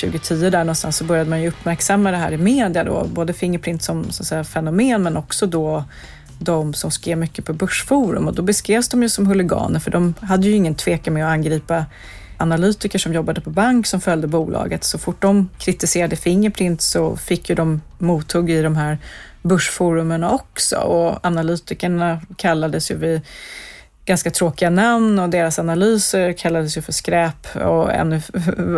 2010 0.00 0.50
där 0.50 0.58
någonstans 0.58 0.96
så 0.96 1.04
började 1.04 1.30
man 1.30 1.42
ju 1.42 1.48
uppmärksamma 1.48 2.10
det 2.10 2.16
här 2.16 2.32
i 2.32 2.38
media 2.38 2.84
då, 2.84 3.04
både 3.04 3.32
Fingerprint 3.32 3.82
som 3.82 4.10
så 4.10 4.22
att 4.22 4.26
säga, 4.26 4.44
fenomen 4.44 5.02
men 5.02 5.16
också 5.16 5.46
då 5.46 5.84
de 6.38 6.74
som 6.74 6.90
skrev 6.90 7.18
mycket 7.18 7.44
på 7.44 7.52
Börsforum. 7.52 8.28
Och 8.28 8.34
då 8.34 8.42
beskrevs 8.42 8.88
de 8.88 9.02
ju 9.02 9.08
som 9.08 9.26
huliganer 9.26 9.80
för 9.80 9.90
de 9.90 10.14
hade 10.20 10.48
ju 10.48 10.54
ingen 10.54 10.74
tvekan 10.74 11.14
med 11.14 11.26
att 11.26 11.32
angripa 11.32 11.86
analytiker 12.36 12.98
som 12.98 13.12
jobbade 13.12 13.40
på 13.40 13.50
bank 13.50 13.86
som 13.86 14.00
följde 14.00 14.26
bolaget. 14.26 14.84
Så 14.84 14.98
fort 14.98 15.20
de 15.20 15.48
kritiserade 15.58 16.16
Fingerprint 16.16 16.82
så 16.82 17.16
fick 17.16 17.48
ju 17.48 17.54
de 17.54 17.80
mothugg 17.98 18.50
i 18.50 18.62
de 18.62 18.76
här 18.76 18.98
börsforumen 19.42 20.24
också. 20.24 20.76
Och 20.76 21.26
analytikerna 21.26 22.20
kallades 22.36 22.90
ju 22.90 22.96
vid 22.96 23.20
ganska 24.12 24.30
tråkiga 24.30 24.70
namn 24.70 25.18
och 25.18 25.28
deras 25.28 25.58
analyser 25.58 26.32
kallades 26.32 26.76
ju 26.76 26.82
för 26.82 26.92
skräp 26.92 27.56
och 27.56 27.92
ännu 27.92 28.20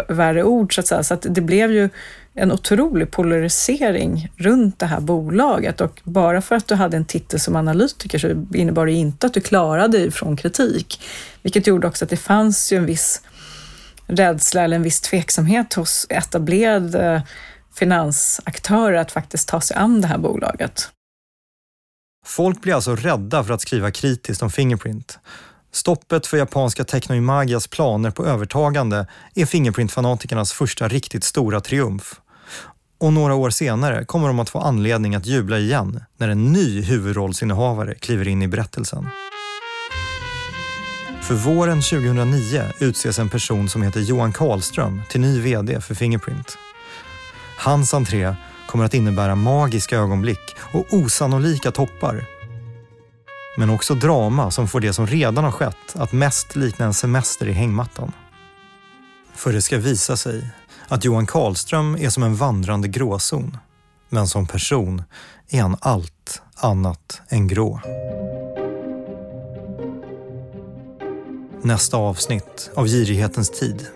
värre 0.09 0.45
ord 0.45 0.75
så 0.75 0.81
att 0.81 0.87
säga. 0.87 1.03
Så 1.03 1.15
att 1.15 1.27
det 1.31 1.41
blev 1.41 1.73
ju 1.73 1.89
en 2.35 2.53
otrolig 2.53 3.11
polarisering 3.11 4.33
runt 4.37 4.79
det 4.79 4.87
här 4.87 5.01
bolaget 5.01 5.81
och 5.81 6.01
bara 6.05 6.43
för 6.43 6.57
att 6.57 6.69
du 6.69 6.75
hade 6.75 6.97
en 6.97 7.05
titel 7.05 7.41
som 7.41 7.57
analytiker 7.57 8.19
så 8.19 8.47
innebar 8.55 8.87
det 8.87 8.93
inte 8.93 9.27
att 9.27 9.35
du 9.35 9.41
klarade 9.41 9.99
dig 9.99 10.11
från 10.11 10.37
kritik. 10.37 11.01
Vilket 11.43 11.67
gjorde 11.67 11.87
också 11.87 12.05
att 12.05 12.11
det 12.11 12.17
fanns 12.17 12.73
ju 12.73 12.77
en 12.77 12.87
viss 12.87 13.23
rädsla 14.07 14.63
eller 14.63 14.77
en 14.77 14.83
viss 14.83 15.01
tveksamhet 15.01 15.75
hos 15.75 16.07
etablerade 16.11 17.23
finansaktörer 17.75 18.99
att 18.99 19.13
faktiskt 19.13 19.49
ta 19.49 19.61
sig 19.61 19.77
an 19.77 20.01
det 20.01 20.09
här 20.09 20.19
bolaget. 20.19 20.94
Folk 22.25 22.63
blir 22.63 22.75
alltså 22.75 22.97
rädda 22.97 23.45
för 23.45 23.55
att 23.55 23.61
skriva 23.61 23.91
kritiskt 23.91 24.43
om 24.43 24.51
Fingerprint. 24.51 25.19
Stoppet 25.73 26.27
för 26.27 26.37
japanska 26.37 26.85
Technoimagias 26.85 27.67
planer 27.67 28.11
på 28.11 28.27
övertagande 28.27 29.07
är 29.35 29.47
Fingerprint-fanatikernas 29.47 30.53
första 30.53 30.89
riktigt 30.89 31.25
stora 31.25 31.61
triumf. 31.61 32.21
Och 33.01 33.13
några 33.13 33.35
år 33.35 33.51
senare 33.51 34.05
kommer 34.05 34.27
de 34.27 34.41
att 34.41 34.51
få 34.51 34.59
anledning 34.59 35.15
att 35.15 35.27
jubla 35.27 35.59
igen 35.59 36.05
när 36.17 36.29
en 36.29 36.53
ny 36.53 36.83
huvudrollsinnehavare 36.83 37.95
kliver 37.95 38.29
in 38.29 38.43
i 38.43 38.49
berättelsen. 38.49 39.09
För 41.23 41.35
våren 41.35 41.83
2009 41.83 42.63
utses 42.81 43.19
en 43.19 43.29
person 43.29 43.69
som 43.69 43.83
heter 43.83 44.01
Johan 44.01 44.33
Karlström 44.33 45.03
till 45.09 45.21
ny 45.21 45.41
VD 45.41 45.81
för 45.81 45.95
Fingerprint. 45.95 46.59
Hans 47.59 47.95
entré 47.95 48.35
kommer 48.75 48.85
att 48.85 48.95
innebära 48.95 49.35
magiska 49.35 49.97
ögonblick 49.97 50.57
och 50.59 50.87
osannolika 50.91 51.71
toppar. 51.71 52.27
Men 53.57 53.71
också 53.71 53.95
drama 53.95 54.51
som 54.51 54.69
får 54.69 54.81
det 54.81 54.93
som 54.93 55.07
redan 55.07 55.45
har 55.45 55.51
skett 55.51 55.77
att 55.95 56.13
mest 56.13 56.57
likna 56.57 56.85
en 56.85 56.95
semester 56.95 57.49
i 57.49 57.53
hängmattan. 57.53 58.13
För 59.35 59.53
det 59.53 59.63
ska 59.63 59.79
visa 59.79 60.17
sig 60.17 60.51
att 60.89 61.05
Johan 61.05 61.27
Karlström 61.27 61.97
är 62.01 62.11
som 62.11 62.23
en 62.23 62.37
vandrande 62.37 62.89
gråzon. 62.89 63.57
Men 64.09 64.29
som 64.29 64.47
person 64.47 65.03
är 65.49 65.63
han 65.63 65.77
allt 65.81 66.43
annat 66.57 67.23
än 67.29 67.49
grå. 67.49 67.81
Nästa 71.63 71.97
avsnitt 71.97 72.71
av 72.75 72.87
Girighetens 72.87 73.51
tid 73.51 73.87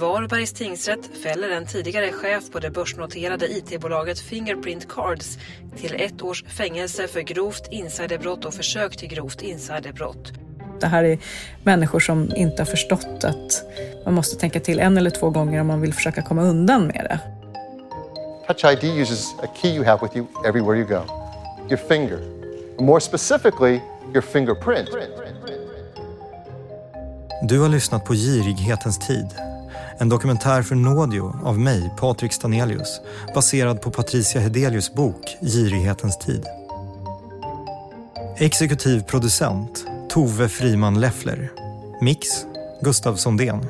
Varbergs 0.00 0.52
tingsrätt 0.52 1.10
fäller 1.22 1.50
en 1.50 1.66
tidigare 1.66 2.12
chef 2.12 2.50
på 2.52 2.58
det 2.58 2.70
börsnoterade 2.70 3.46
IT-bolaget 3.46 4.20
Fingerprint 4.20 4.88
Cards 4.88 5.38
till 5.76 5.94
ett 5.94 6.22
års 6.22 6.44
fängelse 6.44 7.08
för 7.08 7.20
grovt 7.20 7.68
insiderbrott 7.70 8.44
och 8.44 8.54
försök 8.54 8.96
till 8.96 9.08
grovt 9.08 9.42
insiderbrott. 9.42 10.32
Det 10.80 10.86
här 10.86 11.04
är 11.04 11.18
människor 11.62 12.00
som 12.00 12.32
inte 12.36 12.62
har 12.62 12.66
förstått 12.66 13.24
att 13.24 13.62
man 14.04 14.14
måste 14.14 14.36
tänka 14.36 14.60
till 14.60 14.80
en 14.80 14.98
eller 14.98 15.10
två 15.10 15.30
gånger 15.30 15.60
om 15.60 15.66
man 15.66 15.80
vill 15.80 15.94
försöka 15.94 16.22
komma 16.22 16.42
undan 16.42 16.86
med 16.86 17.06
det. 17.08 17.18
Touch 18.46 18.72
ID 18.72 19.00
uses 19.00 19.34
a 19.42 19.46
key 19.62 19.74
you 19.74 19.84
have 19.84 19.98
with 20.02 20.16
you 20.16 20.26
everywhere 20.46 20.78
you 20.78 20.88
go, 20.88 21.02
your 21.68 21.88
finger. 21.88 22.18
More 22.78 23.00
specifically, 23.00 23.80
your 24.12 24.22
fingerprint. 24.22 24.88
Du 27.42 27.60
har 27.60 27.68
lyssnat 27.68 28.04
på 28.04 28.14
Girighetens 28.14 28.98
tid 28.98 29.49
en 30.00 30.08
dokumentär 30.08 30.62
för 30.62 30.74
Nådio 30.74 31.36
av 31.44 31.58
mig, 31.58 31.90
Patrik 31.98 32.32
Stanelius, 32.32 33.00
baserad 33.34 33.82
på 33.82 33.90
Patricia 33.90 34.40
Hedelius 34.40 34.94
bok 34.94 35.36
Girighetens 35.40 36.18
tid. 36.18 36.46
Exekutiv 38.36 39.00
producent 39.02 39.84
Tove 40.10 40.48
Friman 40.48 41.00
Leffler. 41.00 41.52
Mix 42.00 42.28
Gustav 42.82 43.14
Sondén. 43.14 43.66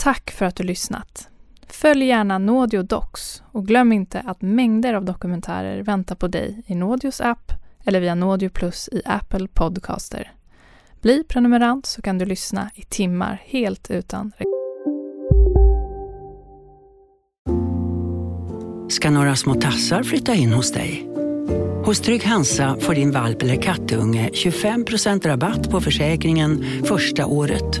Tack 0.00 0.30
för 0.30 0.46
att 0.46 0.56
du 0.56 0.62
lyssnat. 0.62 1.28
Följ 1.66 2.04
gärna 2.04 2.38
Naudio 2.38 2.82
Docs 2.82 3.42
och 3.52 3.66
glöm 3.66 3.92
inte 3.92 4.20
att 4.20 4.42
mängder 4.42 4.94
av 4.94 5.04
dokumentärer 5.04 5.82
väntar 5.82 6.14
på 6.14 6.28
dig 6.28 6.62
i 6.66 6.74
Naudios 6.74 7.20
app 7.20 7.52
eller 7.84 8.00
via 8.00 8.14
Naudio 8.14 8.48
Plus 8.48 8.88
i 8.92 9.02
Apple 9.04 9.48
Podcaster. 9.48 10.32
Bli 11.00 11.24
prenumerant 11.24 11.86
så 11.86 12.02
kan 12.02 12.18
du 12.18 12.24
lyssna 12.24 12.70
i 12.74 12.82
timmar 12.82 13.42
helt 13.44 13.90
utan 13.90 14.32
Ska 18.88 19.10
några 19.10 19.36
små 19.36 19.54
tassar 19.54 20.02
flytta 20.02 20.34
in 20.34 20.52
hos 20.52 20.72
dig? 20.72 21.08
Hos 21.84 22.00
Trygg 22.00 22.24
Hansa 22.24 22.76
får 22.80 22.94
din 22.94 23.10
valp 23.10 23.42
eller 23.42 23.62
kattunge 23.62 24.30
25% 24.32 25.26
rabatt 25.26 25.70
på 25.70 25.80
försäkringen 25.80 26.64
första 26.84 27.26
året. 27.26 27.80